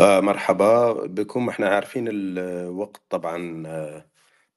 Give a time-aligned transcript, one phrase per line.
[0.00, 1.48] آه مرحبا بكم.
[1.48, 4.06] إحنا عارفين الوقت طبعا آه،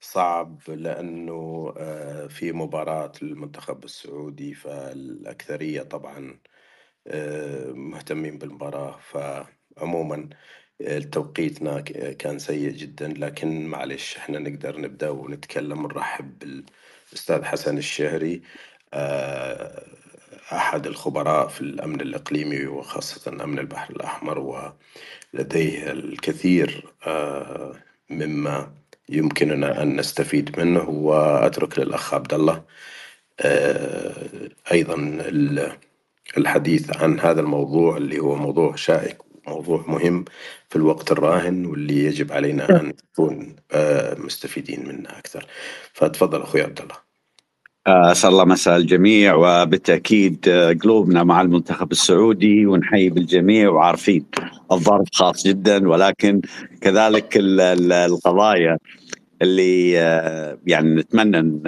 [0.00, 6.38] صعب لأنه آه، في مباراة المنتخب السعودي فالأكثرية طبعا
[7.74, 10.28] مهتمين بالمباراة فعموما
[11.12, 11.80] توقيتنا
[12.20, 13.08] كان سيء جدا.
[13.08, 18.42] لكن معلش إحنا نقدر نبدأ ونتكلم ونرحب بالأستاذ حسن الشهري
[20.52, 24.38] أحد الخبراء في الأمن الإقليمي وخاصة أمن البحر الأحمر
[25.34, 27.74] ولديه الكثير آه،
[28.10, 28.72] مما
[29.08, 32.62] يمكننا أن نستفيد منه وأترك للأخ عبد الله
[33.40, 35.76] آه، أيضا ال-
[36.36, 40.24] الحديث عن هذا الموضوع اللي هو موضوع شائك موضوع مهم
[40.68, 45.46] في الوقت الراهن واللي يجب علينا أن نكون آه، مستفيدين منه أكثر.
[45.92, 47.03] فتفضل أخوي عبد الله.
[47.86, 54.24] أسأل الله مساء الجميع وبالتأكيد آه، قلوبنا مع المنتخب السعودي ونحيي بالجميع وعارفين
[54.72, 56.40] الظرف خاص جدا ولكن
[56.80, 58.78] كذلك ال- ال- القضايا
[59.42, 61.64] اللي آه، يعني نتمنى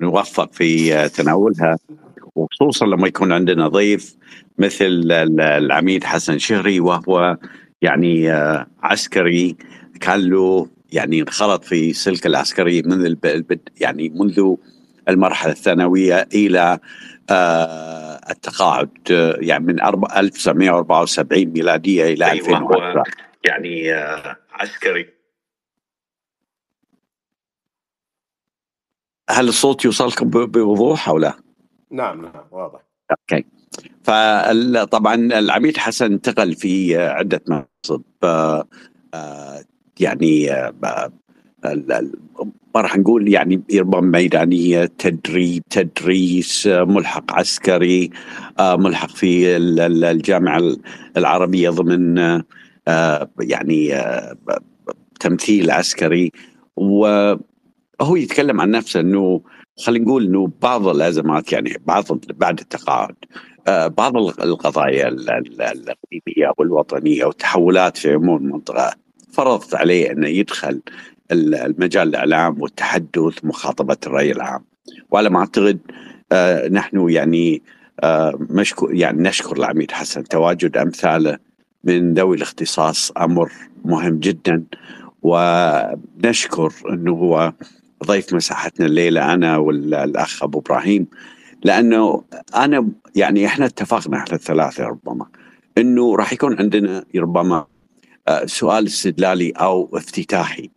[0.00, 1.76] نوفق في آه، تناولها
[2.34, 4.16] وخصوصا لما يكون عندنا ضيف
[4.58, 7.36] مثل ال- العميد حسن شهري وهو
[7.82, 9.56] يعني آه، عسكري
[10.00, 13.14] كان له يعني انخرط في سلك العسكري منذ
[13.80, 14.54] يعني منذ
[15.08, 16.78] المرحلة الثانوية إلى
[17.30, 23.02] آه، التقاعد آه، يعني من أربع- 1974 ميلادية إلى أيوة، 2010
[23.44, 25.08] يعني آه، عسكري.
[29.30, 31.34] هل الصوت يوصلكم بوضوح أو لا؟
[31.90, 32.80] نعم نعم واضح.
[33.10, 33.44] أوكي.
[34.04, 38.02] فطبعا العميد حسن انتقل في عدة مناصب
[40.00, 40.50] يعني
[42.74, 48.10] ما راح نقول يعني ربما ميدانية تدريب تدريس آه، ملحق عسكري
[48.58, 50.62] آه، ملحق في ال- ال- الجامعة
[51.16, 52.18] العربية ضمن
[52.88, 53.94] آه، يعني
[55.20, 56.32] تمثيل عسكري.
[56.76, 59.40] وهو يتكلم عن نفسه إنه
[59.86, 62.04] خلينا نقول إنه بعض الأزمات يعني بعض
[62.34, 63.14] بعد التقاعد
[63.68, 68.94] بعض القضايا ال- ال- الإقليمية والوطنية والتحولات في عموم المنطقة
[69.32, 70.80] فرضت عليه إنه يدخل
[71.32, 74.64] المجال الإعلام والتحدث مخاطبة الرأي العام.
[75.10, 75.78] وعلى ما أعتقد
[76.32, 77.62] آه، نحن يعني
[78.00, 80.24] آه، مشكو يعني نشكر العميد حسن.
[80.24, 81.38] تواجد أمثاله
[81.84, 83.52] من ذوي الاختصاص أمر
[83.84, 84.64] مهم جدا.
[85.22, 87.52] ونشكر إنه هو
[88.06, 91.06] ضيف مساحتنا الليلة أنا والأخ أبو إبراهيم.
[91.64, 92.24] لأنه
[92.56, 95.26] أنا يعني إحنا اتفقنا إحنا الثلاثة ربما
[95.78, 97.66] إنه راح يكون عندنا ربما
[98.28, 100.70] آه، سؤال استدلالي أو افتتاحي.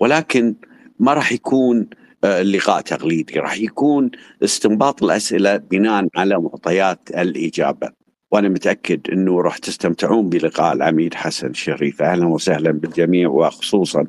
[0.00, 0.54] ولكن
[0.98, 1.88] ما راح يكون
[2.24, 4.10] آه، اللقاء تقليدي راح يكون
[4.44, 7.90] استنباط الأسئلة بناء على معطيات الإجابة.
[8.30, 12.02] وأنا متأكد إنه راح تستمتعون بلقاء العميد حسن شريف.
[12.02, 14.06] أهلا وسهلا بالجميع وخصوصا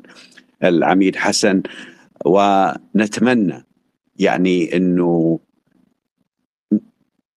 [0.64, 1.62] العميد حسن.
[2.26, 3.66] ونتمنى
[4.16, 5.40] يعني إنه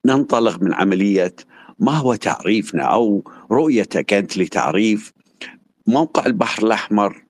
[0.06, 1.36] ننطلق من عملية
[1.80, 5.14] ما هو تعريفنا أو رؤيتك أنت لتعريف
[5.88, 7.24] موقع البحر الأحمر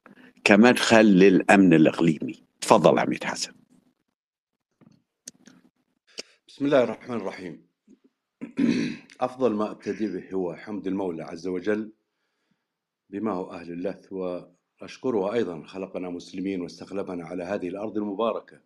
[0.44, 2.44] كمدخل للأمن الإقليمي.
[2.62, 3.54] تفضل عميد حسن.
[6.48, 7.66] بسم الله الرحمن الرحيم.
[9.22, 11.92] أفضل ما أبتدي به هو حمد المولى عز وجل
[13.10, 18.60] بما هو أهل اللث وأشكره أيضا خلقنا مسلمين واستخلفنا على هذه الأرض المباركة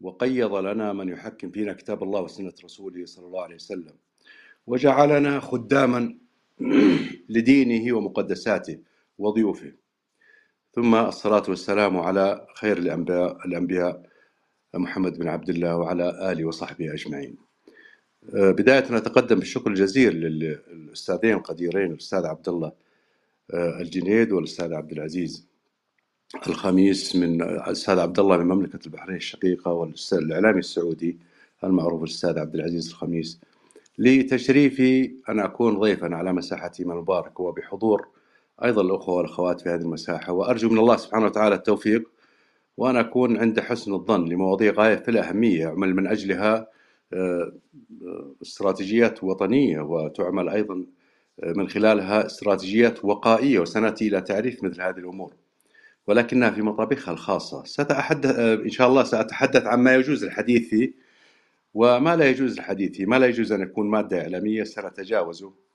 [0.00, 3.94] وقيض لنا من يحكم فينا كتاب الله وسنة رسوله صلى الله عليه وسلم
[4.66, 6.18] وجعلنا خداما
[7.28, 8.78] لدينه ومقدساته
[9.18, 9.72] وضيوفه.
[10.76, 14.02] ثم الصلاة والسلام على خير الأنبياء الأنبياء
[14.74, 17.36] محمد بن عبد الله وعلى آله وصحبه أجمعين.
[18.34, 22.72] آه، بداية نتقدم بالشكر الجزيل للأستاذين القديرين الأستاذ عبد الله
[23.54, 25.46] آه، الجنيد والأستاذ عبد العزيز.
[26.46, 31.18] الخميس من الأستاذ عبد الله من مملكة البحرين الشقيقة والأستاذ الإعلامي السعودي
[31.64, 33.40] المعروف الأستاذ عبد العزيز الخميس
[33.98, 38.15] لتشريفي أن أكون ضيفا على مساحتي من المباركة وبحضور
[38.64, 42.10] أيضا الأخوة والأخوات في هذه المساحة وأرجو من الله سبحانه وتعالى التوفيق
[42.76, 46.68] وأن أكون عند حسن الظن لمواضيع غاية في الأهمية أعمل من أجلها
[47.12, 47.52] آه،
[48.02, 50.86] آه، استراتيجيات وطنية وتعمل أيضا
[51.42, 55.34] آه، من خلالها استراتيجيات وقائية وسنأتي إلى تعريف مثل هذه الأمور.
[56.06, 57.64] ولكنها في مطابخها الخاصة.
[57.64, 60.92] سأتحدث إن شاء الله سأتحدث عن ما يجوز الحديث فيه
[61.74, 65.65] وما لا يجوز الحديث فيه ما لا يجوز أن يكون مادة إعلامية سنتجاوزه.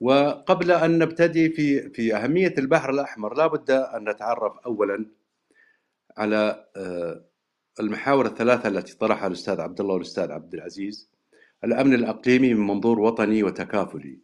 [0.00, 5.06] وقبل أن نبتدي في في أهمية البحر الأحمر لا بد أن نتعرف أولا
[6.16, 7.24] على آه،
[7.80, 11.10] المحاور الثلاثة التي طرحها الأستاذ عبد الله والأستاذ عبد العزيز.
[11.64, 14.18] الأمن الإقليمي من منظور وطني وتكافلي.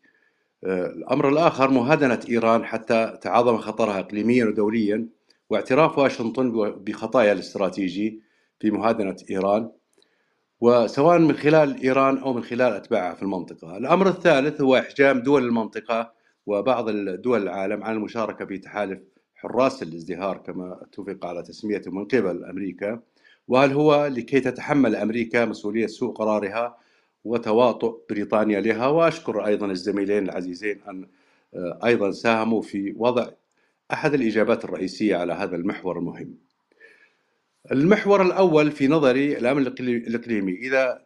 [0.65, 5.09] الأمر الآخر مهادنة إيران حتى تعاظم خطرها إقليميا ودوليا
[5.50, 8.23] واعتراف واشنطن بخطايا الاستراتيجي
[8.61, 9.70] في مهادنة إيران.
[10.64, 13.76] وسواء من خلال إيران أو من خلال أتباعها في المنطقة.
[13.76, 16.12] الأمر الثالث هو إحجام دول المنطقة
[16.46, 19.00] وبعض دول العالم عن المشاركة في تحالف
[19.34, 23.00] حراس الازدهار كما اتفق على تسميته من قبل أمريكا.
[23.49, 26.78] وهل هو لكي تتحمل أمريكا مسؤولية سوء قرارها
[27.25, 31.08] وتواطؤ بريطانيا لها؟ وأشكر أيضا الزميلين العزيزين أن
[31.55, 33.26] آه، أيضا ساهموا في وضع
[33.93, 36.39] أحد الإجابات الرئيسية على هذا المحور المهم.
[37.73, 40.53] المحور الأول في نظري الأمن الإقليمي.
[40.53, 41.05] إذا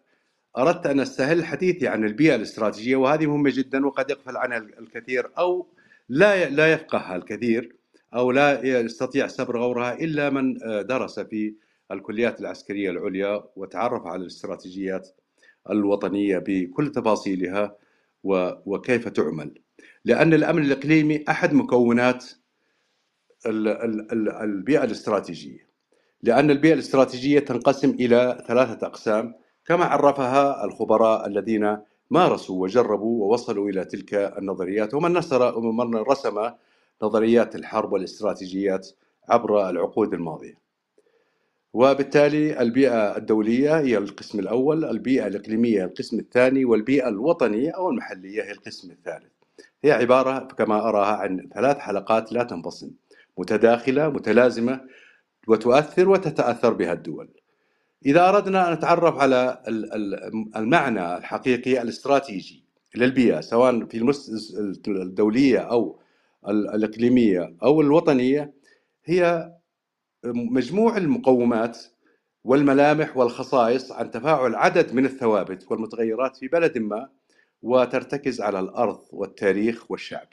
[0.59, 5.69] أردت أن أستهل حديثي عن البيئة الاستراتيجية وهذه مهمة جدا وقد يغفل عنها الكثير أو
[6.09, 7.77] لا لا يفقهها الكثير
[8.15, 11.55] أو لا يستطيع سبر غورها إلا من آه، درس في
[11.93, 15.09] الكليات العسكرية العليا وتعرف على الاستراتيجيات
[15.71, 17.77] الوطنية بكل تفاصيلها
[18.25, 19.55] وكيف تعمل.
[20.05, 22.25] لأن الأمن الإقليمي أحد مكونات
[23.47, 25.67] البيئة الاستراتيجية.
[26.22, 29.34] لأن البيئة الاستراتيجية تنقسم إلى ثلاثة أقسام
[29.66, 31.78] كما عرفها الخبراء الذين
[32.10, 36.50] مارسوا وجربوا ووصلوا إلى تلك النظريات ومن نصر ومن رسم
[37.02, 38.88] نظريات الحرب والاستراتيجيات
[39.28, 40.58] عبر العقود الماضية.
[41.72, 48.52] وبالتالي البيئة الدولية هي القسم الأول البيئة الإقليمية القسم الثاني والبيئة الوطنية أو المحلية هي
[48.52, 49.32] القسم الثالث.
[49.84, 52.90] هي عبارة كما أراها عن ثلاث حلقات لا تنفصل
[53.38, 54.80] متداخلة متلازمة
[55.49, 57.28] وتؤثر وتتأثر بها الدول
[58.07, 59.62] إذا أردنا أن نتعرف على
[60.57, 62.64] المعنى الحقيقي الاستراتيجي
[62.95, 64.14] للبيئة سواء في
[64.88, 66.00] الدولية أو
[66.49, 68.55] الإقليمية أو الوطنية
[69.05, 69.52] هي
[70.25, 71.78] مجموع المقومات
[72.45, 77.09] والملامح والخصائص عن تفاعل عدد من الثوابت والمتغيرات في بلد ما
[77.62, 80.28] وترتكز على الأرض والتاريخ والشعب.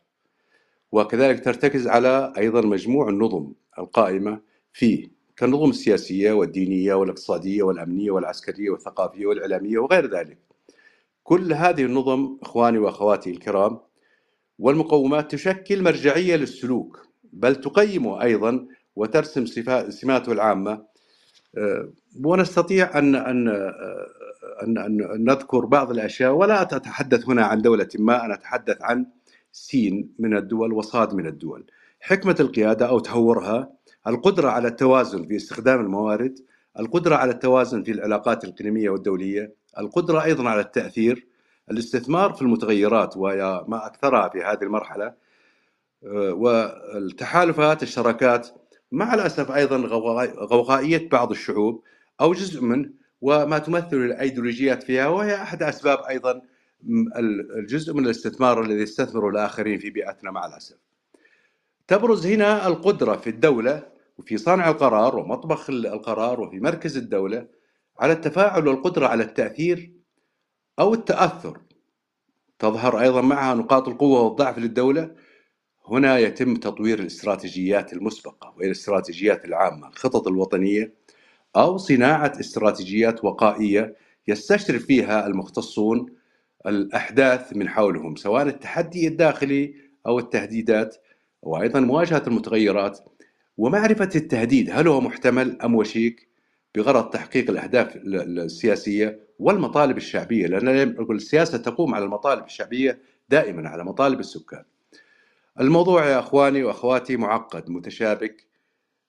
[0.91, 4.41] وكذلك ترتكز على أيضا مجموع النظم القائمة
[4.75, 10.37] فيه كالنظم السياسية والدينية والاقتصادية والأمنية والعسكرية والثقافية والإعلامية وغير ذلك.
[11.23, 13.79] كل هذه النظم إخواني وأخواتي الكرام
[14.59, 19.45] والمقومات تشكل مرجعية للسلوك بل تقيم أيضا وترسم
[19.89, 20.83] سماته العامة
[21.57, 21.89] آه،
[22.23, 24.07] ونستطيع ان آه،
[24.63, 29.05] ان أن نذكر بعض الأشياء ولا أتحدث هنا عن دولة ما أنا أتحدث عن
[29.51, 31.65] سين من الدول وصاد من الدول
[31.99, 33.75] حكمة القيادة أو تهورها
[34.07, 36.39] القدرة على التوازن في استخدام الموارد
[36.79, 41.27] القدرة على التوازن في العلاقات الإقليمية والدولية القدرة أيضا على التأثير
[41.71, 45.13] الاستثمار في المتغيرات وهي ما أكثرها في هذه المرحلة
[46.03, 48.47] آه، والتحالفات الشراكات
[48.91, 49.77] مع الأسف أيضا
[50.37, 51.83] غوغائية بعض الشعوب
[52.21, 52.89] أو جزء منه
[53.21, 56.41] وما تمثل الأيديولوجيات فيها وهي أحد أسباب أيضا
[57.57, 60.75] الجزء من الاستثمار الذي يستثمره الآخرين في بيئتنا مع الأسف.
[61.87, 67.47] تبرز هنا القدرة في الدولة وفي صانع القرار ومطبخ القرار وفي مركز الدولة
[67.99, 69.93] على التفاعل والقدرة على التأثير
[70.79, 71.59] أو التأثر.
[72.59, 75.15] تظهر أيضا معها نقاط القوة والضعف للدولة
[75.87, 80.93] هنا يتم تطوير الاستراتيجيات المسبقة وهي الاستراتيجيات العامة الخطط الوطنية
[81.55, 83.95] أو صناعة استراتيجيات وقائية
[84.27, 86.05] يستشرف فيها المختصون
[86.67, 89.75] الأحداث من حولهم سواء التحدي الداخلي
[90.07, 90.95] أو التهديدات
[91.41, 92.99] وأيضا مواجهة المتغيرات
[93.57, 96.27] ومعرفة التهديد هل هو محتمل أم وشيك
[96.75, 104.19] بغرض تحقيق الأهداف السياسية والمطالب الشعبية؟ لأن السياسة تقوم على المطالب الشعبية دائما على مطالب
[104.19, 104.63] السكان.
[105.59, 108.45] الموضوع يا أخواني وأخواتي معقد متشابك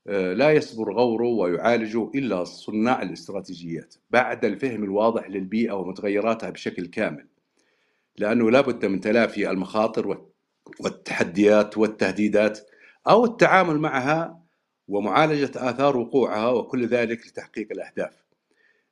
[0.08, 7.26] آه، لا يصبر غوره ويعالجه إلا صناع الاستراتيجيات بعد الفهم الواضح للبيئة ومتغيراتها بشكل كامل.
[8.18, 10.26] لأنه لابد من تلافي المخاطر
[10.80, 12.60] والتحديات والتهديدات
[13.08, 14.42] أو التعامل معها
[14.88, 18.24] ومعالجة آثار وقوعها وكل ذلك لتحقيق الأهداف.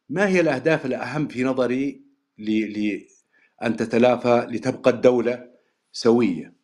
[0.09, 2.05] ما هي الأهداف الأهم في نظري
[2.39, 5.51] لأن تتلافى لتبقى الدولة
[5.93, 6.55] سوية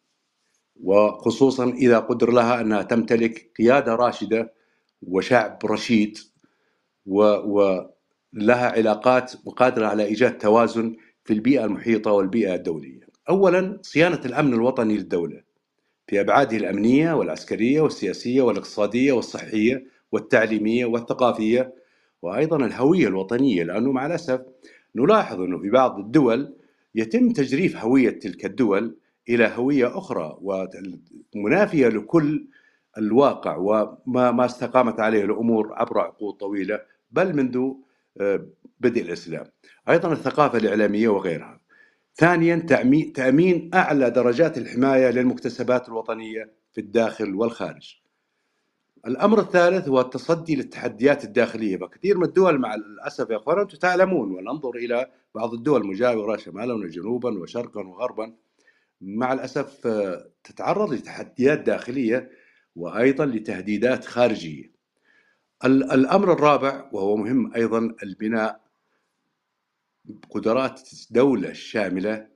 [0.83, 4.53] وخصوصا إذا قدر لها أنها تمتلك قيادة راشدة
[5.03, 6.19] وشعب رشيد
[7.07, 7.81] ولها
[8.53, 13.01] علاقات وقادره على إيجاد توازن في البيئة المحيطة والبيئة الدولية.
[13.29, 15.50] اولا صيانة الأمن الوطني للدولة
[16.11, 21.75] في أبعاده الأمنية والعسكرية والسياسية والاقتصادية والصحية والتعليمية والثقافية
[22.23, 24.41] وأيضا الهوية الوطنية لأنه مع الأسف
[24.95, 26.55] نلاحظ أنه في بعض الدول
[26.95, 28.97] يتم تجريف هوية تلك الدول
[29.29, 32.47] إلى هوية أخرى ومنافيه لكل
[32.99, 37.73] الواقع وما ما استقامت عليه الأمور عبر عقود طويلة بل منذ
[38.21, 38.47] آه،
[38.81, 39.47] بدء الإسلام.
[39.89, 41.60] أيضا الثقافة الإعلامية وغيرها.
[42.15, 47.97] ثانيا تأمي- تأمين أعلى درجات الحماية للمكتسبات الوطنية في الداخل والخارج.
[49.07, 51.77] الأمر الثالث هو التصدي للتحديات الداخلية.
[51.77, 56.75] فكثير من الدول مع الأسف يا أخوان أنتم تعلمون وننظر إلى بعض الدول المجاورة شمالا
[56.75, 58.35] وجنوبا وشرقا وغربا.
[59.01, 59.87] مع الأسف
[60.45, 62.31] تتعرض لتحديات داخلية
[62.77, 64.73] وأيضا لتهديدات خارجية.
[65.65, 68.70] ال- الأمر الرابع وهو مهم أيضا البناء
[70.31, 70.81] قدرات
[71.11, 72.27] دولة شاملة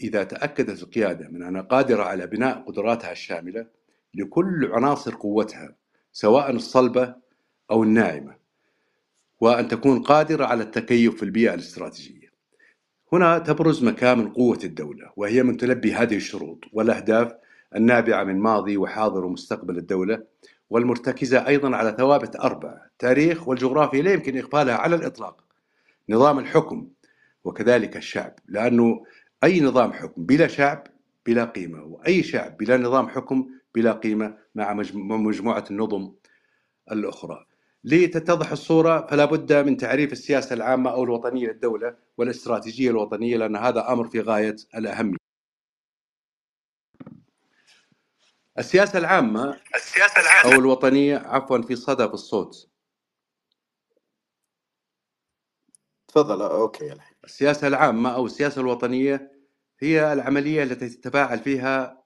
[0.00, 3.66] إذا تأكدت القيادة من أنها قادرة على بناء قدراتها الشاملة
[4.14, 5.76] لكل عناصر قوتها
[6.12, 7.14] سواء الصلبة
[7.70, 8.36] أو الناعمة
[9.40, 12.28] وأن تكون قادرة على التكيف في البيئة الاستراتيجية.
[13.12, 17.32] هنا تبرز مكامن قوة الدولة وهي من تلبي هذه الشروط والأهداف
[17.76, 20.22] النابعة من ماضي وحاضر ومستقبل الدولة
[20.70, 25.44] والمرتكزة أيضا على ثوابت أربعة التاريخ والجغرافيا لا يمكن إغفالها على الإطلاق.
[26.08, 26.88] نظام الحكم
[27.44, 29.04] وكذلك الشعب لأنه
[29.44, 30.88] أي نظام حكم بلا شعب
[31.26, 36.14] بلا قيمة وأي شعب بلا نظام حكم بلا قيمة مع مجم- مجموعة النظم
[36.92, 37.46] الأخرى.
[37.84, 43.92] لتتضح الصورة فلا بد من تعريف السياسة العامة أو الوطنية للدولة والاستراتيجية الوطنية لأن هذا
[43.92, 45.16] أمر في غاية الأهمية.
[48.58, 52.70] السياسة العامة السياسة العامة أو الوطنية عفوا في صدى في الصوت.
[56.08, 56.92] تفضل أوكي.
[56.92, 59.32] الحين السياسة العامة أو السياسة الوطنية
[59.80, 62.04] هي العملية التي تتفاعل فيها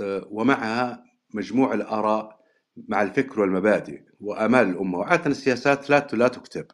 [0.00, 1.04] آه، ومعها
[1.34, 2.42] مجموع الآراء
[2.76, 4.98] مع الفكر والمبادئ وآمال الأمة.
[4.98, 6.66] وعادة السياسات لا لا تكتب.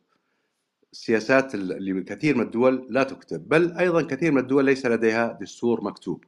[0.92, 5.38] السياسات اللي من كثير من الدول لا تكتب بل أيضا كثير من الدول ليس لديها
[5.40, 6.24] دستور مكتوب.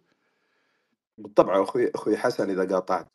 [1.18, 3.10] بالطبع أخوي أخوي حسن إذا قاطعتك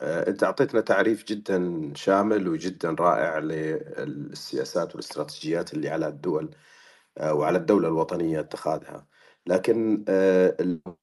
[0.00, 6.50] آه، انت اعطيتنا تعريف جدا شامل وجدا رائع للسياسات والاستراتيجيات اللي على الدول
[7.18, 9.06] آه، وعلى الدولة الوطنية اتخاذها.
[9.46, 10.56] لكن آه،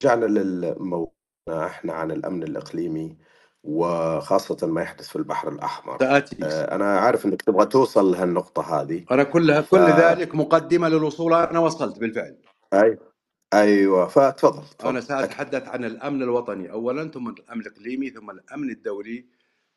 [0.03, 1.13] رجعنا للموضوع
[1.49, 3.17] إحنا عن الأمن الإقليمي
[3.63, 5.97] وخاصة ما يحدث في البحر الأحمر.
[5.99, 9.05] سآتي آه، أنا عارف إنك تبغى توصل لهالنقطة هذه.
[9.11, 12.37] أنا كلها ف- كل ذلك مقدمة للوصول أنا وصلت بالفعل.
[12.73, 12.97] أي.
[13.53, 15.01] أيوه فتفضل تفضل أنا.
[15.01, 19.25] سأتحدث عن الأمن الوطني أولا ثم الأمن الإقليمي ثم الأمن الدولي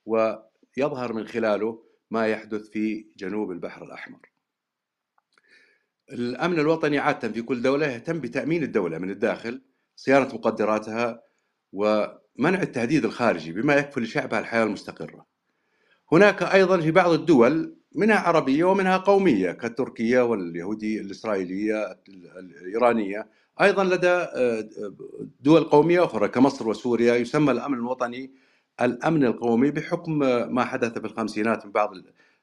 [0.07, 4.19] ويظهر من خلاله ما يحدث في جنوب البحر الأحمر
[6.13, 9.63] الأمن الوطني عادة في كل دولة يهتم بتأمين الدولة من الداخل
[9.97, 11.23] صيانة مقدراتها
[11.73, 15.27] ومنع التهديد الخارجي بما يكفل لشعبها الحياة المستقرة
[16.13, 21.99] هناك أيضا في بعض الدول منها عربية ومنها قومية كالتركية واليهودية الإسرائيلية
[22.39, 23.29] الإيرانية
[23.61, 24.69] أيضا لدى آه،
[25.41, 28.31] دول قومية أخرى كمصر وسوريا يسمى الأمن الوطني
[28.81, 30.19] الأمن القومي بحكم
[30.55, 31.93] ما حدث في الخمسينات من بعض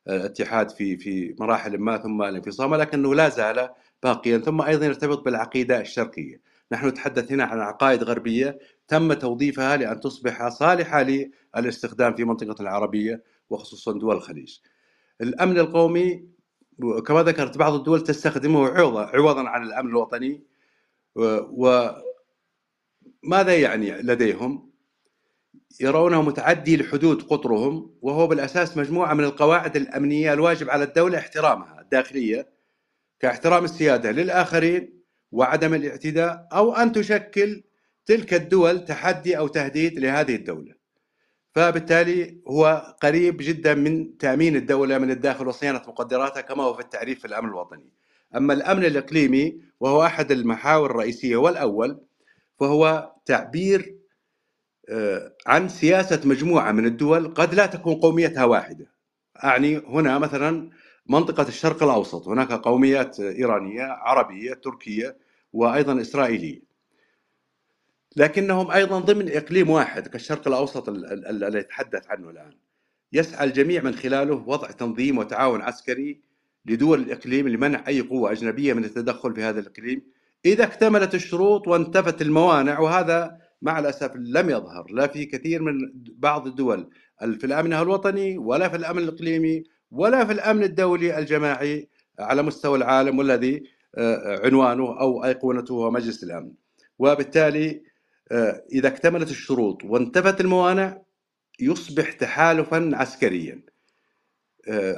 [0.08, 3.70] الاتحاد في في مراحل ما ثم الانفصام ولكنه لا زال
[4.04, 6.42] باقيا ثم أيضا يرتبط بالعقيدة الشرقية.
[6.72, 11.06] نحن نتحدث هنا عن عقائد غربية تم توظيفها لأن تصبح صالحة
[11.56, 14.58] للاستخدام في منطقة العربية وخصوصا دول الخليج.
[15.22, 16.26] الأمن القومي
[17.06, 20.51] كما ذكرت بعض الدول تستخدمه عوضا عوضا عن الأمن الوطني
[21.16, 22.06] وماذا
[23.58, 24.72] يعني لديهم؟
[25.80, 32.50] يرونه متعدي لحدود قطرهم وهو بالأساس مجموعة من القواعد الأمنية الواجب على الدولة احترامها الداخلية
[33.20, 35.02] كاحترام السيادة للآخرين
[35.32, 37.64] وعدم الاعتداء أو أن تشكل
[38.06, 40.74] تلك الدول تحدي أو تهديد لهذه الدولة.
[41.56, 47.20] فبالتالي هو قريب جدا من تأمين الدولة من الداخل وصيانة مقدراتها كما هو في التعريف
[47.20, 47.90] في الأمن الوطني.
[48.36, 52.00] أما الأمن الإقليمي وهو أحد المحاور الرئيسية والأول
[52.60, 53.96] فهو تعبير
[54.90, 58.92] آه، عن سياسة مجموعة من الدول قد لا تكون قوميتها واحدة.
[59.44, 60.70] أعني هنا مثلا
[61.10, 65.18] منطقة الشرق الأوسط هناك قوميات إيرانية عربية تركية
[65.54, 66.62] وأيضا إسرائيلية.
[68.16, 72.54] لكنهم أيضا ضمن إقليم واحد كالشرق الأوسط ال- ال- ال- الذي يتحدث عنه الآن.
[73.14, 76.22] يسعى الجميع من خلاله وضع تنظيم وتعاون عسكري
[76.66, 80.02] لدول الإقليم لمنع أي قوة أجنبية من التدخل في هذا الإقليم.
[80.46, 86.48] إذا اكتملت الشروط وانتفت الموانع وهذا مع الأسف لم يظهر لا في كثير من بعض
[86.48, 92.78] الدول في الأمن الوطني ولا في الأمن الإقليمي ولا في الأمن الدولي الجماعي على مستوى
[92.78, 93.64] العالم والذي
[93.98, 96.52] آه، عنوانه أو أيقونته هو مجلس الأمن.
[97.00, 97.84] وبالتالي
[98.32, 101.02] آه، إذا اكتملت الشروط وانتفت الموانع
[101.60, 103.62] يصبح تحالفا عسكريا.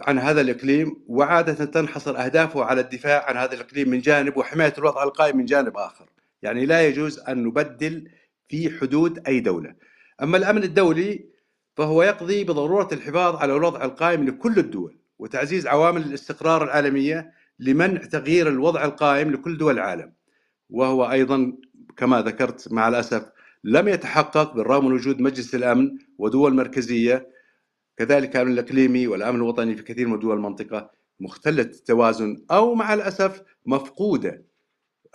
[0.08, 5.04] عن هذا الإقليم وعادة تنحصر أهدافه على الدفاع عن هذا الإقليم من جانب وحماية الوضع
[5.04, 6.10] القائم من جانب آخر.
[6.42, 8.10] يعني لا يجوز أن نبدل
[8.48, 9.76] في حدود أي دولة.
[10.24, 11.26] أما الأمن الدولي
[11.78, 18.48] فهو يقضي بضرورة الحفاظ على الوضع القائم لكل الدول وتعزيز عوامل الاستقرار العالمية لمنع تغيير
[18.48, 20.14] الوضع القائم لكل دول العالم.
[20.70, 21.54] وهو أيضا
[21.98, 23.26] كما ذكرت مع الأسف
[23.64, 27.33] لم يتحقق بالرغم من وجود مجلس الأمن ودول مركزية
[27.98, 33.44] كذلك الأمن الإقليمي والأمن الوطني في كثير من دول المنطقة مختلة التوازن أو مع الأسف
[33.66, 34.46] مفقودة.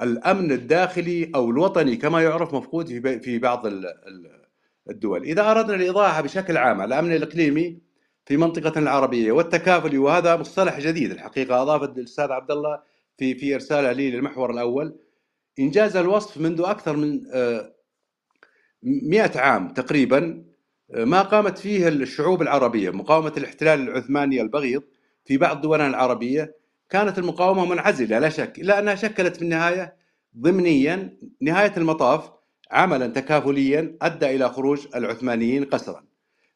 [0.03, 2.87] الأمن الداخلي أو الوطني كما يعرف مفقود
[3.23, 3.67] في بعض
[4.91, 5.23] الدول.
[5.23, 7.79] إذا أردنا الإضاحة بشكل عام على الأمن الإقليمي
[8.27, 12.81] في منطقة العربية والتكافل وهذا مصطلح جديد الحقيقة أضاف الأستاذ عبد الله
[13.19, 14.99] في في إرساله لي للمحور الأول.
[15.59, 17.23] إنجاز الوصف منذ أكثر من
[18.83, 20.48] 100 آه، عام تقريبا
[20.95, 22.91] ما قامت فيه الشعوب العربية.
[22.91, 24.83] مقاومة الاحتلال العثماني البغيض
[25.25, 26.55] في بعض دولنا العربية
[26.91, 29.95] كانت المقاومة منعزلة لا شك إلا أنها شكلت في النهاية
[30.39, 32.31] ضمنيا نهاية المطاف
[32.71, 36.05] عملا تكافليا أدى إلى خروج العثمانيين قسرا.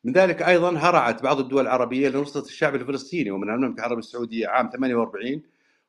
[0.04, 4.70] من ذلك أيضا هرعت بعض الدول العربية لنصرة الشعب الفلسطيني ومن المملكة العربية السعودية عام
[4.72, 5.42] 48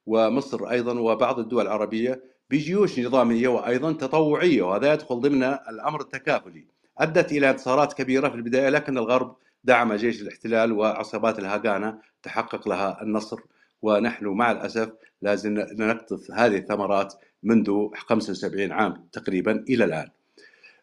[0.05, 6.65] ومصر أيضا وبعض الدول العربية بجيوش نظامية وأيضا تطوعية وهذا يدخل ضمن الأمر التكافلي.
[6.97, 13.01] أدت إلى انتصارات كبيرة في البداية لكن الغرب دعم جيش الاحتلال وعصابات الهاغانا تحقق لها
[13.01, 13.39] النصر
[13.81, 14.89] ونحن مع الأسف
[15.21, 20.09] لازم نقطف هذه الثمرات منذ 75 عام تقريبا إلى الآن.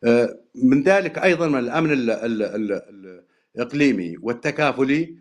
[0.04, 1.90] آه، من ذلك أيضا من الأمن
[3.56, 5.16] الإقليمي والتكافلي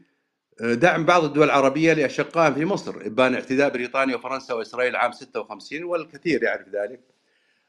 [0.62, 5.84] آه، دعم بعض الدول العربية لأشقائهم في مصر إبان اعتداء بريطانيا وفرنسا وإسرائيل عام 56
[5.84, 7.00] والكثير يعرف ذلك.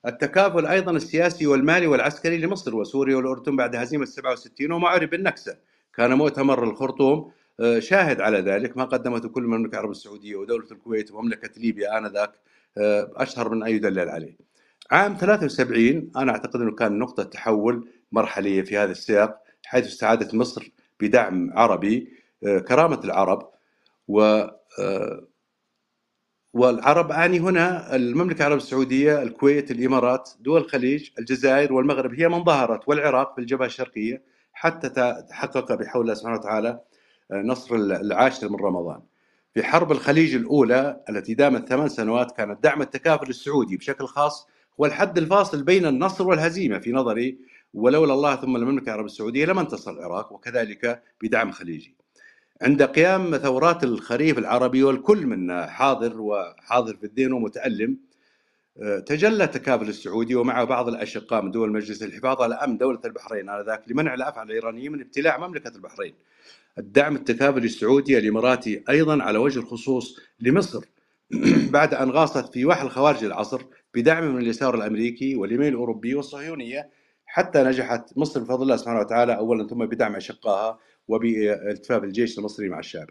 [0.06, 5.56] التكافل أيضا السياسي والمالي والعسكري لمصر وسوريا والأردن بعد هزيمة 67 وما عرف بالنكسة.
[5.94, 11.12] كان مؤتمر الخرطوم آه، شاهد على ذلك ما قدمته كل المملكة العربية السعودية ودولة الكويت
[11.12, 12.32] ومملكة ليبيا آنذاك
[12.78, 14.36] آه، أشهر من أن يدلل عليه.
[14.90, 20.70] عام 73 أنا أعتقد أنه كان نقطة تحول مرحلية في هذا السياق حيث استعادت مصر
[21.00, 22.08] بدعم عربي
[22.46, 23.50] آه، كرامة العرب
[24.08, 24.44] و
[26.54, 32.88] والعرب أعني هنا المملكة العربية السعودية الكويت الإمارات دول الخليج الجزائر والمغرب هي من ظهرت
[32.88, 34.88] والعراق في الجبهة الشرقية حتى
[35.28, 36.80] تحقق بحول الله سبحانه وتعالى
[37.32, 39.00] نصر العاشر من رمضان.
[39.54, 44.48] في حرب الخليج الأولى التي دامت ثمان سنوات كان دعم التكافل السعودي بشكل خاص
[44.80, 47.38] هو الحد الفاصل بين النصر والهزيمة في نظري
[47.74, 51.99] ولولا الله ثم المملكة العربية السعودية لما انتصر العراق وكذلك بدعم خليجي.
[52.62, 57.96] عند قيام ثورات الخريف العربي والكل منا حاضر وحاضر في الذهن ومتألم
[59.06, 63.82] تجلى التكافل السعودي ومع بعض الأشقاء من دول مجلس الحفاظ على امن دولة البحرين انذاك
[63.86, 66.14] لمنع الأفعال الإيرانية من ابتلاع مملكة البحرين.
[66.78, 70.84] الدعم التكافلي السعودي الإماراتي أيضا على وجه الخصوص لمصر
[71.76, 73.62] بعد أن غاصت في وحل خوارج العصر
[73.94, 76.90] بدعم من اليسار الأمريكي واليمين الأوروبي والصهيونية
[77.26, 80.78] حتى نجحت مصر بفضل الله سبحانه وتعالى اولا ثم بدعم أشقائها
[81.10, 83.10] وبالتفاف الجيش المصري مع الشعب.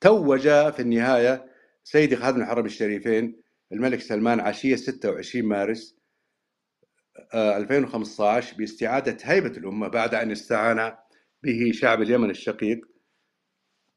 [0.00, 1.46] توج في النهاية
[1.84, 3.42] سيدي خادم الحرم الشريفين
[3.72, 5.96] الملك سلمان عشية 26 مارس
[7.34, 10.92] 2015 آه، باستعادة هيبة الأمة بعد أن استعان
[11.42, 12.88] به شعب اليمن الشقيق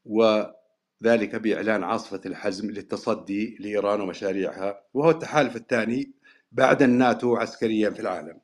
[0.05, 6.11] وذلك بإعلان عاصفة الحزم للتصدي لإيران ومشاريعها وهو التحالف الثاني
[6.51, 8.39] بعد الناتو عسكريا في العالم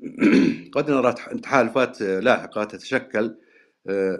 [0.74, 3.36] قد نرى تحالفات لاحقة تتشكل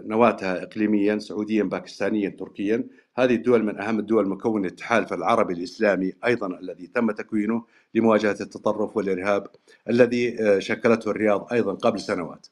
[0.06, 2.84] نواتها إقليميا سعوديا باكستانيا تركيا.
[3.16, 8.96] هذه الدول من أهم الدول مكونة التحالف العربي الإسلامي أيضا الذي تم تكوينه لمواجهة التطرف
[8.96, 9.46] والإرهاب
[9.88, 12.46] الذي آه، شكلته الرياض أيضا قبل سنوات.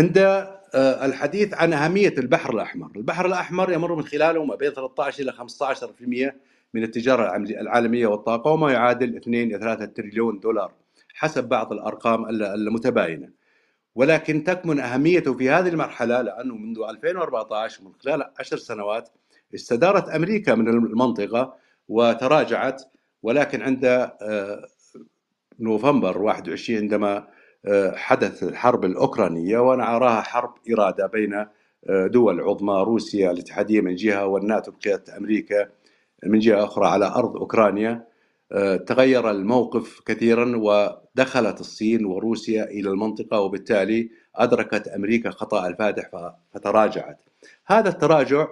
[0.00, 2.90] عند آه، الحديث عن أهمية البحر الأحمر.
[2.96, 6.34] البحر الأحمر يمر من خلاله ما بين 13 إلى 15%
[6.74, 10.72] من التجارة العالمية والطاقة وما يعادل 2 إلى 3 تريليون دولار
[11.14, 13.43] حسب بعض الأرقام المتباينة.
[13.94, 19.08] ولكن تكمن أهميته في هذه المرحلة لأنه منذ 2014 من خلال عشر سنوات
[19.54, 21.54] استدارت أمريكا من المنطقة
[21.88, 22.82] وتراجعت
[23.22, 24.66] ولكن عند آه،
[25.60, 27.26] نوفمبر 21 عندما
[27.94, 31.34] حدث الحرب الأوكرانية وأنا أراها حرب إرادة بين
[31.88, 35.68] آه، دول عظمى روسيا الاتحادية من جهة والناتو بقيادة أمريكا
[36.26, 38.06] من جهة أخرى على أرض أوكرانيا.
[38.52, 40.56] آه، تغير الموقف كثيرا
[41.14, 46.10] ودخلت الصين وروسيا إلى المنطقة وبالتالي أدركت أمريكا خطأ الفادح
[46.52, 47.18] فتراجعت.
[47.66, 48.48] هذا التراجع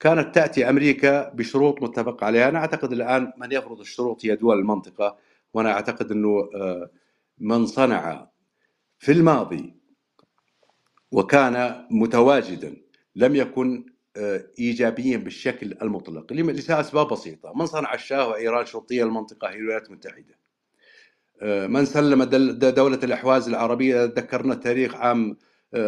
[0.00, 2.48] كانت تأتي أمريكا بشروط متفق عليها.
[2.48, 5.16] أنا أعتقد الآن من يفرض الشروط هي دول المنطقة
[5.54, 6.90] وأنا أعتقد أنه آه،
[7.38, 8.28] من صنع
[8.98, 9.74] في الماضي
[11.12, 12.76] وكان متواجدا
[13.16, 19.54] لم يكن آه، إيجابيا بالشكل المطلق لاسباب بسيطة، من صنع الشاه وإيران شرطيه المنطقة هي
[19.56, 20.47] الولايات المتحدة.
[21.42, 22.22] آه، من سلم
[22.54, 25.36] دولة الأحواز العربية ذكرنا التاريخ عام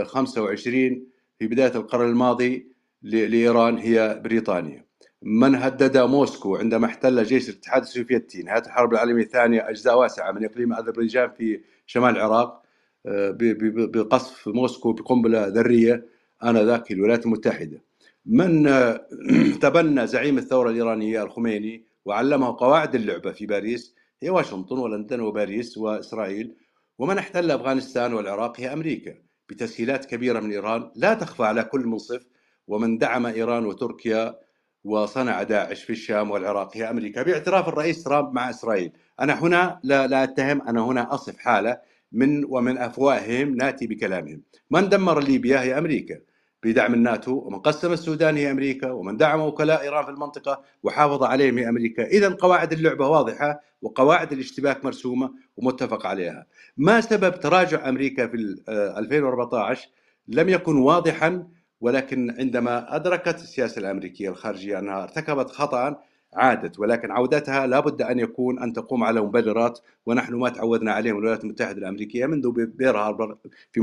[0.04, 1.00] 25 آه،
[1.38, 4.84] في بداية القرن الماضي لإيران هي بريطانيا.
[5.22, 10.44] من هدد موسكو عندما احتل جيش الاتحاد السوفيتي نهاية الحرب العالمية الثانية أجزاء واسعة من
[10.44, 12.62] إقليم أذربيجان في شمال العراق
[13.06, 16.06] آه، بقصف موسكو بقنبلة ذرية
[16.44, 17.82] آنذاك الولايات المتحدة
[18.26, 18.64] من
[19.62, 26.56] تبنى زعيم الثورة الإيرانية الخميني وعلمه قواعد اللعبة في باريس هي واشنطن ولندن وباريس وإسرائيل
[26.98, 29.14] ومن احتل أفغانستان والعراق هي أمريكا
[29.48, 32.26] بتسهيلات كبيرة من إيران لا تخفى على كل منصف
[32.66, 34.38] ومن دعم إيران وتركيا
[34.84, 38.92] وصنع داعش في الشام والعراق هي أمريكا باعتراف الرئيس ترامب مع إسرائيل.
[39.20, 41.80] أنا هنا لا, لا أتهم أنا هنا أصف حالة
[42.12, 44.42] من ومن أفواههم ناتي بكلامهم.
[44.70, 46.20] من دمر ليبيا هي أمريكا.
[46.62, 51.58] بدعم الناتو ومن قسم السودان هي أمريكا ومن دعم وكلاء إيران في المنطقة وحافظ عليهم
[51.58, 52.06] هي أمريكا.
[52.06, 56.46] إذا قواعد اللعبة واضحة وقواعد الاشتباك مرسومة ومتفق عليها.
[56.76, 58.36] ما سبب تراجع أمريكا في
[58.68, 59.90] 2014 آه،
[60.28, 61.46] لم يكن واضحا
[61.80, 66.02] ولكن عندما أدركت السياسة الأمريكية الخارجية أنها ارتكبت خطأ
[66.34, 71.18] عادت ولكن عودتها لابد أن يكون أن تقوم على مبررات ونحن ما تعودنا عليه من
[71.18, 73.36] الولايات المتحدة الأمريكية منذ بير هاربر
[73.72, 73.80] في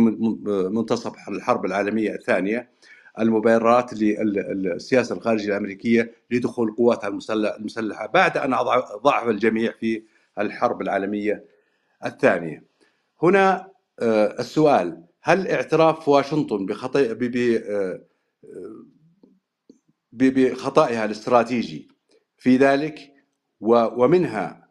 [0.71, 2.69] منتصف الحرب العالمية الثانية
[3.19, 8.55] المبررات للسياسة الخارجية الأمريكية لدخول قواتها المسلحة بعد أن
[9.03, 10.03] ضعف الجميع في
[10.39, 11.45] الحرب العالمية
[12.05, 12.63] الثانية.
[13.23, 17.11] هنا آه، السؤال هل اعتراف واشنطن بخطئ
[17.69, 18.01] آه،
[20.11, 21.96] بخطئها الاستراتيجي
[22.37, 23.13] في ذلك
[23.61, 24.67] ومنها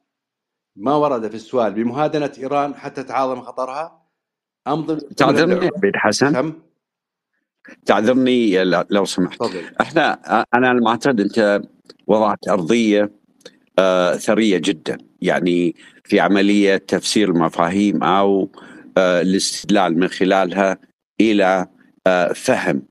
[0.76, 4.02] ما ورد في السؤال بمهادنة إيران حتى تعاظم خطرها
[4.68, 6.52] أم تعذرني عبيد حسن؟
[7.86, 9.38] تعذرني لو سمحت.
[9.38, 9.62] فضل.
[9.80, 10.12] إحنا
[10.54, 11.62] أنا المعتقد أنت
[12.06, 13.10] وضعت أرضية
[13.78, 14.98] آه ثرية جدا.
[15.22, 18.50] يعني في عملية تفسير المفاهيم أو
[18.98, 20.78] آه الاستدلال من خلالها
[21.20, 21.66] إلى
[22.06, 22.82] آه فهم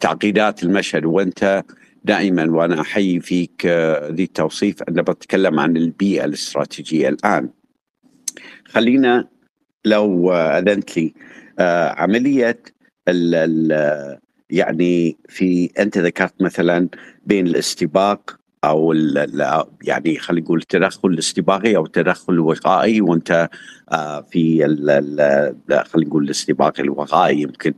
[0.00, 1.04] تعقيدات المشهد.
[1.04, 1.64] وأنت
[2.04, 7.50] دائما وأنا أحيي فيك آه، ذي التوصيف أنا بتكلم عن البيئة الاستراتيجية الآن.
[8.68, 9.28] خلينا
[9.84, 11.14] لو أذنت لي
[11.58, 12.62] آه، عملية
[13.08, 14.18] ال ال
[14.50, 16.88] يعني في أنت ذكرت مثلا
[17.26, 18.92] بين الاستباق أو
[19.82, 23.48] يعني خلينا نقول التدخل الاستباقي أو التدخل الوقائي وأنت
[23.92, 24.64] آه، في
[25.70, 27.74] خلينا نقول الاستباق الوقائي يمكن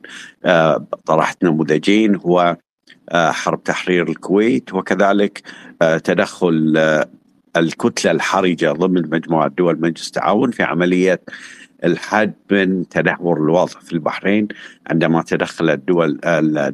[1.06, 2.58] طرحت نموذجين هو آه،
[3.12, 5.42] حرب تحرير الكويت وكذلك
[5.82, 7.08] آه، تدخل آه،
[7.56, 11.20] الكتلة الحرجة ضمن مجموعة دول مجلس التعاون في عملية
[11.84, 14.48] الحد من تدهور الوضع في البحرين
[14.86, 16.16] عندما تدخلت دول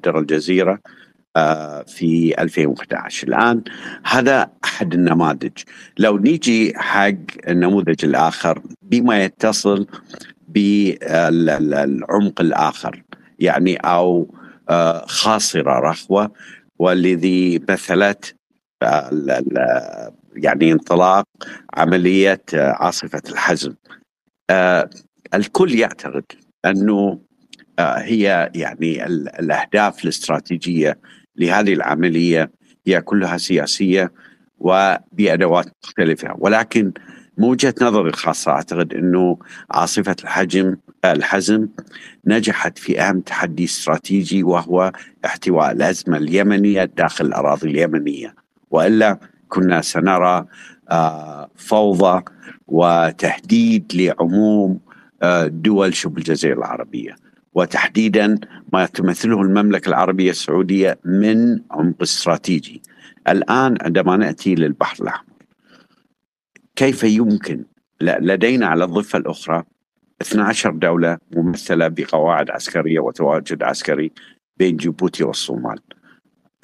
[0.05, 0.79] در الجزيرة
[1.87, 3.63] في 2011 الآن
[4.05, 5.51] هذا أحد النماذج.
[5.99, 7.15] لو نيجي حق
[7.49, 9.87] النموذج الآخر بما يتصل
[10.49, 13.03] بالعمق الآخر
[13.39, 14.35] يعني أو
[15.07, 16.33] خاصرة رخوة
[16.79, 18.37] والذي مثلت
[20.37, 21.25] يعني انطلاق
[21.75, 23.75] عملية عاصفة الحزم.
[24.51, 24.91] آه،
[25.35, 26.25] الكل يعتقد
[26.65, 27.21] أنه
[27.79, 30.99] آه، هي يعني الأهداف الاستراتيجية
[31.37, 32.51] لهذه العملية
[32.87, 34.13] هي كلها سياسية
[34.59, 36.35] وبأدوات مختلفة.
[36.39, 36.93] ولكن
[37.39, 39.39] من وجهة نظري الخاصة أعتقد أنه
[39.71, 41.69] عاصفة الحجم الحزم
[42.27, 44.93] نجحت في أهم تحدي استراتيجي وهو
[45.25, 48.35] احتواء الازمه اليمنيه داخل الأراضي اليمنية.
[48.71, 50.47] وإلا كنا سنرى
[50.91, 52.25] آه، فوضى
[52.69, 54.81] وتهديد لعموم
[55.23, 57.17] آه، دول شبه الجزيرة العربية.
[57.55, 58.39] وتحديدا
[58.73, 62.83] ما تمثله المملكة العربية السعودية من عمق استراتيجي.
[63.29, 65.33] الآن عندما نأتي للبحر الأحمر
[66.77, 67.65] كيف يمكن؟
[68.01, 69.65] لدينا على الضفة الأخرى
[70.23, 74.13] 12 دولة ممثلة بقواعد عسكرية وتواجد عسكري
[74.57, 75.79] بين جيبوتي والصومال.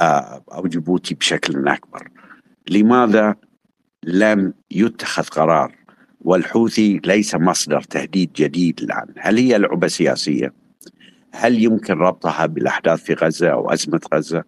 [0.00, 2.08] آه، أو جيبوتي بشكل أكبر.
[2.70, 3.34] لماذا
[4.04, 5.74] لم يتخذ قرار؟
[6.20, 9.14] والحوثي ليس مصدر تهديد جديد الآن.
[9.18, 10.52] هل هي لعبة سياسية؟
[11.34, 14.44] هل يمكن ربطها بالأحداث في غزة أو أزمة غزة؟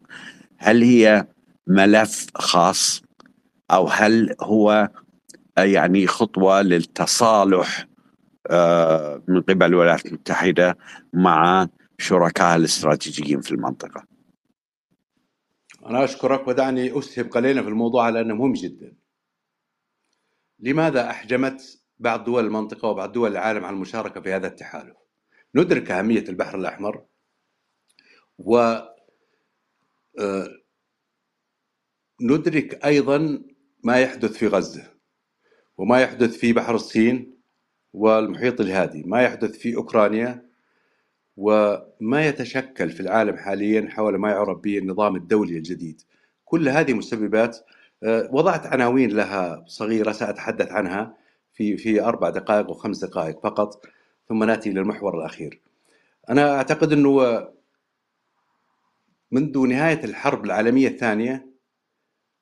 [0.59, 1.27] هل هي
[1.67, 3.03] ملف خاص؟
[3.71, 4.91] أو هل هو
[5.59, 7.90] يعني خطوة للتصالح آه،
[9.29, 10.79] من قبل الولايات المتحدة
[11.13, 11.67] مع
[11.99, 14.05] شركائها الاستراتيجيين في المنطقة.
[15.87, 18.97] أنا أشكرك ودعني أسهب قليلا في الموضوع لأنه مهم جدا.
[20.59, 24.97] لماذا أحجمت بعض دول المنطقة وبعض دول العالم على المشاركة في هذا التحالف؟
[25.55, 27.05] ندرك أهمية البحر الأحمر
[28.39, 28.57] و
[30.19, 30.49] آه،
[32.21, 33.43] ندرك أيضا
[33.85, 34.95] ما يحدث في غزة
[35.77, 37.40] وما يحدث في بحر الصين
[37.93, 39.03] والمحيط الهادي.
[39.03, 40.47] ما يحدث في أوكرانيا
[41.37, 46.03] وما يتشكل في العالم حاليا حول ما يعرف به النظام الدولي الجديد.
[46.45, 47.59] كل هذه مسببات
[48.03, 51.17] آه، وضعت عناوين لها صغيرة سأتحدث عنها
[51.55, 53.87] في في أربع دقائق وخمس دقائق فقط
[54.29, 55.61] ثم نأتي للمحور الأخير.
[56.31, 57.49] أنا أعتقد أنه
[59.31, 61.50] منذ نهاية الحرب العالمية الثانية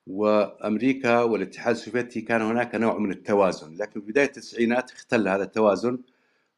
[0.09, 5.99] وأمريكا والاتحاد السوفيتي كان هناك نوع من التوازن لكن في بداية التسعينات اختل هذا التوازن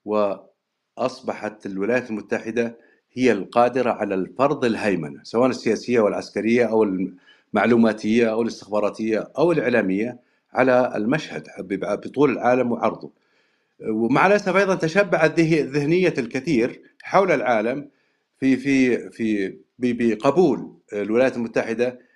[0.05, 2.77] وأصبحت الولايات المتحدة
[3.13, 6.83] هي القادرة على الفرض الهيمنة سواء السياسية والعسكرية أو
[7.53, 10.19] المعلوماتية أو الاستخباراتية أو الإعلامية
[10.53, 13.11] على المشهد بطول العالم وعرضه.
[13.81, 17.89] ومع الأسف أيضا تشبعت ذهنية الكثير حول العالم
[18.39, 22.10] في في في بقبول الولايات المتحدة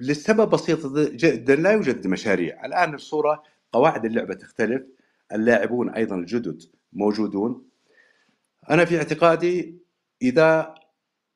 [0.00, 2.66] لسبب بسيط جدا لا يوجد مشاريع.
[2.66, 4.82] الآن الصورة قواعد اللعبة تختلف
[5.32, 7.68] اللاعبون أيضا الجدد موجودون.
[8.70, 9.78] أنا في اعتقادي
[10.22, 10.74] إذا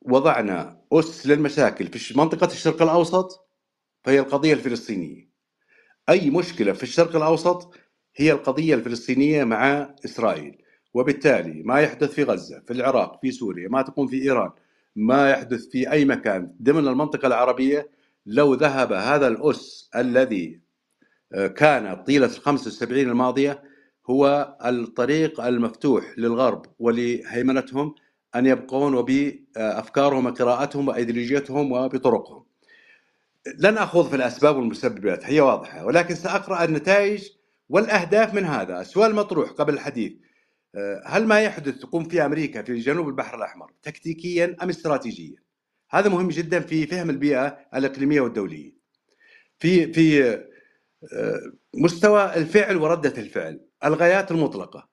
[0.03, 3.48] وضعنا أس للمشاكل في منطقة الشرق الأوسط
[4.05, 5.29] فهي القضية الفلسطينية.
[6.09, 7.75] أي مشكلة في الشرق الأوسط
[8.16, 10.62] هي القضية الفلسطينية مع إسرائيل.
[10.94, 14.51] وبالتالي ما يحدث في غزة في العراق في سوريا ما تقوم في إيران
[14.96, 17.90] ما يحدث في أي مكان ضمن المنطقة العربية
[18.26, 20.61] لو ذهب هذا الأس الذي
[21.35, 23.62] آه، كان طيلة الخمس 75 الماضية
[24.11, 27.94] هو الطريق المفتوح للغرب ولهيمنتهم
[28.35, 32.44] أن يبقون وبأفكارهم وقراءتهم وأيديولوجيتهم وبطرقهم.
[33.58, 37.28] لن أخوض في الأسباب والمسببات هي واضحة ولكن سأقرأ النتائج
[37.68, 40.12] والأهداف من هذا السؤال المطروح قبل الحديث
[40.74, 45.37] آه، هل ما يحدث تقوم في أمريكا في جنوب البحر الأحمر تكتيكيا أم استراتيجيا؟
[45.92, 48.72] هذا مهم جدا في فهم البيئة الإقليمية والدولية.
[49.59, 50.35] في في
[51.12, 54.88] آه، مستوى الفعل وردة الفعل الغايات المطلقة.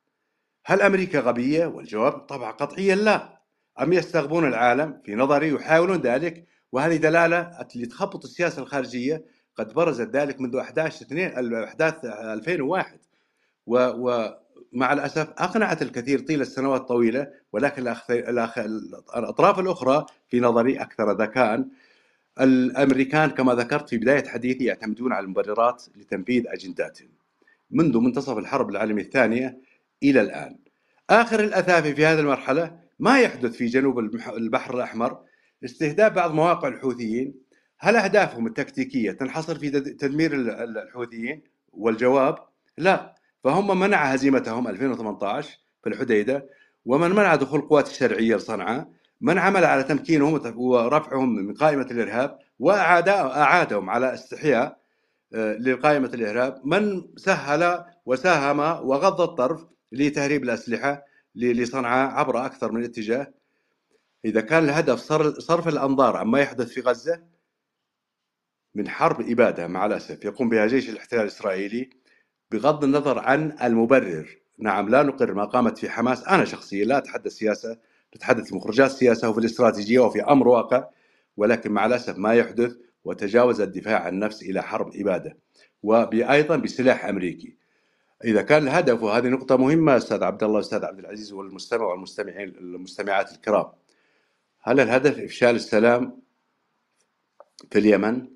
[0.66, 3.40] هل أمريكا غبية؟ والجواب طبعا قطعيا لا.
[3.82, 9.26] أم يستغبون العالم؟ في نظري يحاولون ذلك وهذه دلالة لتخبط السياسة الخارجية.
[9.56, 13.00] قد برزت ذلك منذ 11 2 أحداث 2001
[13.66, 13.78] و,
[14.74, 17.94] ومع الأسف أقنعت الكثير طيله السنوات الطويله ولكن
[19.18, 21.66] الأطراف الأخرى في نظري أكثر ذكاء.
[22.42, 27.10] الأمريكان كما ذكرت في بداية حديثي يعتمدون على المبررات لتنفيذ اجنداتهم
[27.72, 29.60] منذ منتصف الحرب العالمية الثانية
[30.04, 30.56] إلى الآن.
[31.10, 34.00] آخر الاثافي في هذه المرحلة ما يحدث في جنوب
[34.38, 35.20] البحر الأحمر.
[35.66, 37.34] استهداف بعض مواقع الحوثيين.
[37.80, 41.42] هل أهدافهم التكتيكية تنحصر في تدمير الحوثيين؟
[41.74, 42.36] والجواب
[42.78, 43.19] لا.
[43.44, 46.50] فهم منع هزيمتهم 2018 في الحديدة
[46.86, 48.90] ومن منع دخول القوات الشرعية لصنعاء
[49.22, 54.80] من عمل على تمكينهم ورفعهم من قائمة الإرهاب واعاد أعادهم على استحياء
[55.34, 56.62] آه، لقائمة الإرهاب.
[56.66, 61.04] من سهل وساهم وغض الطرف لتهريب الأسلحة
[61.36, 63.34] لصنعاء عبر أكثر من اتجاه.
[64.26, 65.00] إذا كان الهدف
[65.40, 67.24] صرف الأنظار عما يحدث في غزة
[68.76, 71.90] من حرب إبادة مع الأسف يقوم بها جيش الاحتلال الإسرائيلي
[72.52, 74.38] بغض النظر عن المبرر.
[74.58, 76.28] نعم لا نقر ما قامت في حماس.
[76.28, 77.78] أنا شخصيا لا أتحدث سياسة
[78.16, 80.88] نتحدث في مخرجات السياسة وفي الاستراتيجية وفي أمر واقع
[81.38, 85.38] ولكن مع الأسف ما يحدث وتجاوز الدفاع عن النفس إلى حرب إبادة
[85.84, 87.56] وأيضا بسلاح أمريكي.
[88.24, 93.32] إذا كان الهدف وهذه نقطة مهمة أستاذ عبد الله أستاذ عبد العزيز والمستمع والمستمعين المستمعات
[93.32, 93.66] الكرام.
[94.62, 96.22] هل الهدف إفشال السلام
[97.72, 98.28] في اليمن؟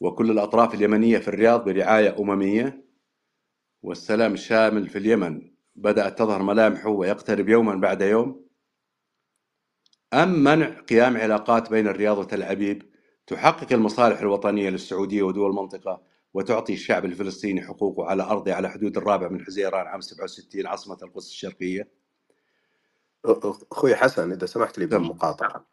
[0.00, 2.81] وكل الأطراف اليمنية في الرياض برعاية أممية؟
[3.82, 5.50] والسلام الشامل في اليمن.
[5.76, 8.46] بدأت تظهر ملامحه ويقترب يوما بعد يوم.
[10.14, 12.82] أم منع قيام علاقات بين الرياض وتل أبيب؟
[13.26, 16.02] تحقق المصالح الوطنية للسعودية ودول المنطقة
[16.34, 21.28] وتعطي الشعب الفلسطيني حقوقه على أرضه على حدود الرابع من حزيران عام 67 عاصمة القدس
[21.28, 21.88] الشرقية.
[23.72, 25.66] أخوي حسن إذا سمحت لي بالمقاطعة.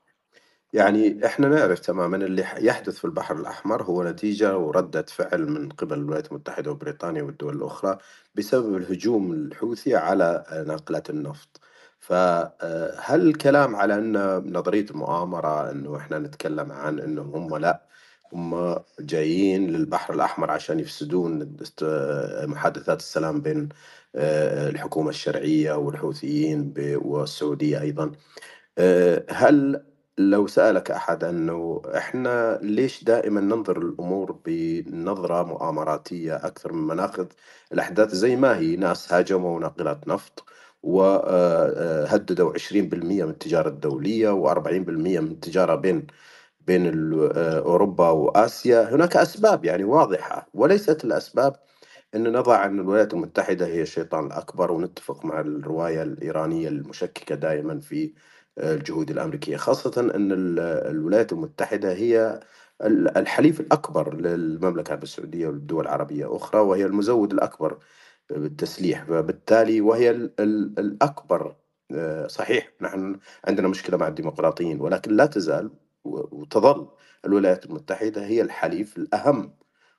[0.73, 5.97] يعني إحنا نعرف تمامًا اللي يحدث في البحر الأحمر هو نتيجة وردة فعل من قبل
[5.97, 7.97] الولايات المتحدة وبريطانيا والدول الأخرى
[8.35, 11.59] بسبب الهجوم الحوثي على ناقلات النفط،
[11.99, 14.13] فهل الكلام على أن
[14.53, 17.85] نظرية المؤامرة إنه إحنا نتكلم عن إنه هم لأ
[18.33, 21.55] هم جايين للبحر الأحمر عشان يفسدون
[22.43, 23.69] محادثات السلام بين
[24.15, 28.11] الحكومة الشرعية والحوثيين والسعودية أيضًا،
[29.29, 29.83] هل
[30.19, 37.27] لو سألك أحد أنه إحنا ليش دائما ننظر الأمور بنظرة مؤامراتية أكثر مما نأخذ
[37.73, 40.45] الأحداث زي ما هي ناس هاجموا ناقلات نفط
[40.83, 46.07] وهددوا 20% من التجارة الدولية و40% من التجارة بين
[46.67, 48.95] بين أوروبا وآسيا.
[48.95, 51.57] هناك أسباب يعني واضحة وليست الأسباب
[52.15, 58.13] أن نضع أن الولايات المتحدة هي الشيطان الأكبر ونتفق مع الرواية الإيرانية المشككة دائما في
[58.59, 62.39] الجهود الأمريكية خاصة أن الولايات المتحدة هي
[63.17, 67.77] الحليف الأكبر للمملكة العربية السعودية والدول العربية أخرى وهي المزود الأكبر
[68.29, 70.11] بالتسليح فبالتالي وهي
[70.79, 71.55] الأكبر
[71.91, 75.71] آه، صحيح نحن عندنا مشكلة مع الديمقراطيين ولكن لا تزال
[76.03, 76.87] وتظل
[77.25, 79.53] الولايات المتحدة هي الحليف الأهم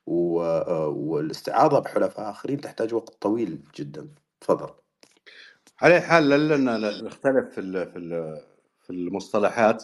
[0.07, 4.07] آه، والاستعاضة بحلفاء آخرين تحتاج وقت طويل جدا.
[4.41, 4.69] تفضل.
[5.81, 6.65] على حال لن
[7.05, 7.97] نختلف في في
[8.91, 9.83] المصطلحات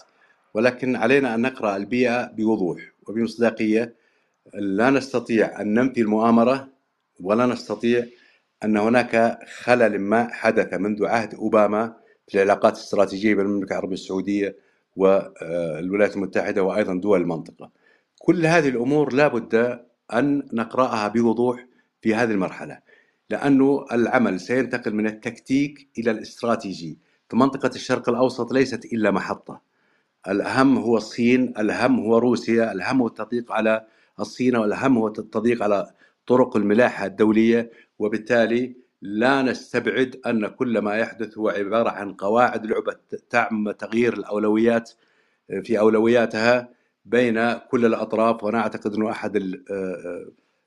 [0.54, 3.96] ولكن علينا أن نقرأ البيئة بوضوح وبمصداقية
[4.54, 6.70] لا نستطيع أن ننفي المؤامرة
[7.20, 8.06] ولا نستطيع
[8.64, 11.94] أن هناك خلل ما حدث منذ عهد أوباما
[12.28, 14.56] في العلاقات الاستراتيجية بين المملكة العربية السعودية
[14.96, 17.72] والولايات المتحدة وأيضا دول المنطقة.
[18.20, 19.80] كل هذه الأمور لا بد
[20.14, 21.68] أن نقرأها بوضوح
[22.02, 22.80] في هذه المرحلة
[23.30, 26.98] لأنه العمل سينتقل من التكتيك إلى الاستراتيجي
[27.30, 29.62] فمنطقه الشرق الأوسط ليست إلا محطة.
[30.28, 33.86] الأهم هو الصين الأهم هو روسيا الأهم هو التضييق على
[34.20, 35.92] الصين والأهم هو التضييق على
[36.28, 37.72] طرق الملاحة الدولية.
[38.00, 42.96] وبالتالي لا نستبعد أن كل ما يحدث هو عبارة عن قواعد لعبة
[43.30, 44.92] تعم تغيير الأولويات
[45.64, 46.70] في أولوياتها
[47.06, 48.44] بين كل الأطراف.
[48.44, 49.62] وأنا أعتقد أنه أحد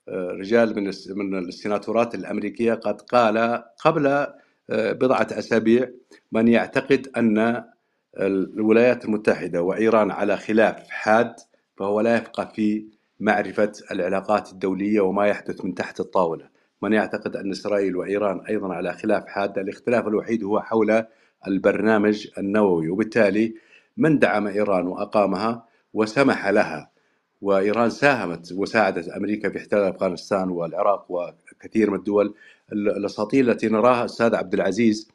[0.09, 4.27] الرجال من من السيناتورات الأمريكية قد قال قبل
[4.69, 5.89] بضعة أسابيع
[6.31, 7.63] من يعتقد أن
[8.19, 11.35] الولايات المتحدة وإيران على خلاف حاد
[11.77, 12.85] فهو لا يفقه في
[13.19, 16.49] معرفة العلاقات الدولية وما يحدث من تحت الطاولة.
[16.81, 21.03] من يعتقد أن إسرائيل وإيران أيضا على خلاف حاد الاختلاف الوحيد هو حول
[21.47, 23.55] البرنامج النووي وبالتالي
[23.97, 26.91] من دعم إيران وأقامها وسمح لها.
[27.41, 32.35] وإيران ساهمت وساعدت أمريكا في احتلال أفغانستان والعراق وكثير من الدول
[32.71, 35.09] الأساطير التي نراها أستاذ عبد العزيز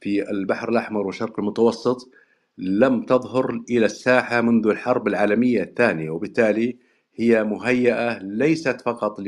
[0.00, 2.10] في البحر الأحمر والشرق المتوسط
[2.58, 6.76] لم تظهر إلى الساحة منذ الحرب العالمية الثانية وبالتالي
[7.14, 9.20] هي مهيئة ليست فقط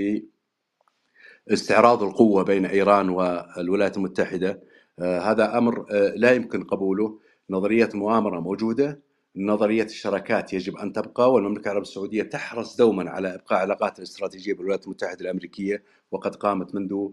[1.53, 4.61] استعراض القوة بين إيران والولايات المتحدة
[4.99, 7.19] آه، هذا أمر آه، لا يمكن قبوله.
[7.51, 9.01] نظرية المؤامرة موجودة
[9.37, 14.85] نظرية الشراكات يجب أن تبقى والمملكة العربية السعودية تحرص دوما على إبقاء علاقات الاستراتيجية بالولايات
[14.85, 17.09] المتحدة الأمريكية وقد قامت منذ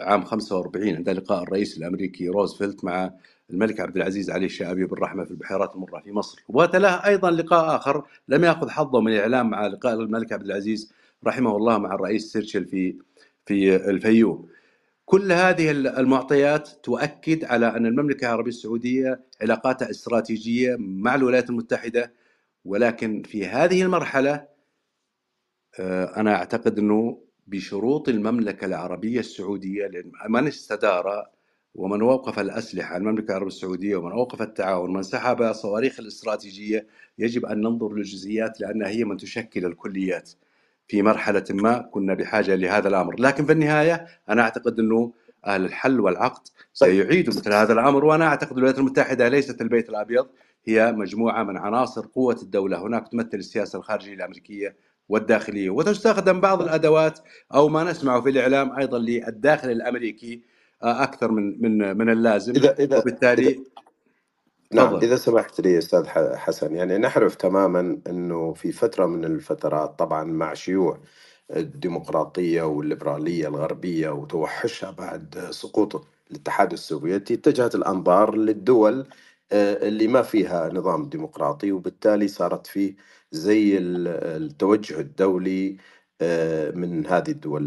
[0.00, 3.10] عام 45 عند لقاء الرئيس الأمريكي روزفلت مع
[3.50, 6.44] الملك عبد العزيز علي الشعبي بالرحمة في البحيرات المرة في مصر.
[6.48, 10.92] وتلاه أيضا لقاء آخر لم يأخذ حظه من الإعلام مع لقاء الملك عبد العزيز
[11.26, 12.96] رحمه الله مع الرئيس سيرشل في
[13.46, 14.48] في الفيوم.
[15.04, 22.12] كل هذه المعطيات تؤكد على أن المملكة العربية السعودية علاقاتها استراتيجية مع الولايات المتحدة
[22.64, 24.46] ولكن في هذه المرحلة
[25.80, 29.90] آه، أنا أعتقد أنه بشروط المملكة العربية السعودية
[30.28, 31.26] من استدار
[31.74, 36.86] ومن وقف الأسلحة المملكة العربية السعودية ومن أوقف التعاون ومن سحب صواريخ الاستراتيجية
[37.18, 40.30] يجب أن ننظر للجزئيات لأنها هي من تشكل الكليات
[40.88, 45.12] في مرحلة ما كنا بحاجة لهذا الأمر، لكن في النهاية أنا أعتقد أنه
[45.46, 46.48] أهل الحل والعقد.
[46.72, 50.26] سيعيدوا مثل هذا الأمر وأنا أعتقد الولايات المتحدة ليست البيت الأبيض
[50.64, 54.76] هي مجموعة من عناصر قوة الدولة، هناك تمثل السياسة الخارجية الأمريكية
[55.08, 55.70] والداخلية.
[55.70, 57.18] وتستخدم بعض الأدوات
[57.54, 60.42] أو ما نسمعه في الإعلام أيضا للداخل الأمريكي
[60.82, 62.52] آه، أكثر من من من اللازم.
[62.56, 63.60] إذا إذا وبالتالي إذا
[64.72, 70.24] نعم إذا سمحت لي أستاذ حسن يعني نعرف تماما أنه في فترة من الفترات طبعا
[70.24, 70.98] مع شيوع
[71.56, 79.06] الديمقراطية والليبرالية الغربية وتوحشها بعد سقوط الاتحاد السوفيتي اتجهت الأنظار للدول
[79.52, 82.96] آه، اللي ما فيها نظام ديمقراطي وبالتالي صارت فيه
[83.36, 85.76] زي التوجه الدولي
[86.20, 87.66] آه، من هذه الدول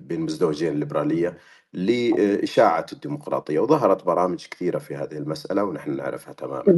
[0.00, 1.38] بين المزدوجين الليبرالية
[1.72, 6.76] لإشاعة الديمقراطية وظهرت برامج كثيرة في هذه المسألة ونحن نعرفها تماما.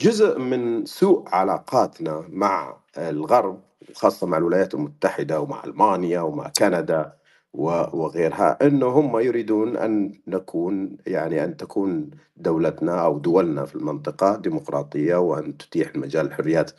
[0.00, 7.17] جزء من سوء علاقاتنا مع الغرب وخاصة مع الولايات المتحدة ومع ألمانيا ومع كندا
[7.54, 15.16] وغيرها انه هم يريدون أن نكون يعني أن تكون دولتنا أو دولنا في المنطقة ديمقراطية
[15.16, 16.70] وأن تتيح المجال الحريات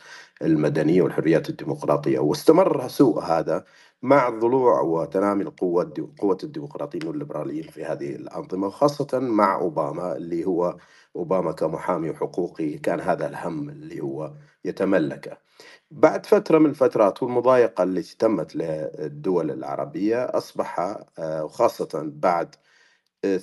[0.42, 2.18] المدنية والحريات الديمقراطية.
[2.18, 3.64] واستمر سوء هذا
[4.02, 10.76] مع ضلوع وتنامي القوة قوة الديمقراطيين والليبراليين في هذه الأنظمة وخاصة مع أوباما اللي هو
[11.16, 14.32] أوباما كمحامي وحقوقي كان هذا الهم اللي هو
[14.64, 15.38] يتملكه
[15.90, 20.80] بعد فترة من الفترات والمضايقة التي تمت للدول العربية أصبح
[21.18, 22.54] آه، وخاصة بعد
[23.24, 23.36] آه،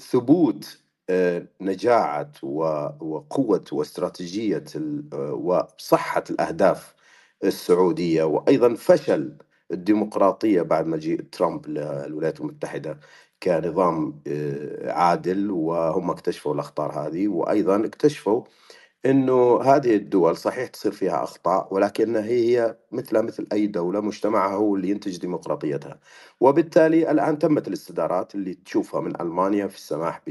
[0.00, 0.78] ثبوت
[1.10, 2.32] آه، نجاعة
[3.00, 4.64] وقوة واستراتيجية
[5.32, 6.94] وصحة الأهداف
[7.44, 9.38] السعودية وأيضا فشل
[9.72, 13.00] الديمقراطية بعد مجيء ترامب للولايات المتحدة.
[13.44, 14.20] كنظام
[14.84, 18.44] عادل وهم اكتشفوا الأخطار هذه وأيضا اكتشفوا
[19.06, 24.76] إنه هذه الدول صحيح تصير فيها أخطاء ولكنها هي مثلها مثل أي دولة مجتمعها هو
[24.76, 26.00] اللي ينتج ديمقراطيتها.
[26.40, 30.22] وبالتالي الآن تمت الاستدارات اللي تشوفها من ألمانيا في السماح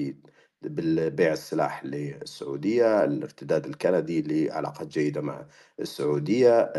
[0.62, 5.46] بالبيع السلاح للسعودية، الارتداد الكندي لعلاقات جيدة مع
[5.80, 6.74] السعودية،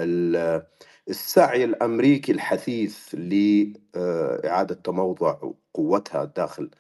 [1.09, 5.37] السعي الأمريكي الحثيث لاعاده تموضع
[5.75, 6.71] قوتها داخل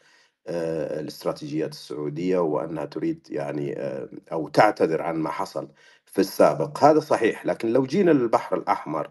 [0.48, 5.68] آه، الاستراتيجيات السعودية وأنها تريد يعني آه، أو تعتذر عن ما حصل
[6.06, 6.84] في السابق.
[6.84, 9.10] هذا صحيح لكن لو جينا للبحر الأحمر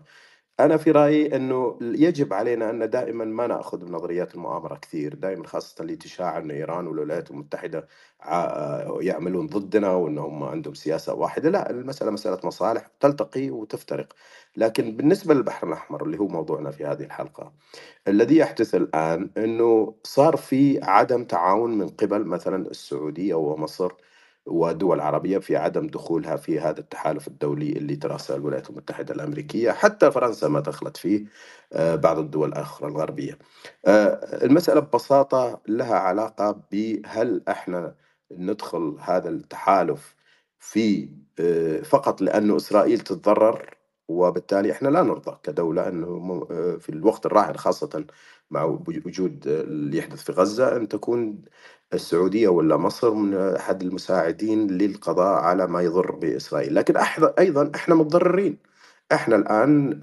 [0.59, 5.81] أنا في رأيي أنه يجب علينا أن دائما ما نأخذ بنظريات المؤامرة كثير دائما خاصة
[5.81, 7.87] اللي تشاع أن إيران والولايات المتحدة
[9.01, 11.49] يعملون ضدنا وأنهم عندهم سياسة واحدة.
[11.49, 14.13] لا المسألة مسألة مصالح تلتقي وتفترق.
[14.57, 17.53] لكن بالنسبة للبحر الأحمر اللي هو موضوعنا في هذه الحلقة
[18.07, 23.93] الذي يحدث الآن أنه صار في عدم تعاون من قبل مثلا السعودية ومصر
[24.45, 29.71] ودول عربية في عدم دخولها في هذا التحالف الدولي اللي ترأسها الولايات المتحدة الأمريكية.
[29.71, 31.25] حتى فرنسا ما دخلت فيه
[31.73, 33.37] آه، بعض الدول الأخرى الغربية.
[33.85, 37.95] آه، المسألة ببساطة لها علاقة بهل إحنا
[38.31, 40.15] ندخل هذا التحالف
[40.59, 43.77] في آه، فقط لأنه إسرائيل تتضرر
[44.07, 46.45] وبالتالي إحنا لا نرضى كدولة إنه
[46.79, 48.05] في الوقت الراهن خاصة
[48.53, 48.63] مع
[49.05, 51.41] وجود اللي يحدث في غزة أن تكون
[51.93, 56.75] السعودية ولا مصر من أحد المساعدين للقضاء على ما يضر بإسرائيل.
[56.75, 56.93] لكن
[57.39, 58.57] أيضا إحنا متضررين.
[59.11, 59.99] إحنا الآن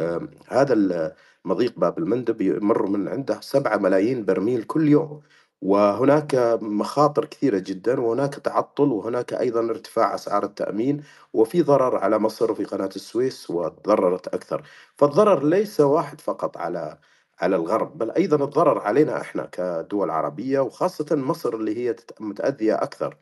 [0.48, 5.20] هذا مضيق باب المندب يمر من عنده سبعة ملايين برميل كل يوم.
[5.62, 12.52] وهناك مخاطر كثيرة جدا وهناك تعطل وهناك أيضا ارتفاع أسعار التأمين وفي ضرر على مصر
[12.52, 14.62] وفي قناة السويس وتضررت أكثر.
[14.96, 16.98] فالضرر ليس واحد فقط على
[17.40, 23.16] على الغرب بل أيضا الضرر علينا إحنا كدول عربية وخاصة مصر اللي هي متأذية أكثر.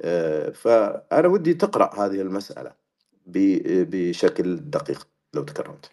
[0.00, 2.72] آه، فأنا ودي تقرأ هذه المسألة
[3.26, 5.90] بشكل دقيق لو تكرمت.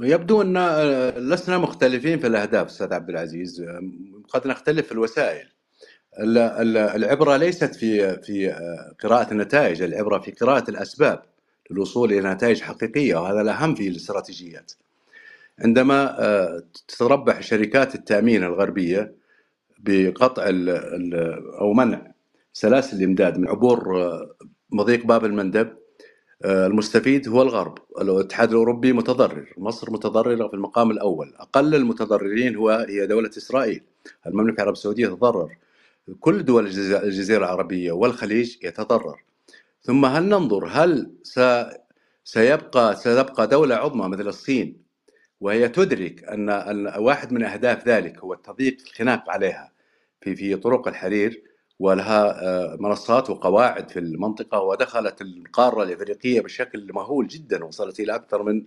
[0.00, 3.60] يبدو أن آه، لسنا مختلفين في الأهداف أستاذ عبد العزيز.
[3.60, 3.80] آه،
[4.28, 5.48] قد نختلف في الوسائل.
[6.18, 8.50] العبرة ليست في في
[9.02, 11.22] قراءة النتائج العبرة في قراءة الأسباب
[11.70, 14.72] للوصول إلى نتائج حقيقية وهذا الاهم في الاستراتيجيات.
[15.58, 19.14] عندما آه، تتربح شركات التأمين الغربية
[19.78, 20.42] بقطع
[21.60, 22.12] أو منع
[22.52, 24.36] سلاسل الإمداد من عبور آه،
[24.70, 25.76] مضيق باب المندب
[26.44, 27.78] آه، المستفيد هو الغرب.
[28.00, 31.34] الاتحاد الأوروبي متضرر مصر متضررة في المقام الأول.
[31.36, 33.82] أقل المتضررين هو هي دولة إسرائيل.
[34.26, 35.56] المملكة العربية السعودية تضرر
[36.20, 39.22] كل دول الجزيرة العربية والخليج يتضرر.
[39.82, 41.10] ثم هل ننظر هل
[42.24, 44.83] سيبقى سيبقى دولة عظمى مثل الصين
[45.44, 46.50] وهي تدرك أن
[46.98, 49.72] واحد من أهداف ذلك هو التضييق الخناق عليها
[50.20, 51.42] في في طرق الحرير
[51.78, 58.42] ولها آه، منصات وقواعد في المنطقة ودخلت القارة الإفريقية بشكل مهول جدا وصلت إلى أكثر
[58.42, 58.64] من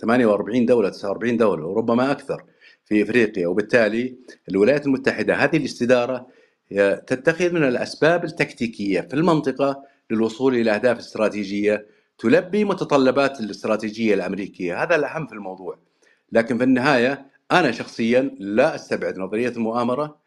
[0.00, 2.44] 48 دولة 49 دولة وربما أكثر
[2.84, 3.46] في إفريقيا.
[3.46, 4.16] وبالتالي
[4.48, 6.26] الولايات المتحدة هذه الاستدارة
[7.06, 11.86] تتخذ من الأسباب التكتيكية في المنطقة للوصول إلى أهداف استراتيجية
[12.22, 14.82] تلبي متطلبات الاستراتيجية الأمريكية.
[14.82, 15.78] هذا الأهم في الموضوع.
[16.32, 20.18] لكن في النهاية أنا شخصيا لا أستبعد نظرية المؤامرة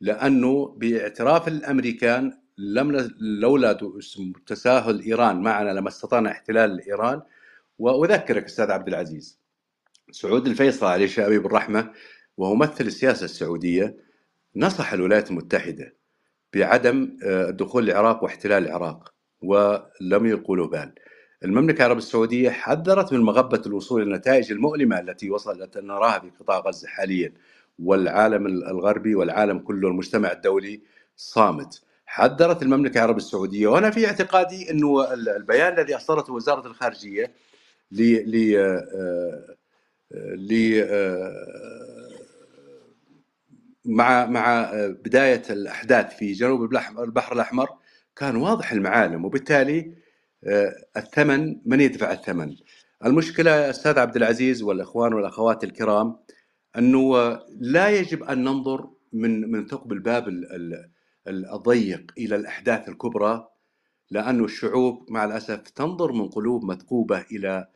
[0.00, 3.78] لأنه باعتراف الأمريكان لم لولا
[4.46, 7.22] تساهل إيران معنا لما استطعنا احتلال إيران.
[7.78, 9.38] وأذكرك أستاذ عبد العزيز
[10.10, 11.92] سعود الفيصل عليه شابي بالرحمة
[12.36, 13.96] وهو ممثل السياسة السعودية
[14.56, 15.94] نصح الولايات المتحدة
[16.54, 20.94] بعدم آه، دخول العراق واحتلال العراق ولم له بال
[21.44, 26.58] المملكة العربية السعودية حذرت من مغبة الوصول إلى النتائج المؤلمة التي وصلت نراها في قطاع
[26.58, 27.32] غزة حاليا
[27.78, 30.82] والعالم الغربي والعالم كله المجتمع الدولي
[31.16, 31.82] صامت.
[32.06, 37.32] حذرت المملكة العربية السعودية وأنا في اعتقادي أنه البيان الذي أصدرته وزارة الخارجية
[37.92, 39.56] ل ل آه،
[40.34, 42.08] ل آه،
[43.84, 46.62] مع مع بداية الأحداث في جنوب
[46.98, 47.68] البحر الأحمر
[48.16, 50.03] كان واضح المعالم وبالتالي آه،
[50.96, 52.56] الثمن من يدفع الثمن؟
[53.04, 56.16] المشكلة يا أستاذ عبد العزيز والإخوان والأخوات الكرام
[56.78, 60.28] أنه لا يجب أن ننظر من من ثقب الباب
[61.28, 63.48] الضيق إلى الأحداث الكبرى
[64.10, 67.68] لأن الشعوب مع الأسف تنظر من قلوب مثقوبه إلى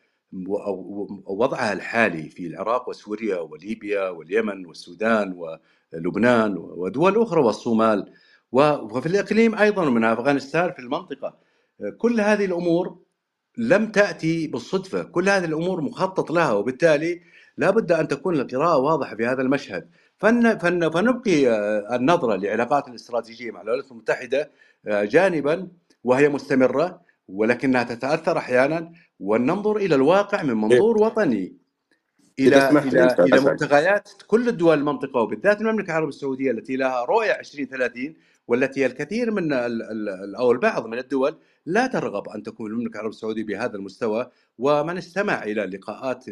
[1.27, 5.59] وضعها الحالي في العراق وسوريا وليبيا واليمن والسودان
[5.93, 8.13] ولبنان ودول أخرى والصومال
[8.53, 11.48] وفي الإقليم أيضا من أفغانستان في المنطقة.
[11.99, 12.99] كل هذه الأمور
[13.59, 17.21] لم تأتي بالصدفة، كل هذه الأمور مخطط لها وبالتالي
[17.57, 22.89] لا بد أن تكون القراءة واضحة في هذا المشهد، فن فن فنبقي آه، النظرة لعلاقات
[22.89, 24.51] الاستراتيجية مع الولايات المتحدة
[24.87, 25.69] آه، جانبا
[26.05, 31.57] وهي مستمرة ولكنها تتأثر أحيانا وننظر إلى الواقع من منظور وطني.
[32.39, 38.15] إلى إلى إلى مبتغيات كل الدول المنطقة وبالذات المملكة العربية السعودية التي لها رؤية 2030
[38.49, 39.53] والتي الكثير من
[40.39, 41.37] أو البعض من الدول
[41.67, 46.25] لا ترغب أن تكون المملكة العربية السعودية بهذا المستوى ومن استمع إلى لقاءات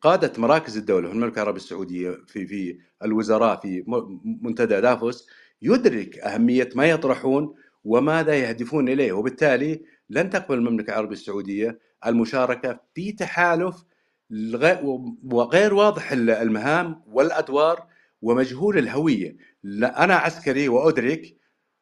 [0.00, 3.84] قادة مراكز الدولة في المملكة العربية السعودية في في الوزراء في
[4.24, 5.28] منتدى دافوس
[5.62, 13.12] يدرك أهمية ما يطرحون وماذا يهدفون إليه وبالتالي لن تقبل المملكة العربية السعودية المشاركة في
[13.12, 13.84] تحالف
[15.24, 17.86] وغير واضح المهام والأدوار
[18.22, 19.36] ومجهول الهوية.
[19.82, 21.36] أنا عسكري وأدرك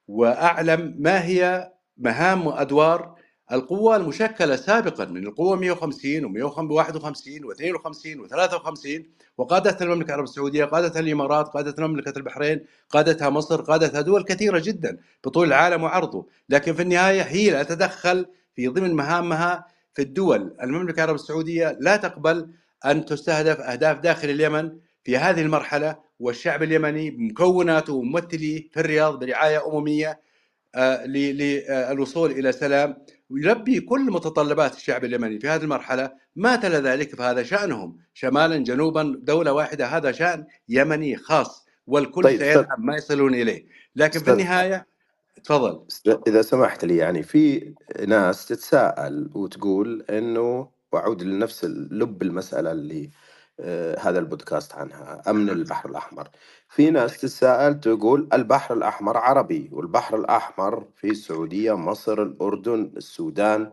[0.08, 3.14] وأعلم ما هي مهام وأدوار
[3.52, 9.02] القوة المشكلة سابقا من القوة 150 و151 و52 و53
[9.38, 14.98] وقادة المملكة العربية السعودية قادتها الإمارات قادتها مملكة البحرين قادتها مصر قادتها دول كثيرة جدا
[15.24, 16.26] بطول العالم وعرضه.
[16.48, 20.56] لكن في النهاية هي لا تتدخل في ضمن مهامها في الدول.
[20.62, 22.50] المملكة العربية السعودية لا تقبل
[22.86, 24.72] أن تستهدف أهداف داخل اليمن
[25.04, 25.96] في هذه المرحلة.
[26.20, 30.20] والشعب اليمني بمكوناته وممثليه في الرياض برعاية أممية
[30.74, 32.96] آه، للوصول إلى سلام.
[33.30, 36.12] ويلبي كل متطلبات الشعب اليمني في هذه المرحلة.
[36.36, 37.98] ما تلا ذلك فهذا شأنهم.
[38.14, 39.86] شمالا جنوبا دولة واحدة.
[39.86, 43.66] هذا شأن يمني خاص والكل طيب سيذهب ما يصلون إليه.
[43.96, 44.86] لكن في النهاية
[45.44, 45.86] تفضل.
[46.26, 47.74] إذا سمحت لي يعني في
[48.06, 53.10] ناس تتساءل وتقول إنه وأعود لنفس لب المسألة اللي
[54.00, 56.28] هذا البودكاست عنها أمن البحر الأحمر.
[56.68, 63.72] في ناس تتساءل تقول البحر الأحمر عربي والبحر الأحمر في السعودية مصر الأردن السودان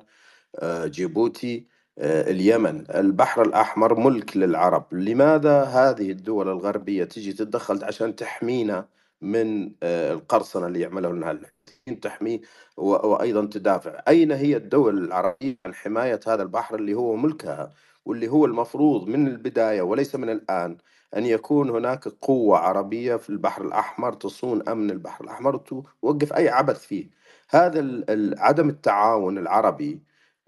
[0.60, 1.68] آه، جيبوتي
[2.00, 2.86] آه، اليمن.
[2.96, 4.94] البحر الأحمر ملك للعرب.
[4.94, 8.88] لماذا هذه الدول الغربية تجي تتدخل عشان تحمينا
[9.22, 11.42] من القرصنة اللي يعملوا لنا؟
[12.02, 12.42] تحميه
[12.78, 14.02] وأيضا تدافع.
[14.08, 17.74] أين هي الدول العربية عن حماية هذا البحر اللي هو ملكها؟
[18.06, 20.78] واللي هو المفروض من البداية وليس من الآن
[21.18, 26.80] أن يكون هناك قوة عربية في البحر الأحمر تصون أمن البحر الأحمر وتوقف أي عبث
[26.86, 27.10] فيه.
[27.50, 28.04] هذا
[28.38, 30.02] عدم التعاون العربي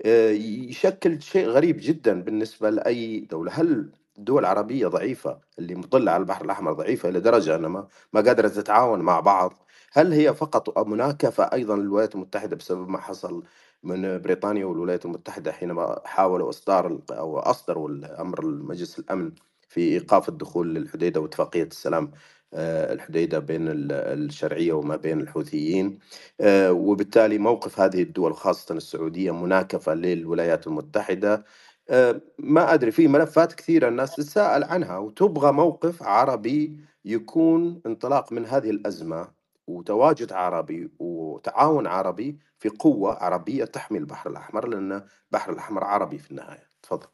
[0.06, 3.52] آه، يشكل شيء غريب جدا بالنسبة لأي دولة.
[3.52, 8.22] هل الدول العربية ضعيفة؟ اللي مطلة على البحر الأحمر ضعيفة إلى درجة أنها ما, ما
[8.22, 9.54] قادرة تتعاون مع بعض.
[9.94, 13.44] هل هي فقط مناكفة أيضا للولايات المتحدة بسبب ما حصل؟
[13.84, 19.32] من بريطانيا والولايات المتحدة حينما حاولوا إصدار أو أصدروا الأمر مجلس الأمن
[19.70, 22.12] في إيقاف الدخول للحديدة واتفاقية السلام
[22.54, 26.00] آه، الحديدة بين الشرعية وما بين الحوثيين.
[26.42, 31.46] آه، وبالتالي موقف هذه الدول خاصة السعودية مناكفة للولايات المتحدة.
[31.90, 38.46] آه، ما أدري في ملفات كثيرة الناس تتساءل عنها وتبغى موقف عربي يكون انطلاق من
[38.46, 39.43] هذه الأزمة.
[39.68, 46.32] وتواجد عربي وتعاون عربي في قوة عربية تحمي البحر الأحمر لأن البحر الأحمر عربي في
[46.32, 46.70] النهاية.
[46.84, 47.08] تفضل.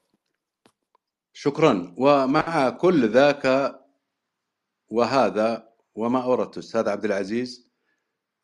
[1.34, 1.94] شكرا.
[1.98, 3.76] ومع كل ذاك
[4.90, 7.70] وهذا وما أوردته أستاذ عبد العزيز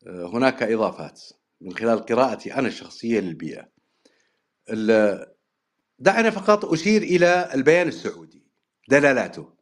[0.06, 1.22] آه، هناك إضافات
[1.60, 3.68] من خلال قراءتي أنا الشخصية للبيئة.
[5.98, 8.46] دعنا فقط أشير إلى البيان السعودي
[8.88, 9.52] دلالاته.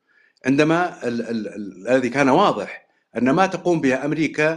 [0.46, 2.83] عندما الذي كان واضح
[3.16, 4.52] أن ما تقوم به أمريكا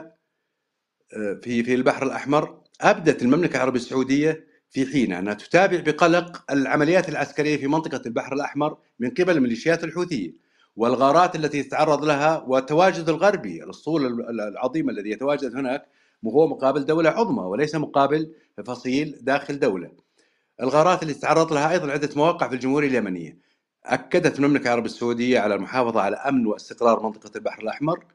[1.13, 7.09] آه، في في البحر الأحمر أبدت المملكة العربية السعودية في حين أنها تتابع بقلق العمليات
[7.09, 10.37] العسكرية في منطقة البحر الأحمر من قبل ميليشيات الحوثيين
[10.75, 15.85] والغارات التي تتعرض لها والتواجد الغربي الأسطول العظيم الذي يتواجد هناك
[16.25, 18.33] هو مقابل دولة عظمى وليس مقابل
[18.65, 19.91] فصيل داخل دولة.
[20.61, 23.37] الغارات اللي تعرض لها أيضا عدة مواقع في الجمهورية اليمنية.
[23.85, 28.05] أكدت المملكة العربية السعودية على المحافظة على أمن واستقرار منطقة البحر الأحمر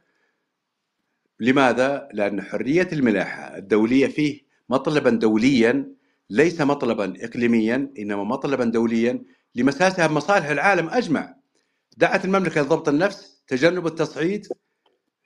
[1.43, 5.93] لماذا؟ لأن حرية الملاحة الدولية فيه مطلبا دوليا
[6.31, 9.23] ليس مطلبا إقليميا إنما مطلبا دوليا
[9.55, 11.35] لمساسها بمصالح العالم أجمع
[11.97, 14.47] دعت المملكة لضبط النفس تجنب التصعيد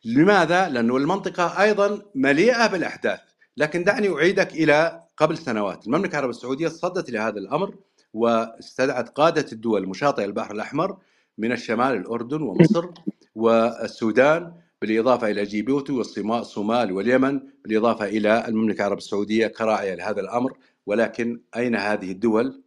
[0.04, 3.20] لماذا؟ لأن المنطقة أيضا مليئة بالأحداث
[3.56, 7.74] لكن دعني أعيدك إلى قبل سنوات المملكة العربية السعودية صدت لهذا الأمر
[8.12, 10.96] واستدعت قادة الدول المشاطئة البحر الأحمر
[11.38, 12.88] من الشمال الأردن ومصر
[13.34, 14.52] والسودان
[14.83, 21.77] بالإضافة إلى جيبوتي والصومال واليمن بالإضافة إلى المملكة العربية السعودية كراعية لهذا الأمر ولكن أين
[21.77, 22.62] هذه الدول؟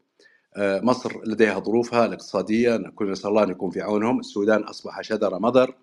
[0.55, 4.19] آه، مصر لديها ظروفها الاقتصادية كل نسأل الله أن يكون في عونهم.
[4.19, 5.75] السودان أصبح شذر مضر.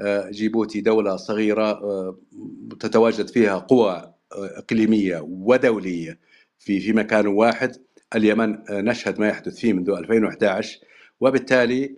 [0.00, 2.18] آه، جيبوتي دولة صغيرة آه،
[2.80, 6.18] تتواجد فيها قوى إقليمية ودولية
[6.58, 7.76] في في مكان واحد.
[8.14, 10.80] اليمن نشهد ما يحدث فيه منذ 2011
[11.20, 11.96] وبالتالي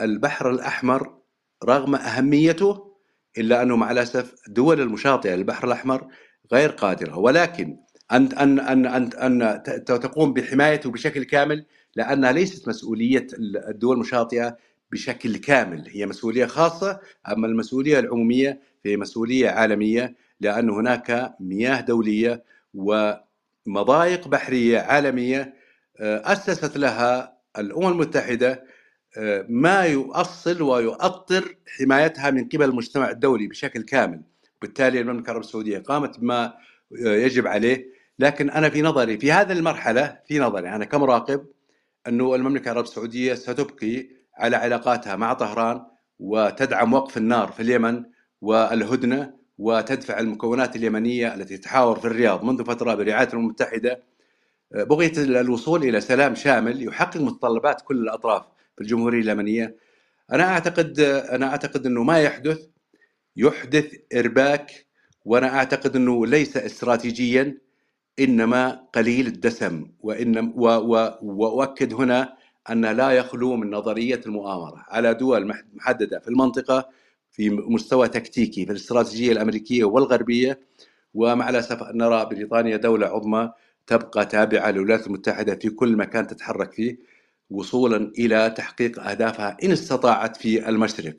[0.00, 1.17] البحر الأحمر
[1.64, 2.88] رغم أهميته
[3.38, 6.06] إلا أنه مع الأسف الدول المشاطئة للبحر الأحمر
[6.52, 7.18] غير قادرة.
[7.18, 7.76] ولكن
[8.12, 13.26] ان ان ان ان, أن تقوم بحمايته بشكل كامل لأنها ليست مسؤولية
[13.68, 14.56] الدول المشاطئة
[14.92, 15.88] بشكل كامل.
[15.88, 22.44] هي مسؤولية خاصة أما المسؤولية العمومية فهي مسؤولية عالمية لأن هناك مياه دولية
[22.74, 25.54] ومضايق بحرية عالمية
[26.00, 28.64] آه، أسست لها الأمم المتحدة آه،
[29.48, 34.22] ما يؤصل ويؤطر حمايتها من قبل المجتمع الدولي بشكل كامل.
[34.62, 36.54] بالتالي المملكة العربية السعودية قامت بما
[37.00, 37.98] يجب عليه.
[38.18, 41.46] لكن أنا في نظري في هذه المرحلة في نظري أنا كمراقب
[42.08, 45.86] أنه المملكة العربية السعودية ستبقي على علاقاتها مع طهران
[46.18, 48.04] وتدعم وقف النار في اليمن
[48.40, 54.02] والهدنة وتدفع المكونات اليمنية التي تحاور في الرياض منذ فترة برعايه الامم المتحدة.
[54.74, 58.42] آه، بغيه الوصول إلى سلام شامل يحقق متطلبات كل الأطراف.
[58.80, 59.76] الجمهوريه اليمنية.
[60.32, 62.58] أنا أعتقد أنا أعتقد إنه ما يحدث
[63.36, 64.86] يحدث إرباك
[65.24, 67.58] وأنا أعتقد إنه ليس استراتيجيا
[68.20, 69.86] إنما قليل الدسم.
[70.00, 70.52] وإن
[71.22, 72.34] وأؤكد هنا
[72.70, 76.88] أن لا يخلو من نظرية المؤامرة على دول محددة في المنطقة
[77.30, 80.60] في مستوى تكتيكي في الاستراتيجية الأمريكية والغربية.
[81.14, 83.52] ومع الأسف نرى بريطانيا دولة عظمى
[83.86, 86.98] تبقى تابعة للولايات المتحدة في كل مكان تتحرك فيه.
[87.50, 91.16] وصولا إلى تحقيق أهدافها إن استطاعت في المشرق.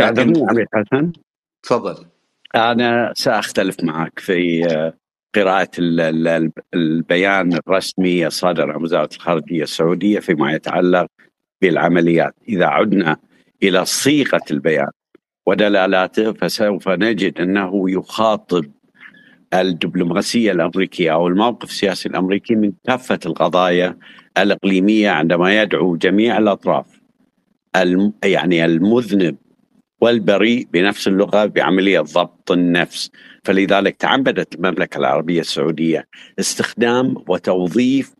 [0.00, 1.12] عمي حسن
[1.62, 2.06] تفضل.
[2.54, 4.94] أنا سأختلف معك في آه،
[5.34, 5.70] قراءة
[6.74, 11.06] البيان الرسمي الصادر عن وزارة الخارجية السعودية فيما يتعلق
[11.62, 13.16] بالعمليات إذا عدنا
[13.62, 14.90] إلى صيغة البيان
[15.46, 18.64] ودلالاته فسوف نجد أنه يخاطب
[19.54, 23.96] الدبلوماسية الأمريكية أو الموقف السياسي الأمريكي من كافة القضايا
[24.38, 26.86] الإقليمية عندما يدعو جميع الأطراف
[28.24, 29.36] يعني المذنب
[30.00, 33.10] والبريء بنفس اللغة بعملية ضبط النفس.
[33.44, 36.08] فلذلك تعمدت المملكة العربية السعودية
[36.38, 38.14] استخدام وتوظيف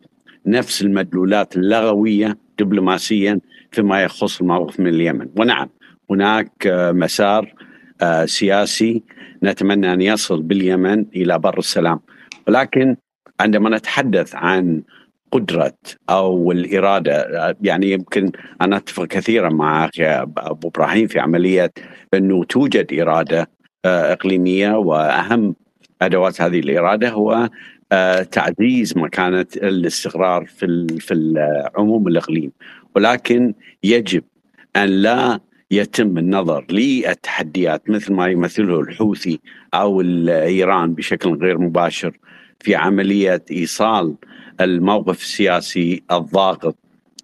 [0.45, 3.39] نفس المدلولات اللغوية دبلوماسيا
[3.71, 5.29] فيما يخص الموقف من اليمن.
[5.39, 5.69] ونعم
[6.09, 7.53] هناك مسار
[8.01, 9.03] آه، سياسي
[9.43, 11.99] نتمنى أن يصل باليمن إلى بر السلام.
[12.47, 12.95] ولكن
[13.39, 14.83] عندما نتحدث عن
[15.31, 15.77] قدرة
[16.09, 17.55] أو الإرادة.
[17.61, 19.89] يعني يمكن أنا أتفق كثيرا مع
[20.37, 21.71] أبو إبراهيم في عملية
[22.13, 23.49] أنه توجد إرادة
[23.85, 25.55] آه، إقليمية وأهم
[26.01, 27.49] أدوات هذه الإرادة هو
[27.91, 32.51] آه، تعزيز مكانة الاستقرار في في العموم الإقليم.
[32.95, 33.53] ولكن
[33.83, 34.23] يجب
[34.75, 35.39] أن لا
[35.71, 39.39] يتم النظر للتحديات مثل ما يمثله الحوثي
[39.73, 42.17] أو إيران بشكل غير مباشر
[42.59, 44.15] في عملية إيصال
[44.61, 46.77] الموقف السياسي الضاغط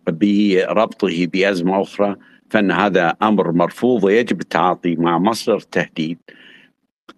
[0.08, 2.16] بربطه بأزمة أخرى
[2.50, 6.18] فإن هذا أمر مرفوض ويجب التعاطي مع مصدر التهديد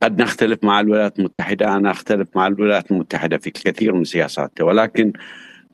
[0.01, 5.13] قد نختلف مع الولايات المتحدة أنا أختلف مع الولايات المتحدة في الكثير من سياساتها ولكن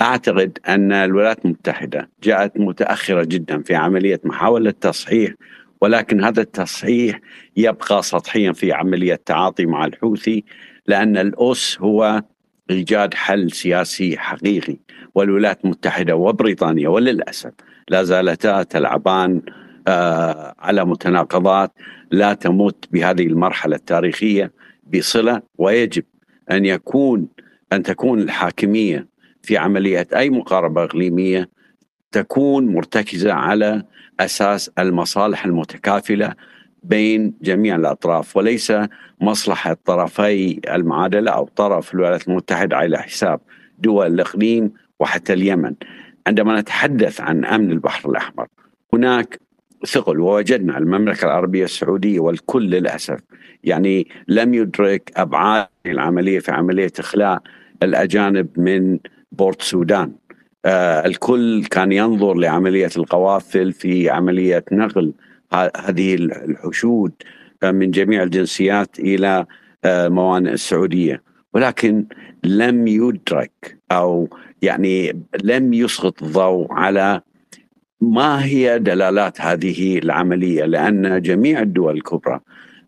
[0.02, 5.34] أعتقد أن الولايات المتحدة جاءت متأخرة جدا في عملية محاولة تصحيح
[5.82, 7.20] ولكن هذا التصحيح
[7.58, 10.44] يبقى سطحيا في عملية التعاطي مع الحوثي
[10.88, 12.24] لأن الأس هو
[12.72, 14.78] إيجاد حل سياسي حقيقي.
[15.16, 17.52] والولايات المتحدة وبريطانيا وللأسف
[17.90, 19.42] لا زالتا تلعبان
[19.88, 21.72] آه، على متناقضات
[22.12, 24.52] لا تمت بهذه المرحلة التاريخية
[24.94, 26.04] بصلة ويجب
[26.52, 27.28] أن يكون
[27.74, 29.08] أن تكون الحاكمية
[29.42, 31.50] في عملية أي مقاربة إقليمية
[32.12, 33.84] تكون مرتكزة على
[34.20, 36.34] أساس المصالح المتكافلة
[36.84, 38.74] بين جميع الأطراف وليس
[39.22, 43.40] مصلحة طرفي المعادلة أو طرف الولايات المتحدة على حساب
[43.80, 45.74] دول الإقليم وحتى اليمن.
[46.28, 48.48] عندما نتحدث عن أمن البحر الأحمر
[48.94, 49.40] هناك
[49.88, 53.20] ثقل ووجدنا المملكة العربية السعودية والكل للأسف
[53.64, 57.42] يعني لم يدرك ابعاد العملية في عملية إخلاء
[57.84, 59.00] الأجانب من
[59.32, 60.12] بورت سودان.
[60.66, 65.14] آه الكل كان ينظر لعملية القوافل في عملية نقل
[65.54, 67.12] هذه الحشود
[67.64, 69.46] من جميع الجنسيات إلى
[69.86, 71.24] آه موانئ السعودية.
[71.54, 72.06] ولكن
[72.44, 74.30] لم يدرك أو
[74.62, 77.22] يعني لم يسقط الضوء على
[78.02, 82.40] ما هي دلالات هذه العملية لأن جميع الدول الكبرى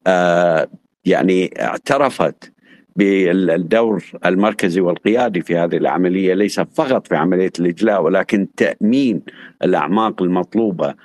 [0.07, 0.68] آه
[1.05, 2.53] يعني اعترفت
[2.95, 9.22] بالدور المركزي والقيادي في هذه العملية ليس فقط في عملية الإجلاء ولكن تأمين
[9.64, 10.95] الأعماق المطلوبة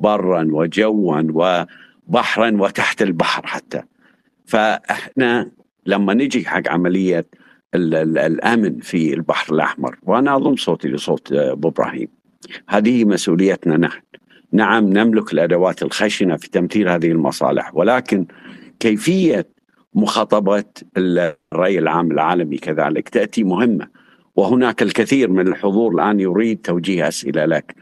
[0.00, 1.22] برا وجوا
[2.08, 3.82] وبحرا وتحت البحر حتى.
[4.46, 5.50] فإحنا
[5.86, 7.26] لما نجي حق عملية
[7.74, 12.08] الأمن في البحر الأحمر وأنا اضم صوتي لصوت أبو إبراهيم
[12.68, 14.00] هذه مسؤوليتنا نحن.
[14.52, 18.26] نعم نملك الأدوات الخشنة في تمثيل هذه المصالح ولكن
[18.80, 19.48] كيفية
[19.94, 20.64] مخاطبة
[20.96, 23.88] الرأي العام العالمي كذلك تأتي مهمة
[24.36, 27.74] وهناك الكثير من الحضور الآن يريد توجيه أسئلة لك.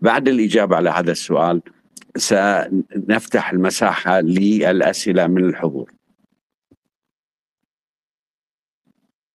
[0.00, 1.62] فبعد الإجابة على هذا السؤال
[2.16, 5.92] سنفتح المساحة للأسئلة من الحضور.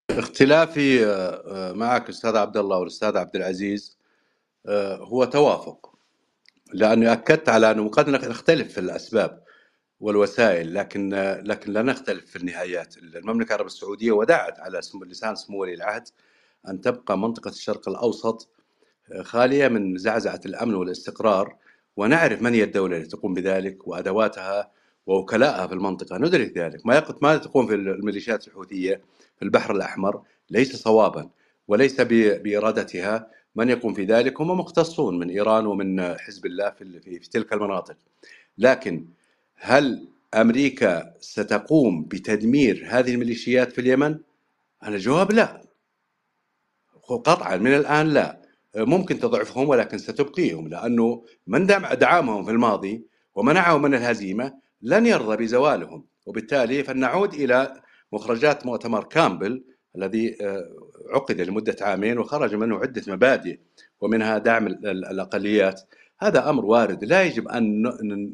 [0.10, 3.98] اختلافي آه، معك أستاذ عبد الله والأستاذ عبد العزيز
[4.66, 5.96] آه، هو توافق
[6.74, 9.44] لأني أكدت على أنه قد نختلف في الأسباب
[10.00, 11.10] والوسائل لكن
[11.44, 16.08] لكن لا نختلف في النهايات المملكة العربية السعودية ودعت على لسان سمو ولي العهد
[16.68, 18.50] أن تبقى منطقة الشرق الأوسط
[19.22, 21.56] خالية من زعزعة الأمن والاستقرار
[21.98, 24.72] ونعرف من هي الدولة التي تقوم بذلك وأدواتها
[25.08, 26.18] ووكلائها في المنطقة.
[26.18, 26.86] ندرك ذلك.
[26.86, 29.02] ما ما تقوم في الميليشيات الحوثية
[29.38, 31.30] في البحر الأحمر ليس صوابا
[31.68, 33.28] وليس بإرادتها.
[33.56, 37.54] من يقوم في ذلك هم مختصون من إيران ومن حزب الله في, في, في تلك
[37.54, 37.96] المناطق.
[38.58, 39.06] لكن
[39.56, 44.20] هل أمريكا ستقوم بتدمير هذه الميليشيات في اليمن؟
[44.88, 45.62] الجواب لا.
[47.04, 47.58] قطعا.
[47.58, 48.43] من الآن لا.
[48.76, 51.66] ممكن تضعفهم ولكن ستبقيهم لأنه من
[52.00, 53.06] دعمهم في الماضي
[53.36, 56.06] ومنعهم من الهزيمة لن يرضى بزوالهم.
[56.26, 57.82] وبالتالي فلنعود إلى
[58.14, 59.64] مخرجات مؤتمر كامبل
[59.96, 60.70] الذي آه،
[61.10, 63.60] عقد لمدة عامين وخرج منه عدة مبادئ
[64.02, 65.82] ومنها دعم الأقليات.
[66.20, 67.04] هذا أمر وارد.
[67.04, 67.82] لا يجب أن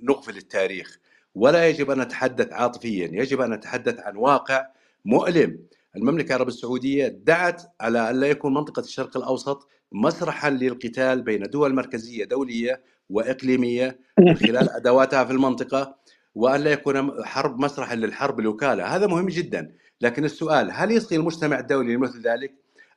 [0.04, 1.00] نغفل التاريخ
[1.36, 4.68] ولا يجب أن نتحدث عاطفيا يجب أن نتحدث عن واقع
[5.06, 5.60] مؤلم.
[5.96, 11.76] المملكة العربية السعودية دعت على أن لا يكون منطقة الشرق الأوسط مسرحا للقتال بين دول
[11.76, 15.96] مركزية دولية وإقليمية من خلال أدواتها في المنطقة
[16.36, 18.96] وأن لا يكون حرب مسرحا للحرب الوكالة.
[18.96, 19.72] هذا مهم جدا.
[20.02, 22.54] لكن السؤال هل يصغي المجتمع الدولي لمثل ذلك؟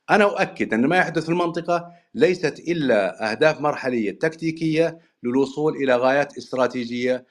[0.09, 6.37] أنا أؤكد أن ما يحدث في المنطقة ليست إلا أهداف مرحلية تكتيكية للوصول إلى غايات
[6.37, 7.25] استراتيجية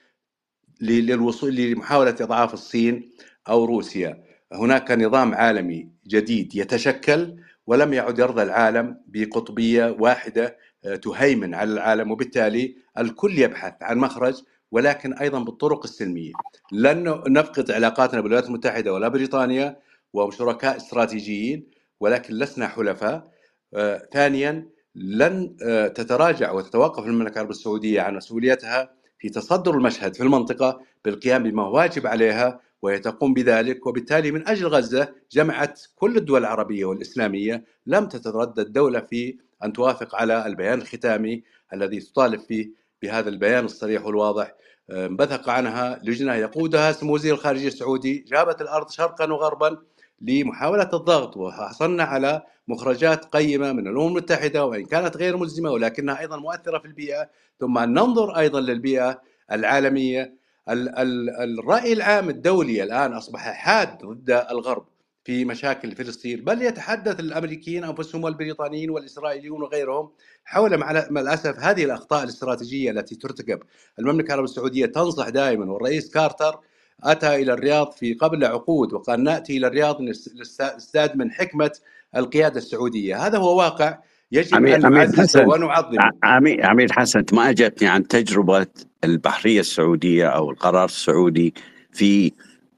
[0.81, 3.11] للوصول لمحاولة إضعاف الصين
[3.49, 4.23] أو روسيا.
[4.53, 7.35] هناك نظام عالمي جديد يتشكل
[7.67, 14.43] ولم يعد يرضى العالم بقطبية واحدة آه، تهيمن على العالم وبالتالي الكل يبحث عن مخرج
[14.71, 16.31] ولكن أيضا بالطرق السلمية.
[16.71, 19.79] لن نفقد علاقاتنا بالولايات المتحدة ولا بريطانيا
[20.13, 21.67] وهم شركاء استراتيجيين
[21.99, 23.31] ولكن لسنا حلفاء.
[23.73, 30.23] آه، ثانيا لن آه، تتراجع وتتوقف المملكة العربية السعودية عن مسؤوليتها في تصدر المشهد في
[30.23, 36.41] المنطقة بالقيام بما واجب عليها وهي تقوم بذلك وبالتالي من أجل غزة جمعت كل الدول
[36.41, 42.71] العربية والإسلامية لم تتردد دوله في أن توافق على البيان الختامي الذي تطالب فيه
[43.01, 44.55] بهذا البيان الصريح والواضح.
[44.89, 49.77] آه، انبثق عنها لجنة يقودها سمو وزير الخارجية السعودي جابت الأرض شرقا وغربا
[50.21, 56.37] لمحاولة الضغط وحصلنا على مخرجات قيمة من الأمم المتحدة وإن كانت غير ملزمة ولكنها أيضا
[56.37, 57.29] مؤثرة في البيئة
[57.59, 59.21] ثم أن ننظر أيضا للبيئة
[59.51, 64.85] العالمية الرأي العام الدولي الآن أصبح حاد ضد الغرب
[65.23, 70.09] في مشاكل فلسطين بل يتحدث الأمريكيين أنفسهم والبريطانيين والإسرائيليون وغيرهم
[70.45, 73.59] حول مع الأسف هذه الأخطاء الاستراتيجية التي ترتكب.
[73.99, 76.59] المملكة العربية السعودية تنصح دائما والرئيس كارتر
[77.03, 81.71] أتى إلى الرياض في قبل عقود وقال نأتي إلى الرياض نستاد من حكمة
[82.15, 83.27] القيادة السعودية.
[83.27, 83.97] هذا هو واقع
[84.33, 88.67] يجب أن نعززه ونعظمه عميد عميد حسن انت ما اجبتني عن تجربة
[89.03, 91.53] البحرية السعودية أو القرار السعودي
[91.91, 92.31] في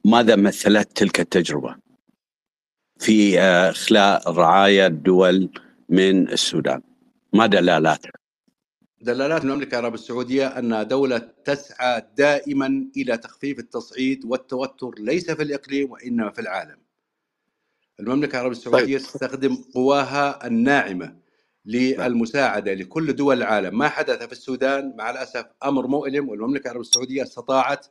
[0.05, 1.75] ماذا مثلت تلك التجربة؟
[2.99, 5.49] في آه، إخلاء رعايا الدول
[5.89, 6.81] من السودان.
[7.33, 8.11] ما دلالاتها
[9.01, 15.91] دلالات المملكة العربية السعودية أنها دولة تسعى دائما إلى تخفيف التصعيد والتوتر ليس في الإقليم
[15.91, 16.77] وإنما في العالم.
[17.99, 19.07] المملكة العربية السعودية طيب.
[19.07, 21.24] تستخدم قواها الناعمة.
[21.65, 23.77] للمساعدة لكل دول العالم.
[23.77, 27.87] ما حدث في السودان مع الأسف أمر مؤلم والمملكة العربية السعودية استطاعت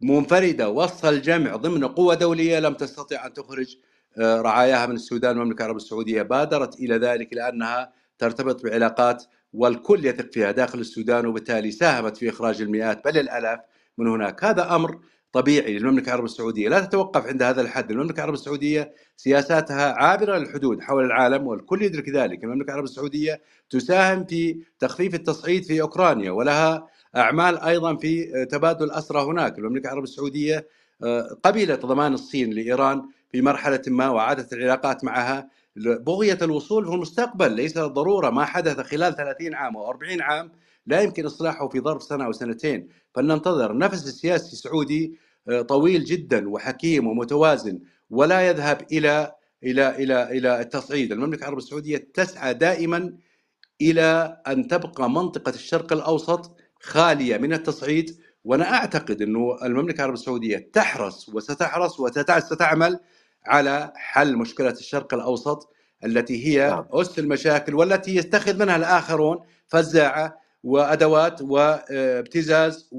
[0.00, 3.76] منفردة وسط الجمع ضمن قوة دولية لم تستطع أن تخرج
[4.18, 5.38] آه، رعاياها من السودان.
[5.38, 11.70] والمملكه العربية السعودية بادرت إلى ذلك لأنها ترتبط بعلاقات والكل يثق فيها داخل السودان وبالتالي
[11.70, 13.60] ساهمت في إخراج المئات بل الألاف
[13.98, 14.44] من هناك.
[14.44, 15.00] هذا أمر
[15.32, 16.68] طبيعي للمملكة العربية السعودية.
[16.68, 17.90] لا تتوقف عند هذا الحد.
[17.90, 22.44] المملكة العربية السعودية سياساتها عابرة للحدود حول العالم والكل يدرك ذلك.
[22.44, 29.22] المملكة العربية السعودية تساهم في تخفيف التصعيد في أوكرانيا ولها أعمال أيضا في تبادل الاسرى
[29.22, 29.58] هناك.
[29.58, 30.66] المملكة العربية السعودية
[31.04, 33.02] آه، قبلت ضمان الصين لإيران
[33.32, 35.48] في مرحلة ما وعادت العلاقات معها.
[35.76, 38.30] بغية الوصول في المستقبل ليس ضرورة.
[38.30, 40.50] ما حدث خلال 30 عام أو 40 عام
[40.88, 45.18] لا يمكن إصلاحه في ظرف سنة أو سنتين فلننتظر نفس السياسي السعودي
[45.48, 47.80] آه، طويل جدا وحكيم ومتوازن
[48.10, 49.34] ولا يذهب إلى
[49.64, 53.12] إلى إلى إلى التصعيد المملكة العربية السعودية تسعى دائما
[53.80, 60.70] إلى أن تبقى منطقة الشرق الأوسط خالية من التصعيد وأنا أعتقد إنه المملكة العربية السعودية
[60.72, 63.00] تحرص وستحرص وستعمل
[63.46, 65.72] على حل مشكلة الشرق الأوسط
[66.04, 66.84] التي هي نعم.
[66.90, 72.90] أس المشاكل والتي يستخذ منها الآخرون فزاعة وأدوات وابتزاز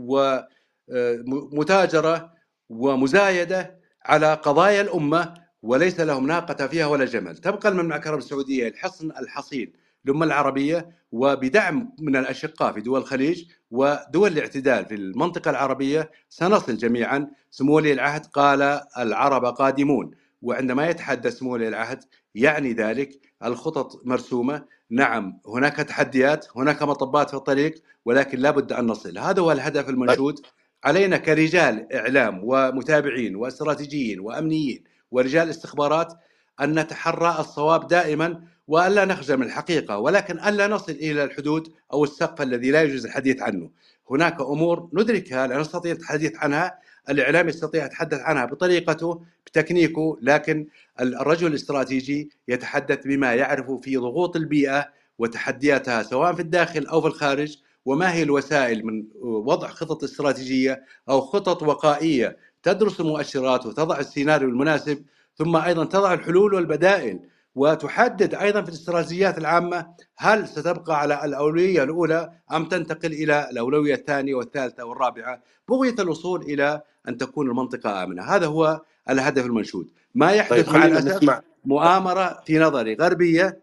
[0.87, 2.33] ومتاجرة
[2.69, 9.11] ومزايدة على قضايا الأمة وليس لهم ناقة فيها ولا جمل، تبقى المملكة العربية السعودية الحصن
[9.11, 9.73] الحصين
[10.05, 17.27] للأمة العربية وبدعم من الأشقاء في دول الخليج ودول الاعتدال في المنطقة العربية سنصل جميعا،
[17.51, 22.03] سمو ولي العهد قال العرب قادمون، وعندما يتحدث سمو ولي العهد
[22.35, 23.19] يعني ذلك.
[23.43, 29.51] الخطط مرسومة، نعم هناك تحديات، هناك مطبات في الطريق ولكن لابد أن نصل، هذا هو
[29.51, 30.39] الهدف المنشود.
[30.83, 36.13] علينا كرجال إعلام ومتابعين واستراتيجيين وأمنيين ورجال استخبارات
[36.61, 42.41] أن نتحرى الصواب دائما والا نخجل من الحقيقة ولكن الا نصل إلى الحدود أو السقف
[42.41, 43.69] الذي لا يجوز الحديث عنه.
[44.11, 46.79] هناك أمور ندركها لا نستطيع الحديث عنها،
[47.09, 50.67] الإعلام يستطيع يتحدث عنها بطريقته بتكنيكه لكن
[50.99, 54.85] الرجل الاستراتيجي يتحدث بما يعرف في ضغوط البيئة
[55.19, 61.21] وتحدياتها سواء في الداخل أو في الخارج وما هي الوسائل من وضع خطط استراتيجية أو
[61.21, 67.19] خطط وقائية تدرس المؤشرات وتضع السيناريو المناسب ثم أيضا تضع الحلول والبدائل
[67.55, 69.87] وتحدد أيضا في الاستراتيجيات العامة
[70.17, 76.81] هل ستبقى على الأولوية الأولى أم تنتقل إلى الأولوية الثانية والثالثة والرابعة بغية الوصول إلى
[77.07, 78.81] أن تكون المنطقة آمنة، هذا هو
[79.11, 81.41] الهدف المنشود، ما يحدث طيب مع نسمع.
[81.65, 83.59] مؤامرة في نظري غربية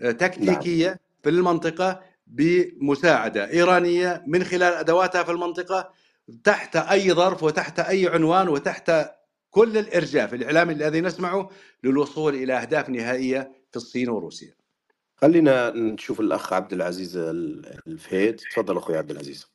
[0.00, 5.90] آه، تكتيكية في المنطقة بمساعدة إيرانية من خلال أدواتها في المنطقة
[6.44, 8.92] تحت أي ظرف وتحت أي عنوان وتحت
[9.50, 11.50] كل الإرجاف الإعلامي الذي نسمعه
[11.84, 14.54] للوصول إلى أهداف نهائية في الصين وروسيا.
[15.16, 17.16] خلينا نشوف الأخ عبد العزيز
[17.86, 18.36] الفهيد.
[18.36, 19.51] تفضل أخوي عبد العزيز.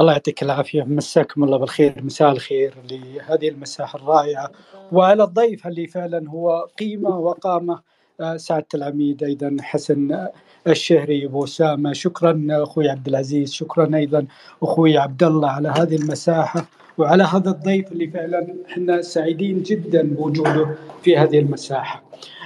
[0.00, 0.82] الله يعطيك العافية.
[0.82, 1.94] مساكم الله بالخير.
[2.02, 4.50] مساء الخير لهذه المساحة الرائعة.
[4.92, 7.80] وعلى الضيف اللي فعلا هو قيمة وقامة
[8.20, 10.32] آه، سعادة العميد أيضا حسن آه،
[10.66, 11.92] الشهري أبو أسامة.
[11.92, 13.52] شكرا أخوي عبد العزيز.
[13.52, 14.26] شكرا أيضا
[14.62, 16.66] أخوي عبد الله على هذه المساحة.
[16.98, 22.02] وعلى هذا الضيف اللي فعلا إحنا سعيدين جدا بوجوده في هذه المساحة.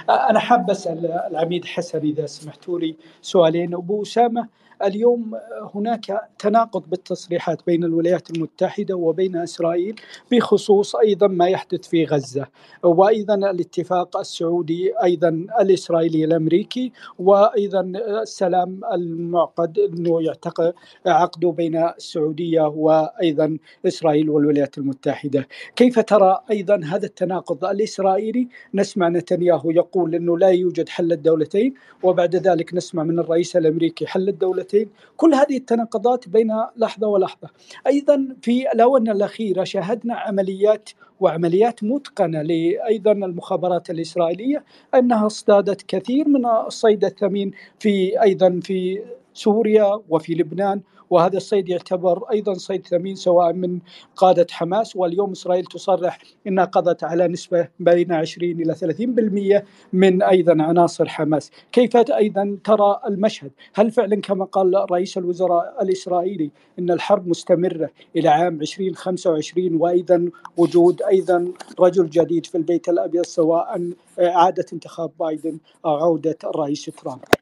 [0.09, 3.73] آه، أنا حاب أسأل العميد حسن إذا سمحتوا لي سؤالين.
[3.73, 4.47] أبو أسامة
[4.83, 5.31] اليوم
[5.75, 9.95] هناك تناقض بالتصريحات بين الولايات المتحدة وبين إسرائيل
[10.31, 12.45] بخصوص أيضا ما يحدث في غزة
[12.83, 15.29] وأيضا الاتفاق السعودي أيضا
[15.61, 20.73] الإسرائيلي الأمريكي وأيضا السلام المعقد إنه يعتقد
[21.05, 23.57] عقده بين السعودية وأيضا
[23.87, 30.89] إسرائيل والولايات المتحدة، كيف ترى أيضا هذا التناقض الإسرائيلي؟ نسمع نتنياهو يقول إنه لا يوجد
[30.89, 31.73] حل الدولتين
[32.03, 37.49] وبعد ذلك نسمع من الرئيس الأمريكي حل الدولتين الدولتين كل هذه التناقضات بين لحظة ولحظة.
[37.87, 40.89] أيضا في الآونة الأخيرة شاهدنا عمليات
[41.19, 44.63] وعمليات متقنة لأيضا المخابرات الإسرائيلية
[44.95, 49.03] أنها اصطادت كثير من الصيد الثمين في أيضا في
[49.37, 53.79] سوريا وفي لبنان وهذا الصيد يعتبر أيضا صيد ثمين سواء من
[54.15, 60.63] قادة حماس واليوم إسرائيل تصرح إنها قضت على نسبة بين 20 إلى 30% من أيضا
[60.63, 67.27] عناصر حماس، كيف أيضا ترى المشهد؟ هل فعلا كما قال رئيس الوزراء الإسرائيلي إن الحرب
[67.27, 75.11] مستمرة إلى عام 2025 وأيضا وجود أيضا رجل جديد في البيت الأبيض سواء اعاده انتخاب
[75.19, 77.36] بايدن أو عودة الرئيس ترامب؟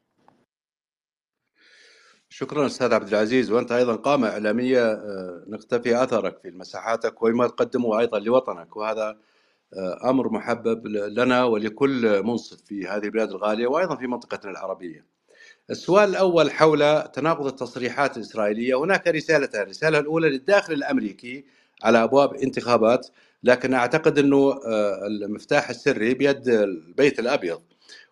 [2.38, 8.00] شكرا أستاذ عبد العزيز وأنت أيضا قامه إعلامية آه، نقتفي أثرك في مساحاتك وما تقدمه
[8.00, 9.16] أيضا لوطنك وهذا
[9.74, 15.04] آه، أمر محبب لنا ولكل منصف في هذه البلاد الغالية وأيضا في منطقتنا العربية.
[15.70, 21.44] السؤال الأول حول تناقض التصريحات الإسرائيلية، هناك رسالتان، الرسالة الأولى للداخل الأمريكي
[21.82, 23.08] على أبواب انتخابات،
[23.42, 27.62] لكن أعتقد إنه آه، المفتاح السري بيد البيت الأبيض.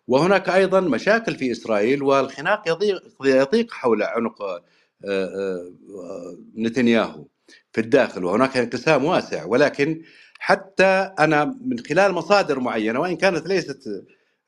[0.07, 4.61] وهناك أيضا مشاكل في إسرائيل والخناق يضيق يضيق حول عنق آه،
[5.05, 7.25] آه، نتنياهو
[7.73, 9.45] في الداخل وهناك انقسام واسع.
[9.45, 10.01] ولكن
[10.39, 13.87] حتى أنا من خلال مصادر معينة وإن كانت ليست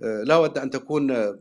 [0.04, 1.36] آه، لا اود أن تكون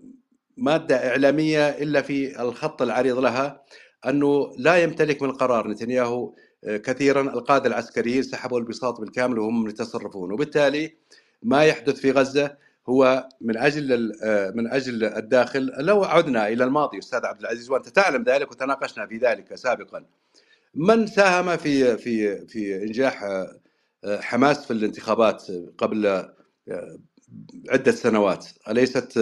[0.56, 3.64] مادة إعلامية إلا في الخط العريض لها
[4.06, 10.32] أنه لا يمتلك من قرار نتنياهو كثيرا القادة العسكريين سحبوا البساط بالكامل وهم يتصرفون.
[10.32, 10.96] وبالتالي
[11.42, 12.56] ما يحدث في غزة
[12.88, 15.72] هو من أجل آه، من أجل الداخل.
[15.78, 20.04] لو عدنا إلى الماضي أستاذ عبد العزيز وأنت تعلم ذلك وتناقشنا في ذلك سابقا
[20.74, 25.44] من ساهم في في في إنجاح آه، حماس في الانتخابات
[25.78, 26.98] قبل آه،
[27.70, 29.12] عدة سنوات؟ أليست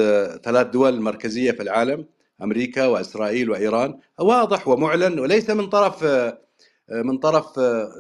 [0.45, 2.07] ثلاث دول مركزية في العالم
[2.43, 6.05] أمريكا وإسرائيل وإيران؟ واضح ومعلن وليس من طرف
[6.91, 7.47] من طرف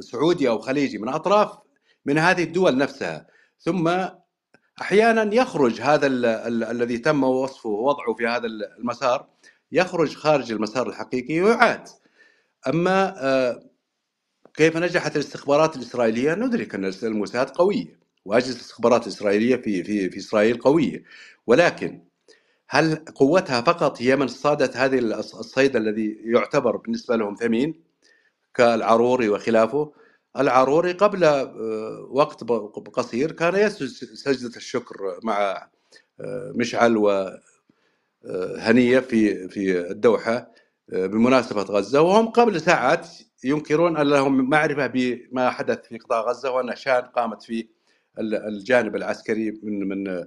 [0.05, 1.59] سعودي أو خليجي من أطراف
[2.07, 3.27] من هذه الدول نفسها.
[3.59, 4.07] ثم
[4.81, 8.47] أحيانا يخرج هذا ال ال الذي تم وصفه ووضعه في هذا
[8.79, 9.27] المسار
[9.73, 11.89] يخرج خارج المسار الحقيقي ويعاد.
[12.69, 13.15] أما
[14.55, 20.59] كيف نجحت الاستخبارات الإسرائيلية؟ ندرك أن الموساد قوية واجهزه الاستخبارات الإسرائيلية في في في إسرائيل
[20.59, 21.05] قوية.
[21.47, 22.03] ولكن
[22.69, 27.75] هل قوتها فقط هي من صادت هذه الصيد الذي يعتبر بالنسبة لهم ثمين
[28.55, 29.93] كالعروري وخلافه؟
[30.39, 32.45] العروري قبل آه، وقت
[32.95, 35.69] قصير كان يسجد سجدة الشكر مع
[36.21, 37.41] آه، مشعل وهنية
[38.99, 40.51] آه، في في الدوحة
[40.89, 42.03] بمناسبة غزة.
[42.03, 43.09] وهم قبل ساعات
[43.45, 47.69] ينكرون أن لهم معرفة بما حدث في قطاع غزة وأن شان قامت في
[48.21, 50.25] الجانب العسكري من من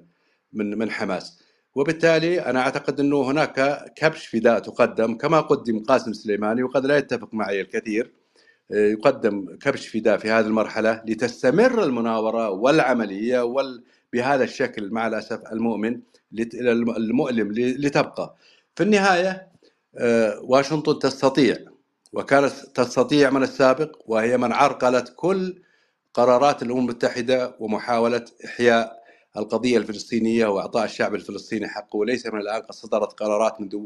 [0.54, 1.44] من من حماس.
[1.76, 7.34] وبالتالي أنا أعتقد أنه هناك كبش فداء تقدم كما قدم قاسم سليماني وقد لا يتفق
[7.34, 8.14] معي الكثير.
[8.72, 16.00] يقدم كبش فداء في هذه المرحلة لتستمر المناورة والعملية وال بهذا الشكل مع الأسف المؤمن
[16.98, 18.36] المؤلم لتبقى.
[18.76, 19.48] في النهاية
[19.98, 21.58] آه، واشنطن تستطيع
[22.14, 25.62] وكانت تستطيع من السابق وهي من عرقلت كل
[26.14, 29.04] قرارات الأمم المتحدة ومحاولة إحياء
[29.38, 31.98] القضية الفلسطينية وإعطاء الشعب الفلسطيني حقه.
[31.98, 33.78] وليس من الآن قد صدرت قرارات منذ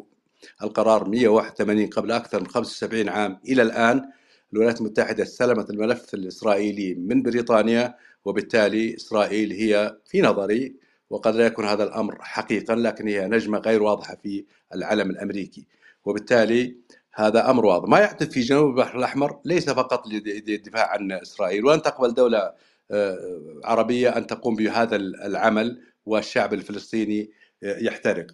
[0.63, 4.09] القرار 181 قبل أكثر من 75 عام إلى الآن.
[4.53, 7.95] الولايات المتحدة استلمت الملف الإسرائيلي من بريطانيا
[8.25, 10.75] وبالتالي إسرائيل هي في نظري
[11.09, 14.45] وقد لا يكون هذا الأمر حقيقا لكن هي نجمة غير واضحة في
[14.75, 15.67] العلم الأمريكي.
[16.05, 16.75] وبالتالي
[17.13, 17.89] هذا أمر واضح.
[17.89, 21.65] ما يحدث في جنوب البحر الأحمر ليس فقط للدفاع عن إسرائيل.
[21.65, 22.51] ولن تقبل دولة
[22.91, 27.31] آه، عربية أن تقوم بهذا العمل والشعب الفلسطيني
[27.61, 28.27] يحترق.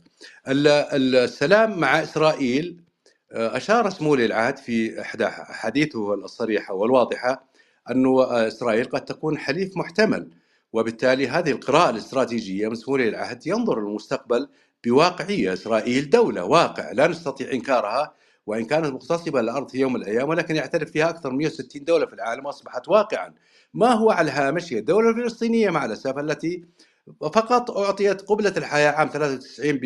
[0.48, 2.87] السلام مع إسرائيل
[3.32, 7.48] أشار سمو العهد في إحدى حديثه الصريحة والواضحة
[7.90, 10.32] أن إسرائيل قد تكون حليف محتمل
[10.74, 14.50] وبالتالي هذه القراءة الاستراتيجية من سمو العهد ينظر للمستقبل
[14.86, 15.54] بواقعية.
[15.54, 18.14] إسرائيل دولة واقع لا نستطيع إنكارها
[18.46, 22.06] وإن كانت مغتصبة للأرض في يوم من الأيام ولكن يعترف فيها أكثر من 160 دولة
[22.06, 23.34] في العالم وأصبحت واقعا.
[23.74, 26.64] ما هو على الهامش هي؟ الدولة الفلسطينية مع الأسف التي
[27.22, 29.80] فقط أعطيت قبلة الحياة عام 93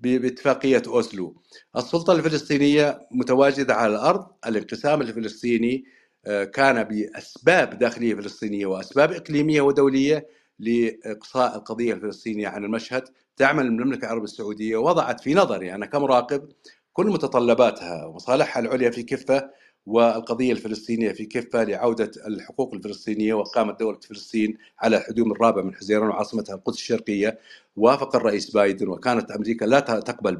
[0.00, 1.36] باتفاقية أوسلو.
[1.76, 4.26] السلطة الفلسطينية متواجدة على الأرض.
[4.46, 5.84] الانقسام الفلسطيني
[6.26, 10.26] آه، كان بأسباب داخلية فلسطينية وأسباب إقليمية ودولية
[10.58, 13.04] لإقصاء القضية الفلسطينية عن المشهد.
[13.36, 16.48] تعمل المملكة العربية السعودية وضعت في نظري أنا كمراقب
[16.92, 19.50] كل متطلباتها ومصالحها العليا في كفة
[19.86, 26.08] والقضية الفلسطينية في كفة لعودة الحقوق الفلسطينية وقامت دولة فلسطين على الحدود الرابع من حزيران
[26.08, 27.38] وعاصمتها القدس الشرقية.
[27.80, 30.36] وافق الرئيس بايدن وكانت أمريكا لا تقبل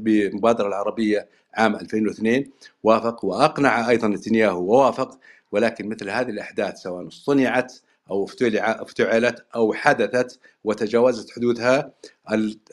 [0.00, 2.44] بالمبادرة العربية عام 2002
[2.82, 5.18] وافق وأقنع أيضا نتنياهو ووافق
[5.52, 7.74] ولكن مثل هذه الأحداث سواء صنعت
[8.10, 8.26] أو
[8.56, 11.92] افتعلت أو حدثت وتجاوزت حدودها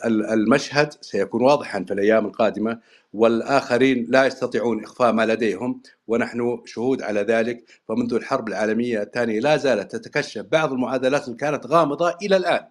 [0.06, 2.80] المشهد سيكون واضحا في الأيام القادمة.
[3.14, 7.64] والآخرين لا يستطيعون إخفاء ما لديهم ونحن شهود على ذلك.
[7.88, 12.66] فمنذ الحرب العالمية الثانية لا زالت تتكشف بعض المعادلات اللي كانت غامضة إلى الآن.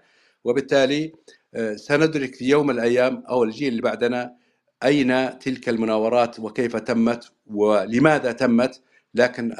[0.44, 1.12] وبالتالي
[1.54, 4.36] آه، سندرك في يوم من الأيام أو الجيل اللي بعدنا
[4.84, 8.82] أين تلك المناورات وكيف تمت ولماذا تمت؟
[9.14, 9.52] لكن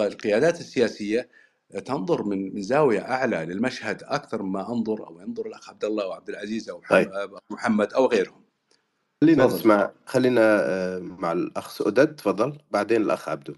[0.00, 1.28] القيادات السياسية
[1.84, 6.28] تنظر من زاوية أعلى للمشهد أكثر مما أنظر أو ينظر الأخ عبد الله أو عبد
[6.28, 7.10] العزيز أو طيب.
[7.50, 8.42] محمد أو غيرهم.
[9.20, 12.14] خلينا نسمع خلينا آه، مع الأخ سؤدد.
[12.16, 12.58] تفضل.
[12.70, 13.54] بعدين الأخ عبدو.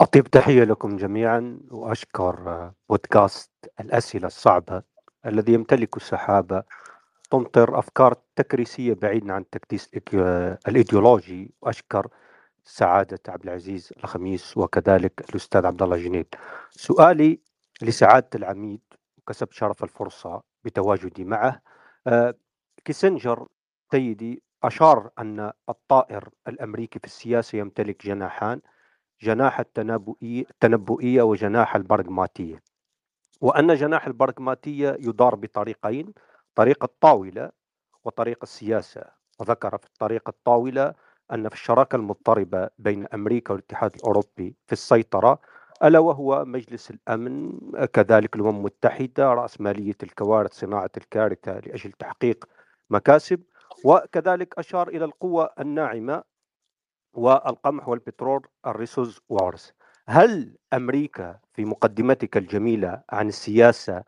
[0.00, 3.50] أطيب تحية لكم جميعا وأشكر آه، بودكاست
[3.80, 4.82] الأسئلة الصعبة
[5.26, 6.62] الذي يمتلك السحابة.
[7.30, 9.90] تمطر أفكار تكريسية بعيدا عن التكديس
[10.68, 11.54] الإيديولوجي.
[11.62, 12.08] وأشكر
[12.64, 16.26] سعادة عبد العزيز الخميس وكذلك الأستاذ عبد الله جنيد.
[16.70, 17.40] سؤالي
[17.82, 18.80] لسعادة العميد
[19.18, 21.60] وكسبت شرف الفرصة بتواجدي معه.
[22.06, 22.34] آه،
[22.84, 23.46] كيسنجر
[23.90, 28.60] سيدي أشار أن الطائر الأمريكي في السياسة يمتلك جناحان
[29.22, 32.62] جناح التنبؤية وجناح البرغماتية.
[33.40, 36.12] وأن جناح البرغماتية يدار بطريقين
[36.54, 37.50] طريق الطاولة
[38.04, 39.04] وطريق السياسة.
[39.40, 40.94] وذكر في الطريق الطاولة
[41.32, 45.38] أن في الشراكة المضطربة بين أمريكا والاتحاد الأوروبي في السيطرة
[45.84, 47.52] ألا وهو مجلس الأمن
[47.92, 52.44] كذلك الأمم المتحدة رأسمالية الكوارث صناعة الكارثة لأجل تحقيق
[52.90, 53.42] مكاسب.
[53.84, 56.22] وكذلك أشار إلى القوة الناعمة
[57.12, 59.72] والقمح والبترول ال resource wars
[60.08, 64.02] هل أمريكا في مقدمتك الجميلة عن السياسة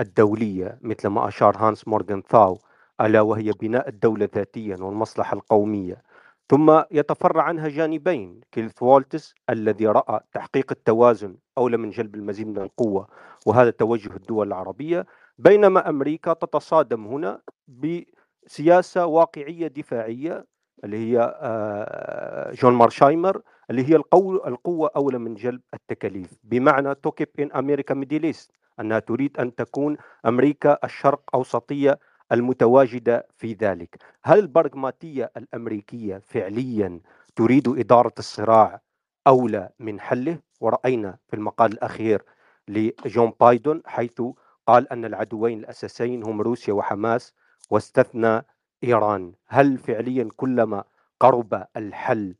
[0.00, 2.58] الدولية مثل ما أشار هانس مورغانثاو
[3.00, 6.02] ألا وهي بناء الدولة ذاتيا والمصلحة القومية؟
[6.50, 12.58] ثم يتفرع عنها جانبين كينيث والتز الذي رأى تحقيق التوازن أولى من جلب المزيد من
[12.58, 13.08] القوة
[13.46, 15.06] وهذا توجه الدول العربية
[15.38, 20.46] بينما أمريكا تتصادم هنا بسياسة واقعية دفاعية
[20.84, 26.34] اللي هي آه، جون ميرشايمر اللي هي القوة أولى من جلب التكاليف.
[26.44, 28.50] بمعنى to keep in America Middle East
[28.80, 29.96] أنها تريد أن تكون
[30.26, 31.98] أمريكا الشرق أوسطية
[32.32, 33.96] المتواجدة في ذلك.
[34.22, 37.00] هل البرغماتية الأمريكية فعليا
[37.36, 38.80] تريد إدارة الصراع
[39.26, 42.22] أولى من حله؟ ورأينا في المقال الأخير
[42.68, 44.22] لجو بايدن حيث
[44.66, 47.34] قال أن العدوين الأساسيين هم روسيا وحماس
[47.70, 48.42] واستثنى
[48.84, 49.32] إيران.
[49.46, 50.84] هل فعليا كلما
[51.20, 52.34] قرب الحل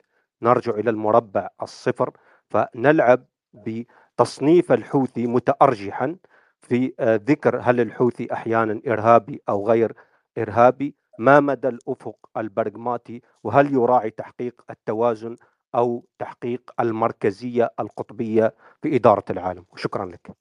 [0.45, 2.11] نرجع إلى المربع الصفر
[2.51, 6.17] فنلعب بتصنيف الحوثي متأرجحا
[6.61, 9.93] في آه، ذكر هل الحوثي أحيانا إرهابي أو غير
[10.39, 15.37] إرهابي ما مدى الأفق البرغماتي وهل يراعي تحقيق التوازن
[15.75, 20.37] أو تحقيق المركزية القطبية في إدارة العالم وشكرا لك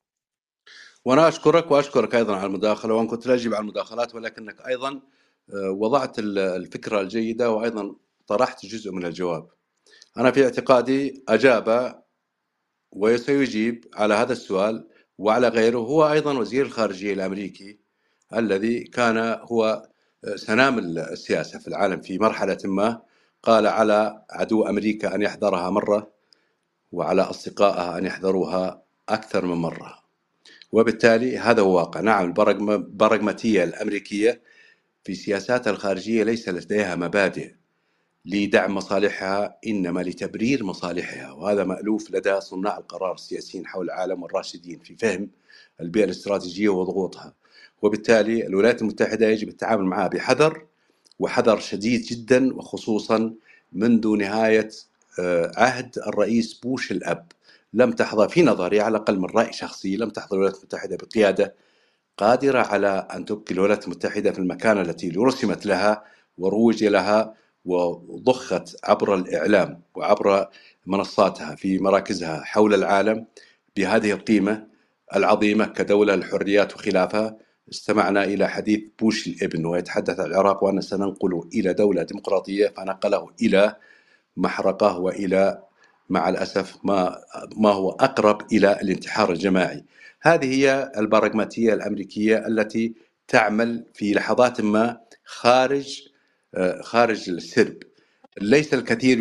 [1.06, 5.02] وأنا أشكرك وأشكرك أيضا على المداخلة وان كنت لا على المداخلات ولكنك أيضا
[5.50, 7.96] آه، وضعت الفكرة الجيدة وأيضا
[8.28, 9.48] طرحت جزء من الجواب.
[10.18, 11.96] أنا في اعتقادي أجاب
[12.92, 14.88] وسيجيب على هذا السؤال
[15.18, 17.80] وعلى غيره هو أيضا وزير الخارجية الأمريكي
[18.36, 19.90] الذي كان هو
[20.26, 23.02] آه، سنام السياسة في العالم في مرحلة ما
[23.44, 26.12] قال على عدو أمريكا أن يحذرها مرة
[26.92, 30.04] وعلى اصدقائها أن يحذروها أكثر من مرة.
[30.72, 34.42] وبالتالي هذا هو واقع نعم البراغماتية الأمريكية
[35.04, 37.54] في سياساتها الخارجية ليس لديها مبادئ
[38.26, 44.96] لدعم مصالحها إنما لتبرير مصالحها وهذا مألوف لدى صناع القرار السياسيين حول العالم والراشدين في
[44.96, 45.30] فهم
[45.82, 47.34] البيئة الاستراتيجية وضغوطها.
[47.82, 50.66] وبالتالي الولايات المتحدة يجب التعامل معها بحذر
[51.20, 53.34] وحذر شديد جدا وخصوصا
[53.72, 54.70] منذ نهاية
[55.20, 57.32] آه، عهد الرئيس بوش الأب.
[57.74, 61.56] لم تحظى في نظري على الأقل من رأي شخصي لم تحظى الولايات المتحدة بقيادة
[62.18, 66.04] قادرة على أن تبقي الولايات المتحدة في المكانة التي رسمت لها
[66.38, 70.48] وروج لها وضخت عبر الإعلام وعبر
[70.86, 73.26] منصاتها في مراكزها حول العالم
[73.78, 74.68] بهذه القيمة
[75.16, 77.38] العظيمة كدولة الحريات وخلافها
[77.72, 83.76] استمعنا إلى حديث بوش الإبن ويتحدث عن العراق وأن سننقل إلى دولة ديمقراطية فنقله إلى
[84.38, 85.64] محرقة وإلى
[86.10, 87.18] مع الأسف ما
[87.58, 89.86] ما هو أقرب إلى الانتحار الجماعي.
[90.22, 92.94] هذه هي البراغماتية الأمريكية التي
[93.28, 96.13] تعمل في لحظات ما خارج
[96.82, 97.78] خارج السرب.
[98.42, 99.20] ليس الكثير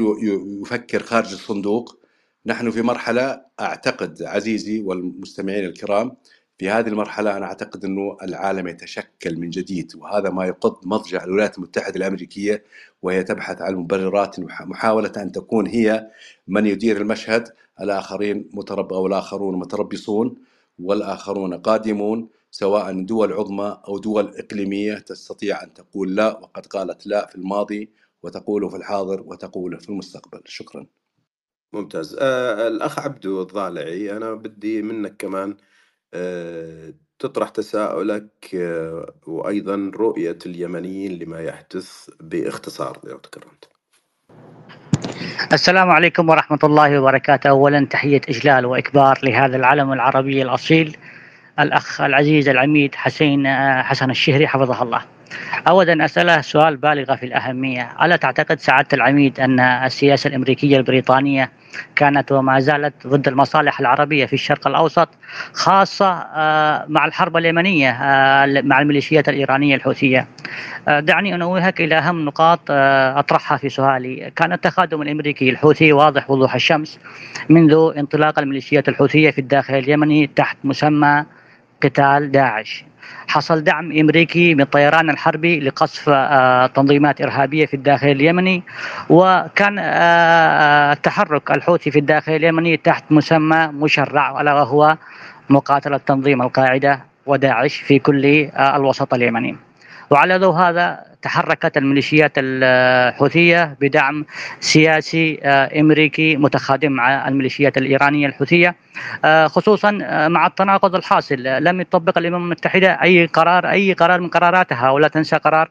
[0.62, 1.98] يفكر خارج الصندوق.
[2.46, 6.16] نحن في مرحلة أعتقد عزيزي والمستمعين الكرام
[6.58, 11.58] في هذه المرحلة أنا أعتقد أنه العالم يتشكل من جديد وهذا ما يقض مضجع الولايات
[11.58, 12.64] المتحدة الأمريكية
[13.02, 16.10] وهي تبحث عن مبررات محاولة أن تكون هي
[16.48, 17.48] من يدير المشهد
[17.80, 20.34] الآخرين مترب أو الآخرون متربصون
[20.78, 27.26] والآخرون قادمون سواء دول عظمى أو دول إقليمية تستطيع أن تقول لا وقد قالت لا
[27.26, 27.92] في الماضي
[28.22, 30.40] وتقول في الحاضر وتقول في المستقبل.
[30.46, 30.86] شكرا.
[31.72, 32.16] ممتاز.
[32.20, 35.56] آه الأخ عبدو الضالعي أنا بدي منك كمان
[36.14, 43.68] آه تطرح تساؤلك آه وأيضا رؤية اليمنيين لما يحدث باختصار لو تكرمت
[45.52, 47.50] السلام عليكم ورحمة الله وبركاته.
[47.50, 50.96] أولا تحية إجلال وإكبار لهذا العلم العربي الأصيل.
[51.60, 55.02] الأخ العزيز العميد حسين آه، حسن الشهري حفظه الله.
[55.68, 57.88] أولا أسأله سؤال بالغ في الأهمية.
[58.02, 61.50] ألا تعتقد سعادة العميد أن السياسة الأمريكية البريطانية
[61.96, 65.08] كانت وما زالت ضد المصالح العربية في الشرق الأوسط
[65.52, 70.26] خاصة آه، مع الحرب اليمنية آه، مع الميليشيات الإيرانية الحوثية؟
[70.88, 74.32] آه، دعني أنوهك إلى أهم نقاط أطرحها في سؤالي.
[74.36, 76.98] كان التقادم الأمريكي الحوثي واضح وضوح الشمس
[77.48, 81.24] منذ انطلاق الميليشيات الحوثية في الداخل اليمني تحت مسمى
[81.82, 82.84] قتال داعش.
[83.28, 88.62] حصل دعم أمريكي من الطيران الحربي لقصف آه، تنظيمات إرهابية في الداخل اليمني
[89.10, 94.96] وكان آه، آه، التحرك الحوثي في الداخل اليمني تحت مسمى مشرع الا وهو
[95.50, 99.56] مقاتله تنظيم القاعدة وداعش في كل الوسط اليمني.
[100.12, 104.24] وعلى ضوء هذا تحركت الميليشيات الحوثية بدعم
[104.60, 108.74] سياسي آه، أمريكي متخادم مع الميليشيات الإيرانية الحوثية.
[109.24, 111.34] آه، خصوصا آه، مع التناقض الحاصل.
[111.42, 115.70] لم يطبق الامم المتحدة أي قرار أي قرار من قراراتها ولا تنسى قرار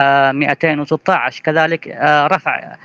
[0.00, 1.98] 216 كذلك
[2.32, 2.76] رفع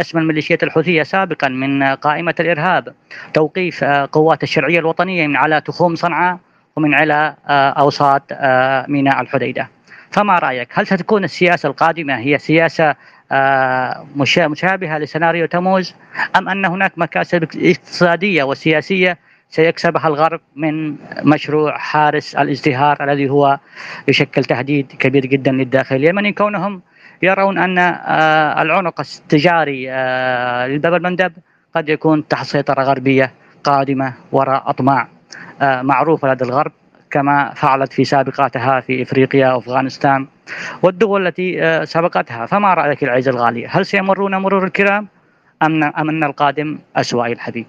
[0.00, 2.94] اسم الميليشيات الحوثية سابقا من قائمة الإرهاب
[3.34, 6.38] توقيف قوات الشرعية الوطنية من على تخوم صنعاء
[6.76, 7.34] ومن على
[7.78, 8.22] أوساط
[8.88, 9.79] ميناء الحديدة.
[10.10, 12.94] فما رأيك؟ هل ستكون السياسة القادمة هي سياسة
[14.16, 15.94] مشابهة لسيناريو تموز؟
[16.36, 19.18] أم أن هناك مكاسب اقتصادية وسياسية
[19.48, 23.58] سيكسبها الغرب من مشروع حارس الازدهار الذي هو
[24.08, 26.82] يشكل تهديد كبير جدا للداخل اليمني؟ كونهم
[27.22, 27.78] يرون أن
[28.58, 29.86] العنق التجاري
[30.72, 31.32] للباب المندب
[31.74, 33.32] قد يكون تحت سيطرة غربية
[33.64, 35.08] قادمة وراء أطماع
[35.62, 36.72] معروفة لدى الغرب.
[37.10, 40.26] كما فعلت في سابقاتها في إفريقيا وافغانستان
[40.82, 42.46] والدول التي سبقتها.
[42.46, 45.08] فما رأيك العز الغالي؟ هل سيمرون مرور الكرام
[45.62, 47.66] أم أم أن القادم أسوأ الحبيب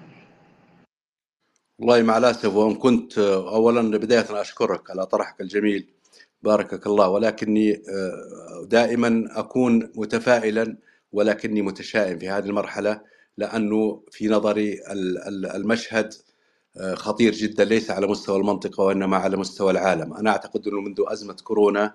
[1.78, 5.88] والله مع الأسف وإن كنت اولا بداية أشكرك على طرحك الجميل.
[6.42, 7.08] باركك الله.
[7.08, 7.82] ولكني
[8.66, 10.76] دائما أكون متفائلا
[11.12, 13.00] ولكني متشائم في هذه المرحلة
[13.36, 14.80] لأنه في نظري
[15.54, 16.14] المشهد
[16.94, 20.14] خطير جدا ليس على مستوى المنطقة وإنما على مستوى العالم.
[20.14, 21.94] أنا أعتقد أنه منذ أزمة كورونا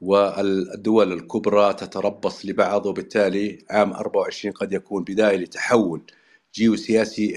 [0.00, 6.02] والدول الكبرى تتربص لبعض وبالتالي عام 24 قد يكون بداية لتحول
[6.54, 7.36] جيوسياسي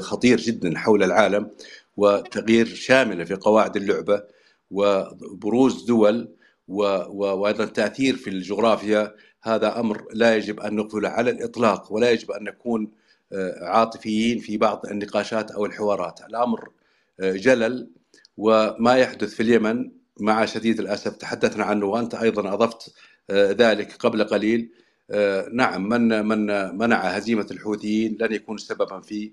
[0.00, 1.50] خطير جدا حول العالم
[1.96, 4.22] وتغيير شامل في قواعد اللعبة
[4.70, 6.34] وبروز دول
[6.68, 9.14] وأيضا تأثير في الجغرافيا.
[9.42, 12.90] هذا أمر لا يجب أن نغفله على الإطلاق ولا يجب أن نكون
[13.62, 16.68] عاطفيين في بعض النقاشات أو الحوارات، الأمر
[17.20, 17.90] جلل
[18.36, 19.90] وما يحدث في اليمن
[20.20, 21.16] مع شديد الأسف.
[21.16, 22.94] تحدثنا عنه وأنت أيضا أضفت
[23.30, 24.70] ذلك قبل قليل.
[25.52, 26.46] نعم من من
[26.78, 29.32] منع هزيمة الحوثيين لن يكون سببا في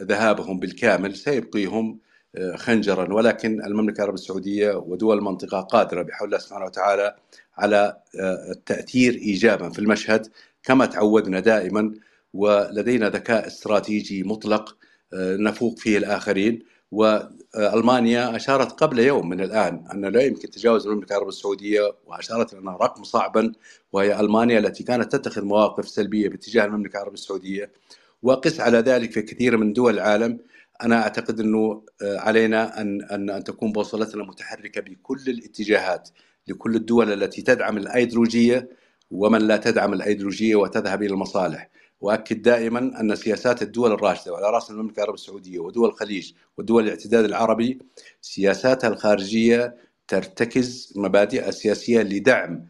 [0.00, 1.16] ذهابهم بالكامل.
[1.16, 1.98] سيبقيهم
[2.54, 3.14] خنجرا.
[3.14, 7.16] ولكن المملكة العربية السعودية ودول المنطقة قادرة بحول الله سبحانه وتعالى
[7.58, 7.96] على
[8.50, 10.26] التأثير ايجابا في المشهد
[10.62, 11.94] كما تعودنا دائما
[12.34, 14.76] ولدينا ذكاء استراتيجي مطلق
[15.14, 16.62] نفوق فيه الآخرين.
[16.92, 22.76] وألمانيا أشارت قبل يوم من الآن أن لا يمكن تجاوز المملكة العربية السعودية وأشارت أنها
[22.76, 23.52] رقم صعبا
[23.92, 27.72] وهي ألمانيا التي كانت تتخذ مواقف سلبية باتجاه المملكة العربية السعودية.
[28.22, 30.38] وقس على ذلك في كثير من دول العالم.
[30.82, 36.08] أنا أعتقد أنه علينا أن أن أن تكون بوصلتنا متحركة بكل الاتجاهات
[36.48, 38.68] لكل الدول التي تدعم الأيديولوجية
[39.10, 41.70] ومن لا تدعم الأيديولوجية وتذهب إلى المصالح.
[42.00, 47.24] وأكد دائما أن سياسات الدول الراشدة وعلى رأس المملكة العربية السعودية ودول الخليج ودول الاعتداد
[47.24, 47.78] العربي
[48.20, 49.76] سياساتها الخارجية
[50.08, 52.66] ترتكز مبادئها السياسيه لدعم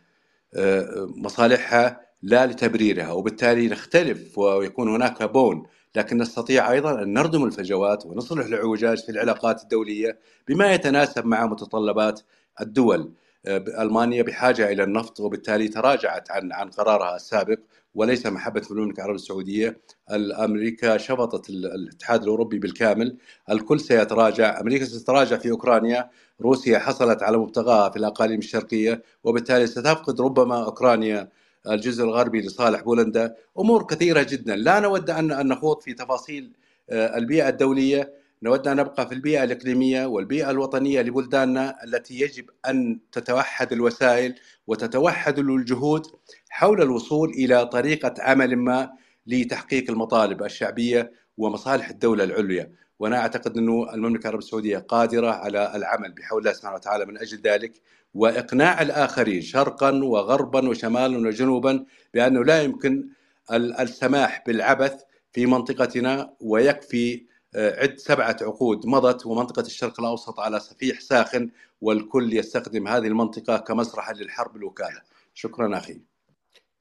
[1.16, 5.66] مصالحها لا لتبريرها وبالتالي نختلف ويكون هناك بون
[5.96, 12.20] لكن نستطيع أيضا أن نردم الفجوات ونصلح الاعوجاج في العلاقات الدولية بما يتناسب مع متطلبات
[12.60, 13.12] الدول.
[13.48, 17.58] ألمانيا بحاجة إلى النفط وبالتالي تراجعت عن عن قرارها السابق
[17.94, 19.80] وليس محبة المملكه العربيه السعودية،
[20.10, 23.16] أمريكا شفطت الاتحاد الأوروبي بالكامل،
[23.50, 26.10] الكل سيتراجع، أمريكا ستتراجع في أوكرانيا،
[26.40, 31.28] روسيا حصلت على مبتغاها في الأقاليم الشرقية وبالتالي ستفقد ربما أوكرانيا
[31.70, 36.52] الجزء الغربي لصالح بولندا، أمور كثيرة جدا، لا نود ان نخوض في تفاصيل
[36.90, 43.72] البيئة الدولية، نود أن نبقى في البيئة الإقليمية والبيئة الوطنية لبلداننا التي يجب أن تتوحد
[43.72, 44.34] الوسائل
[44.66, 46.06] وتتوحد الجهود
[46.50, 48.90] حول الوصول إلى طريقة عمل ما
[49.26, 52.70] لتحقيق المطالب الشعبية ومصالح الدولة العليا.
[52.98, 57.06] وأنا أعتقد أنه المملكة العربية السعودية قادرة على العمل بحول الله سبحانه وتعالى.
[57.06, 57.72] من أجل ذلك
[58.14, 61.84] وإقناع الآخرين شرقا وغربا وشمالا وجنوبا
[62.14, 63.08] بأنه لا يمكن
[63.52, 65.02] السماح بالعبث
[65.32, 71.50] في منطقتنا ويكفي عد سبعة عقود مضت ومنطقة الشرق الأوسط على صفيح ساخن
[71.80, 75.02] والكل يستخدم هذه المنطقة كمسرح للحرب الوكالة.
[75.34, 76.00] شكرا أخي.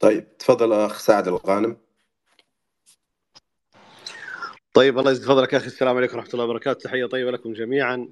[0.00, 1.76] طيب تفضل أخ سعد الغانم.
[4.74, 5.66] طيب الله يجزيك فضلك أخي.
[5.66, 6.80] السلام عليكم ورحمة الله وبركاته.
[6.80, 8.08] تحية طيبة لكم جميعا.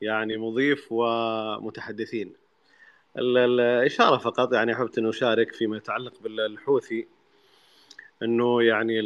[0.00, 2.34] يعني مضيف ومتحدثين.
[3.18, 7.08] الإشارة فقط يعني أحببت انه أشارك فيما يتعلق بالحوثي.
[8.22, 9.00] أنه يعني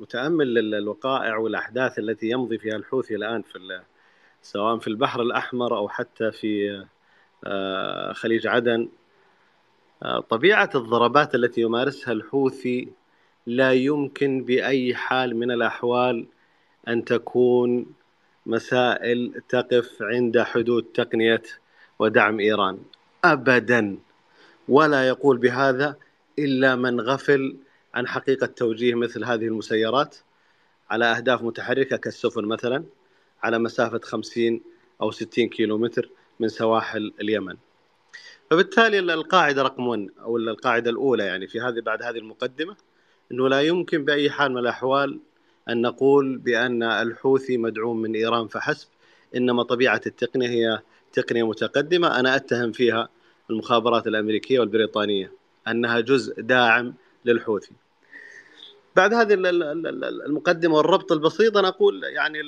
[0.00, 3.80] متأمل الوقائع والأحداث التي يمضي فيها الحوثي الآن في
[4.42, 6.84] سواء في البحر الأحمر أو حتى في
[8.12, 8.88] خليج عدن.
[10.28, 12.88] طبيعة الضربات التي يمارسها الحوثي
[13.46, 16.26] لا يمكن بأي حال من الأحوال
[16.88, 17.86] أن تكون
[18.46, 21.42] مسائل تقف عند حدود تقنية
[21.98, 22.78] ودعم إيران.
[23.24, 23.98] ابدا.
[24.68, 25.96] ولا يقول بهذا
[26.38, 27.56] إلا من غفل
[27.94, 30.16] عن حقيقة توجيه مثل هذه المسيرات
[30.90, 32.84] على أهداف متحركة كالسفن مثلا
[33.42, 34.60] على مسافة 50
[35.02, 36.10] أو 60 كيلومتر
[36.40, 37.56] من سواحل اليمن.
[38.50, 42.76] فبالتالي القاعدة رقم 1 أو القاعدة الأولى يعني في هذه بعد هذه المقدمة
[43.32, 45.20] إنه لا يمكن بأي حال من الأحوال
[45.68, 48.88] أن نقول بأن الحوثي مدعوم من إيران فحسب
[49.36, 53.08] إنما طبيعة التقنية هي تقنية متقدمة أنا أتهم فيها
[53.50, 55.32] المخابرات الأمريكية والبريطانية
[55.68, 56.94] أنها جزء داعم
[57.24, 57.72] للحوثي.
[58.96, 59.34] بعد هذه
[60.26, 62.38] المقدمة والربط البسيط أنا أقول يعني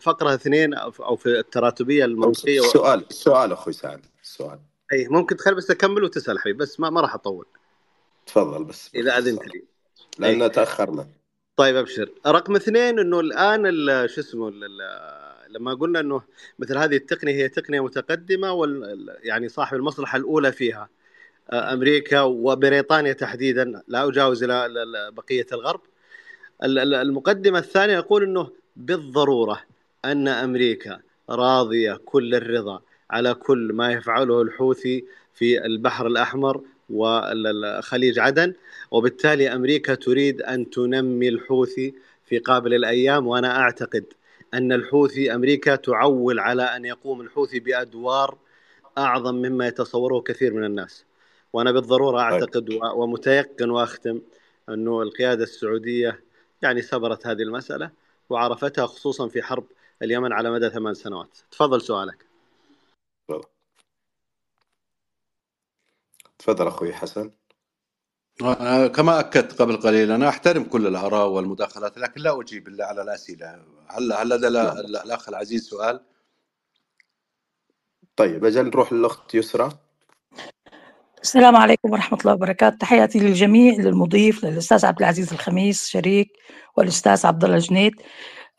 [0.00, 4.58] فقرة اثنين أو في التراتبية المنطقيه سؤال سؤال أخوي سعد سؤال.
[4.92, 7.46] اي ممكن تخلي بس اكمل وتسأل حبيبي بس ما, ما راح أطول.
[8.26, 8.90] تفضل بس.
[8.94, 9.62] إذا أذنت لي.
[10.18, 11.06] لأن تأخرنا.
[11.56, 12.10] طيب أبشر.
[12.26, 13.64] رقم اثنين إنه الآن
[14.08, 14.52] شو اسمه
[15.48, 16.22] لما قلنا إنه
[16.58, 20.88] مثل هذه التقنية هي تقنية متقدمة وال يعني صاحب المصلحة الأولى فيها.
[21.52, 24.68] أمريكا وبريطانيا تحديدا لا أجاوز إلى
[25.12, 25.80] بقية الغرب.
[26.62, 29.62] المقدمة الثانية يقول إنه بالضرورة
[30.04, 31.00] أن أمريكا
[31.30, 32.80] راضية كل الرضا
[33.10, 35.04] على كل ما يفعله الحوثي
[35.34, 36.60] في البحر الأحمر
[36.90, 38.54] وخليج عدن
[38.90, 41.94] وبالتالي أمريكا تريد أن تنمي الحوثي
[42.26, 43.26] في قابل الأيام.
[43.26, 44.04] وأنا أعتقد
[44.54, 48.38] أن الحوثي أمريكا تعول على أن يقوم الحوثي بأدوار
[48.98, 51.07] أعظم مما يتصوره كثير من الناس.
[51.52, 52.32] وأنا بالضرورة طيب.
[52.32, 54.20] أعتقد ومتيقن وأختم
[54.68, 56.24] أنه القيادة السعودية
[56.62, 57.90] يعني سبرت هذه المسألة
[58.30, 59.64] وعرفتها خصوصا في حرب
[60.02, 61.38] اليمن على مدى ثمان سنوات.
[61.50, 62.26] تفضل سؤالك.
[66.38, 66.66] تفضل.
[66.66, 67.30] أخوي حسن.
[68.42, 73.02] آه، كما أكدت قبل قليل أنا أحترم كل الآراء والمداخلات لكن لا أجيب إلا على
[73.02, 73.64] الأسئلة.
[73.88, 76.00] هل هل لدى الأخ العزيز سؤال؟
[78.16, 79.87] طيب أجل نروح للأخت يسرى.
[81.22, 82.76] السلام عليكم ورحمة الله وبركاته.
[82.76, 86.28] تحياتي للجميع للمضيف للأستاذ عبد العزيز الخميس شريك
[86.76, 87.92] والأستاذ عبد الله جنيد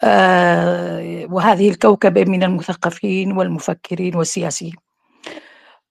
[0.03, 4.75] آه وهذه الكوكبة من المثقفين والمفكرين والسياسيين.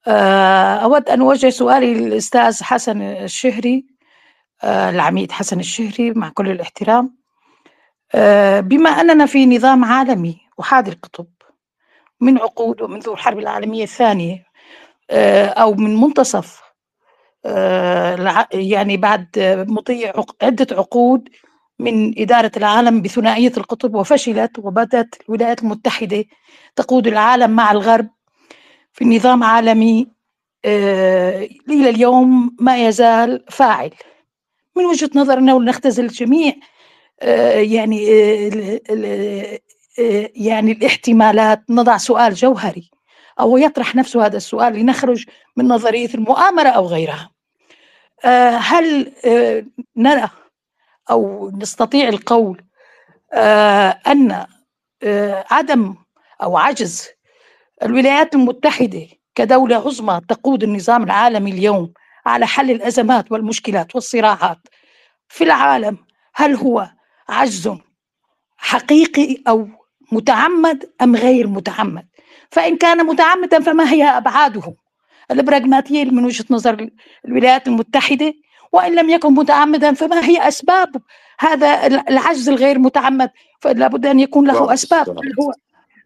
[0.07, 3.86] آه أود أن أوجه سؤالي للأستاذ حسن الشهري
[4.65, 7.16] آه العميد حسن الشهري مع كل الاحترام.
[8.15, 11.27] آه بما أننا في نظام عالمي أحادي القطب
[12.20, 14.48] من عقود ومنذ الحرب العالمية الثانية
[15.10, 16.62] أو من منتصف.
[17.47, 19.28] آه، يعني بعد
[19.68, 20.12] مضي
[20.43, 21.28] عدة عقود
[21.78, 26.24] من إدارة العالم بثنائية القطب وفشلت وبدأت الولايات المتحدة
[26.76, 28.09] تقود العالم مع الغرب
[28.93, 30.06] في نظام عالمي
[30.64, 33.90] آه، إلى اليوم ما يزال فاعل.
[34.76, 36.52] من وجهة نظرنا ونختزل الجميع
[37.56, 38.05] يعني
[40.35, 42.90] يعني الاحتمالات نضع سؤال جوهري.
[43.40, 45.24] أو يطرح نفسه هذا السؤال لنخرج
[45.56, 47.31] من نظرية المؤامرة أو غيرها.
[48.24, 49.65] آه، هل آه،
[49.97, 50.31] نرى
[51.10, 52.65] أو نستطيع القول
[53.32, 54.47] آه، أن
[55.51, 55.94] عدم
[56.43, 57.09] أو عجز
[57.82, 61.93] الولايات المتحدة كدولة عظمى تقود النظام العالمي اليوم
[62.27, 64.59] على حل الأزمات والمشكلات والصراعات
[65.28, 65.98] في العالم
[66.35, 66.90] هل هو
[67.28, 67.78] عجز
[68.56, 69.69] حقيقي أو
[70.12, 72.07] متعمد أم غير متعمد؟
[72.51, 74.75] فإن كان متعمدا فما هي أبعاده.
[75.31, 76.89] البراغماتية من وجهة نظر
[77.25, 78.35] الولايات المتحدة
[78.73, 80.97] وإن لم يكن متعمدا فما هي أسباب
[81.41, 83.31] هذا العجز الغير متعمد
[83.61, 85.09] فلا بد أن يكون له أسباب.
[85.41, 85.53] هو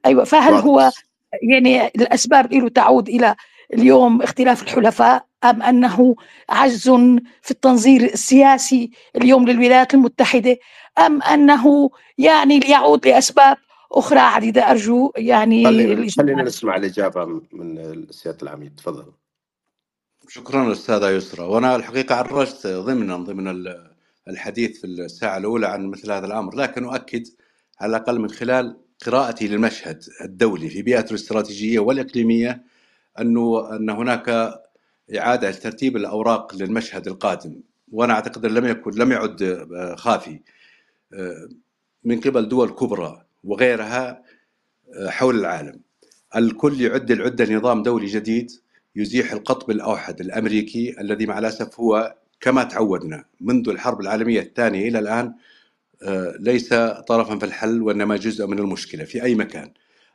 [0.06, 0.90] أيوة فهل هو
[1.42, 3.34] يعني الأسباب له تعود إلى
[3.74, 6.14] اليوم اختلاف الحلفاء أم أنه
[6.48, 6.90] عجز
[7.42, 10.58] في التنظير السياسي اليوم للولايات المتحدة
[10.98, 13.56] أم أنه يعني يعود لأسباب
[13.92, 15.64] أخرى عديدة أرجو يعني
[16.10, 19.12] خلينا نسمع الإجابة من سياده العميد تفضل.
[20.28, 21.44] شكرا أستاذة يسرى.
[21.44, 23.74] وأنا الحقيقة عرجت ضمنا ضمن
[24.28, 27.26] الحديث في الساعة الأولى عن مثل هذا الأمر لكن أؤكد
[27.80, 32.62] على الأقل من خلال قراءتي للمشهد الدولي في بيئته الاستراتيجية والإقليمية
[33.20, 34.28] انه أن هناك
[35.16, 37.60] إعادة لترتيب الأوراق للمشهد القادم.
[37.92, 39.66] وأنا أعتقد لم يكن لم يعد
[39.98, 40.40] خافي.
[42.04, 44.22] من قبل دول كبرى وغيرها
[44.94, 45.80] آه، حول العالم.
[46.36, 48.50] الكل يعد العدة لنظام دولي جديد
[48.96, 54.98] يزيح القطب الأوحد الأمريكي الذي مع الأسف هو كما تعودنا منذ الحرب العالمية الثانية إلى
[54.98, 55.34] الآن
[56.02, 56.74] آه، ليس
[57.08, 59.72] طرفا في الحل وإنما جزء من المشكلة في أي مكان.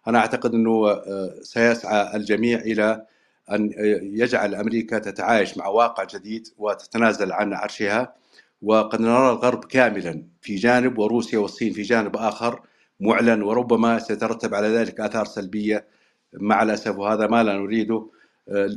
[0.07, 3.05] أنا أعتقد أنه آه، سيسعى الجميع إلى
[3.51, 3.71] أن
[4.01, 8.13] يجعل أمريكا تتعايش مع واقع جديد وتتنازل عن عرشها.
[8.61, 12.61] وقد نرى الغرب كاملا في جانب وروسيا والصين في جانب آخر.
[12.99, 15.87] معلن وربما سيترتب على ذلك آثار سلبية.
[16.33, 18.07] مع الأسف وهذا ما لا نريده
[18.49, 18.69] آه،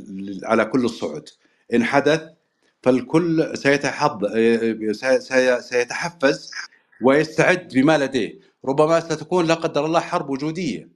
[0.43, 1.29] على كل الصعد
[1.73, 2.23] إن حدث
[2.83, 4.27] فالكل سيتحض
[5.59, 6.51] سيتحفز
[7.01, 8.39] ويستعد بما لديه.
[8.65, 10.89] ربما ستكون لا قدر الله حرب وجودية.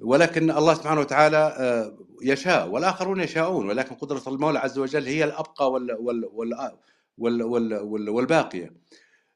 [0.00, 3.68] ولكن الله سبحانه وتعالى آه، يشاء والآخرون يشاءون.
[3.68, 6.72] ولكن قدرة المولى عز وجل هي الأبقى وال وال وال
[7.18, 8.72] وال وال والباقية.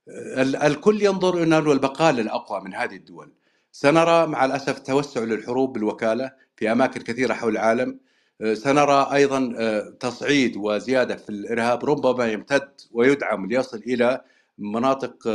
[0.09, 3.33] الكل ينظر إلى البقاء للأقوى من هذه الدول.
[3.73, 7.99] سنرى مع الأسف توسع للحروب بالوكالة في أماكن كثيرة حول العالم.
[8.53, 9.55] سنرى أيضا
[10.01, 14.21] تصعيد وزيادة في الإرهاب ربما يمتد ويدعم ليصل إلى
[14.59, 15.29] مناطق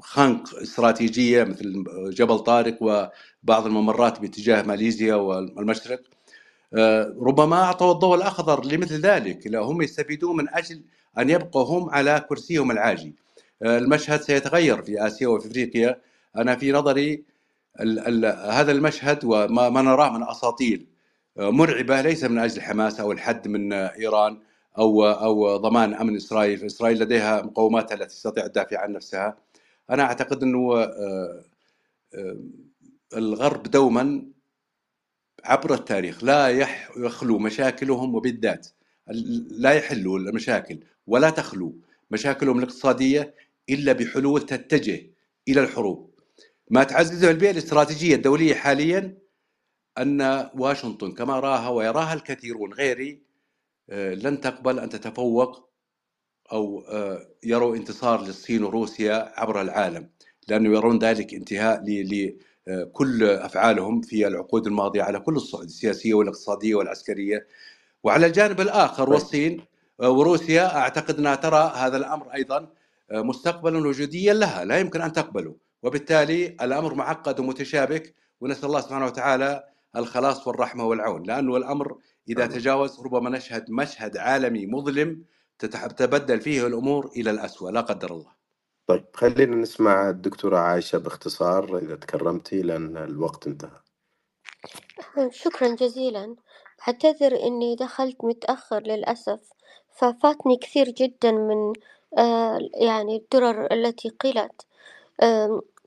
[0.00, 6.00] خنق استراتيجية مثل جبل طارق وبعض الممرات باتجاه ماليزيا والمشرق.
[7.20, 10.82] ربما أعطوا الضوء الأخضر لمثل ذلك هم يستفيدون من أجل
[11.18, 13.23] أن يبقوا هم على كرسيهم العاجي.
[13.64, 16.00] المشهد سيتغير في آسيا وفي أفريقيا
[16.36, 17.24] أنا في نظري
[17.80, 20.86] ال ال هذا المشهد وما ما نراه من أساطيل
[21.36, 24.38] مرعبة ليس من أجل حماس أو الحد من إيران
[24.78, 29.36] أو أو ضمان أمن إسرائيل، إسرائيل لديها مقوماتها التي تستطيع الدافع عن نفسها.
[29.90, 31.44] أنا أعتقد أنه آه،
[32.14, 32.36] آه،
[33.16, 34.26] الغرب دوما
[35.44, 36.48] عبر التاريخ لا
[36.96, 38.68] يخلو مشاكلهم وبالذات
[39.50, 41.74] لا يحلوا المشاكل ولا تخلو
[42.10, 43.34] مشاكلهم الاقتصادية
[43.70, 45.10] إلا بحلول تتجه
[45.48, 46.14] إلى الحروب.
[46.70, 49.18] ما تعززه البيئة الاستراتيجية الدولية حاليا
[49.98, 53.22] أن واشنطن كما راها ويراها الكثيرون غيري
[53.90, 55.70] آه، لن تقبل أن تتفوق
[56.52, 60.10] أو آه، يروا انتصار للصين وروسيا عبر العالم
[60.48, 66.74] لأنه يرون ذلك انتهاء لكل آه، أفعالهم في العقود الماضية على كل الصعد السياسية والاقتصادية
[66.74, 67.46] والعسكرية
[68.04, 69.14] وعلى الجانب الآخر طيب.
[69.14, 69.64] والصين
[69.98, 72.68] وروسيا أعتقد أنها ترى هذا الأمر أيضا
[73.12, 75.56] مستقبلا وجوديا لها لا يمكن أن تقبله.
[75.82, 79.64] وبالتالي الأمر معقد ومتشابك ونسأل الله سبحانه وتعالى
[79.96, 81.22] الخلاص والرحمة والعون.
[81.22, 81.98] لأنه الأمر
[82.28, 85.24] إذا تجاوز ربما نشهد مشهد عالمي مظلم
[85.58, 88.32] تتبدل فيه الأمور إلى الاسوء لا قدر الله.
[88.86, 93.80] طيب خلينا نسمع الدكتورة عائشة باختصار إذا تكرمتي لأن الوقت انتهى.
[95.30, 96.36] شكرا جزيلا.
[96.88, 99.40] أعتذر إني دخلت متأخر للأسف
[99.96, 101.72] ففاتني كثير جدا من آه،
[102.74, 104.66] يعني الدرر التي قيلت.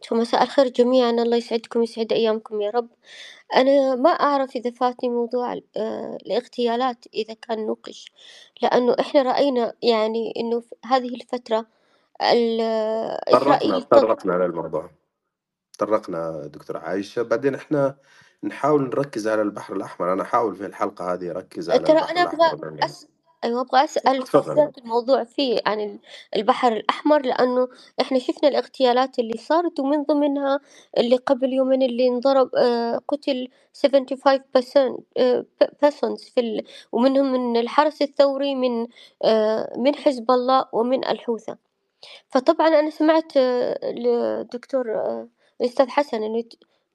[0.08, 1.10] فمساء الخير جميعا.
[1.10, 2.88] الله يسعدكم ويسعد أيامكم يا رب.
[3.56, 8.12] أنا ما أعرف إذا فاتني موضوع آه، الاغتيالات إذا كان نوقش.
[8.62, 11.66] لأنه إحنا رأينا يعني إنه في هذه الفترة
[13.28, 14.90] تطرقنا تطرقنا للموضوع
[15.74, 17.22] تطرقنا دكتورة عايشة.
[17.22, 17.96] بعدين إحنا
[18.44, 20.14] نحاول نركز على البحر الأحمر.
[20.14, 22.86] أنا أحاول في الحلقة هذه أركز على ترى البحر أنا أبغى الأحمر.
[22.86, 23.08] أس...
[23.44, 26.00] أيوة أبغى أسأل بالذات الموضوع فيه عن
[26.36, 27.68] البحر الأحمر لأنه
[28.02, 30.60] إحنا شفنا الاغتيالات اللي صارت ومن ضمنها
[30.98, 33.48] اللي قبل يومين اللي انضرب آه، قتل
[33.84, 34.98] 75
[35.86, 36.64] persons في ال...
[36.92, 38.88] ومنهم من الحرس الثوري من
[39.24, 41.58] آه، من حزب الله ومن الحوثة.
[42.30, 45.28] فطبعا أنا سمعت الدكتور آه،
[45.62, 46.44] الأستاذ حسن إنه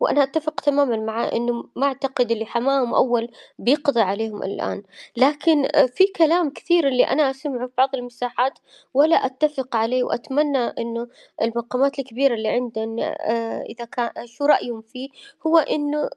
[0.03, 3.29] وأنا أتفق تمامًا مع إنه ما أعتقد اللي حماهم أول
[3.61, 4.85] بيقضي عليهم الآن،
[5.19, 8.59] لكن في كلام كثير اللي أنا أسمعه في بعض المساحات
[8.95, 11.09] ولا أتفق عليه وأتمنى إنه
[11.43, 15.09] المقامات الكبيرة اللي عندنا آه، إذا كان شو رأيهم فيه
[15.47, 16.11] هو إنه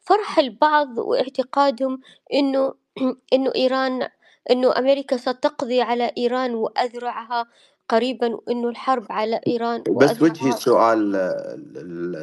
[0.00, 2.00] فرح البعض واعتقادهم
[2.34, 2.74] إنه
[3.34, 4.08] إنه إيران
[4.50, 7.46] إنه أمريكا ستقضي على إيران وأذرعها
[7.88, 11.12] قريبا وإنه الحرب على إيران بس وجهي السؤال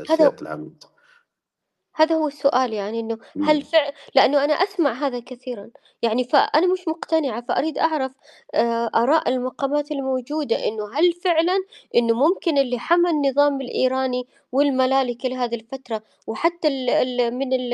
[0.08, 0.84] سيادة العميد
[1.96, 5.70] هذا هو السؤال يعني إنه هل فعلا لأنه أنا أسمع هذا كثيرا.
[6.02, 8.12] يعني فأنا مش مقتنعة فأريد أعرف
[8.56, 11.58] آه، آراء المقامات الموجودة إنه هل فعلا
[11.96, 17.74] إنه ممكن اللي حمى النظام الإيراني والملالكي لهذه الفترة وحتى ال ال من ال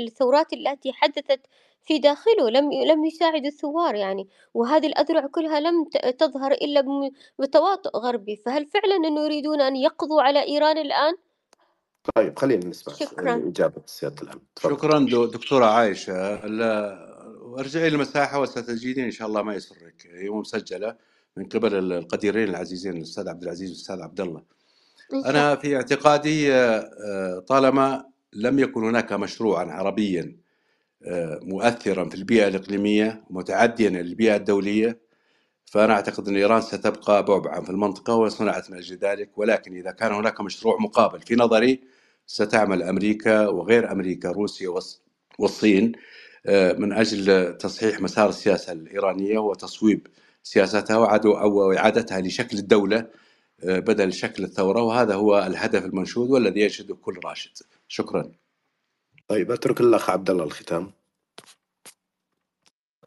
[0.00, 1.40] الثورات التي حدثت
[1.88, 5.84] في داخله لم لم يساعد الثوار يعني وهذه الأذرع كلها لم
[6.18, 6.84] تظهر إلا
[7.38, 8.36] بتواطؤ غربي.
[8.36, 11.14] فهل فعلا أنه يريدون أن يقضوا على إيران الآن؟
[12.14, 13.34] طيب خلينا نسمع شكرا.
[13.48, 14.40] إجابة سيادة الأمن.
[14.62, 16.34] شكرا دكتورة عايشة.
[17.58, 20.08] ارجعي للمساحة وستجدين إن شاء الله ما يسرك.
[20.12, 20.96] هي مسجلة
[21.36, 24.42] من قبل القديرين العزيزين الأستاذ عبد العزيز والأستاذ عبد الله.
[25.12, 30.47] أنا في اعتقادي آه، طالما لم يكن هناك مشروعا عربيا
[31.42, 35.00] مؤثرا في البيئة الإقليمية متعديا للبيئة الدولية.
[35.66, 39.38] فأنا أعتقد أن إيران ستبقى بعبعا في المنطقة وصنعت من أجل ذلك.
[39.38, 41.80] ولكن إذا كان هناك مشروع مقابل في نظري
[42.26, 44.74] ستعمل أمريكا وغير أمريكا روسيا
[45.38, 45.92] والصين
[46.46, 50.06] آه، من أجل تصحيح مسار السياسة الإيرانية وتصويب
[50.42, 50.96] سياستها
[51.26, 53.06] وإعادتها لشكل الدولة
[53.64, 54.82] آه، بدل شكل الثورة.
[54.82, 57.52] وهذا هو الهدف المنشود والذي يجده كل راشد.
[57.88, 58.32] شكرا.
[59.28, 60.90] طيب اترك الأخ عبد الله الختام.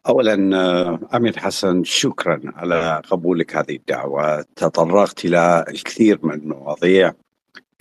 [0.07, 4.41] اولا آه، أمير حسن شكرا على قبولك هذه الدعوة.
[4.56, 7.14] تطرقت إلى الكثير من المواضيع.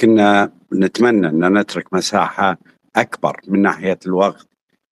[0.00, 2.58] كنا نتمنى أن نترك مساحة
[2.96, 4.48] أكبر من ناحية الوقت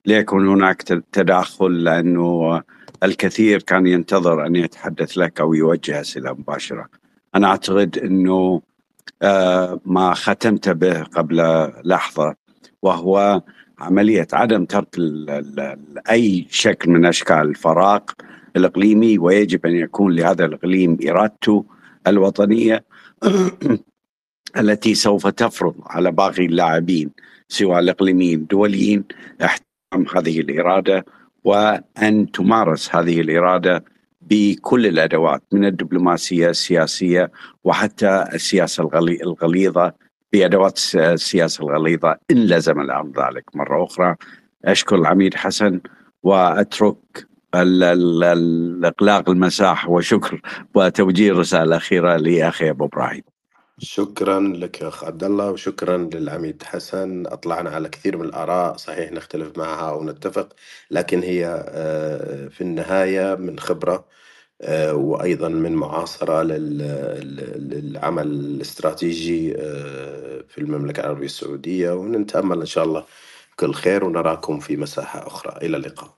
[0.06, 2.62] ليكون هناك تداخل لأنه
[3.02, 6.88] الكثير كان ينتظر أن يتحدث لك أو يوجه أسئلة مباشرة.
[7.34, 8.62] أنا أعتقد أنه
[9.22, 12.47] آه، ما ختمت به قبل لحظة
[12.82, 13.42] وهو
[13.78, 15.78] عملية عدم ترك ال ال
[16.10, 18.12] أي شكل من أشكال الفراق
[18.56, 21.64] الإقليمي ويجب أن يكون لهذا الإقليم إرادته
[22.06, 22.84] الوطنية
[24.60, 27.10] التي سوف تفرض على باقي اللاعبين
[27.48, 29.04] سواء الإقليميين الدوليين
[29.44, 31.04] احترام هذه الإرادة
[31.44, 33.84] وأن تمارس هذه الإرادة
[34.20, 37.30] بكل الأدوات من الدبلوماسية السياسية
[37.64, 38.90] وحتى السياسة
[39.22, 39.92] الغليظة
[40.32, 43.44] بأدوات السياسة الغليظة إن لزم الأمر ذلك.
[43.56, 44.16] مرة أخرى
[44.64, 45.80] أشكر العميد حسن
[46.22, 50.40] وأترك الإقلاق المساح وشكر
[50.74, 53.22] وتوجيه رسالة أخيرة لأخي أبو إبراهيم.
[53.78, 57.26] شكرا لك أخ عبد الله وشكرا للعميد حسن.
[57.26, 60.48] أطلعنا على كثير من الآراء صحيح نختلف معها أو نتفق
[60.90, 64.04] لكن هي آه، في النهاية من خبرة
[64.92, 73.06] وأيضا من معاصرة للعمل الاستراتيجي آه، في المملكة العربية السعودية ونتأمل إن شاء الله
[73.60, 75.66] كل خير ونراكم في مساحة أخرى.
[75.66, 76.17] إلى اللقاء.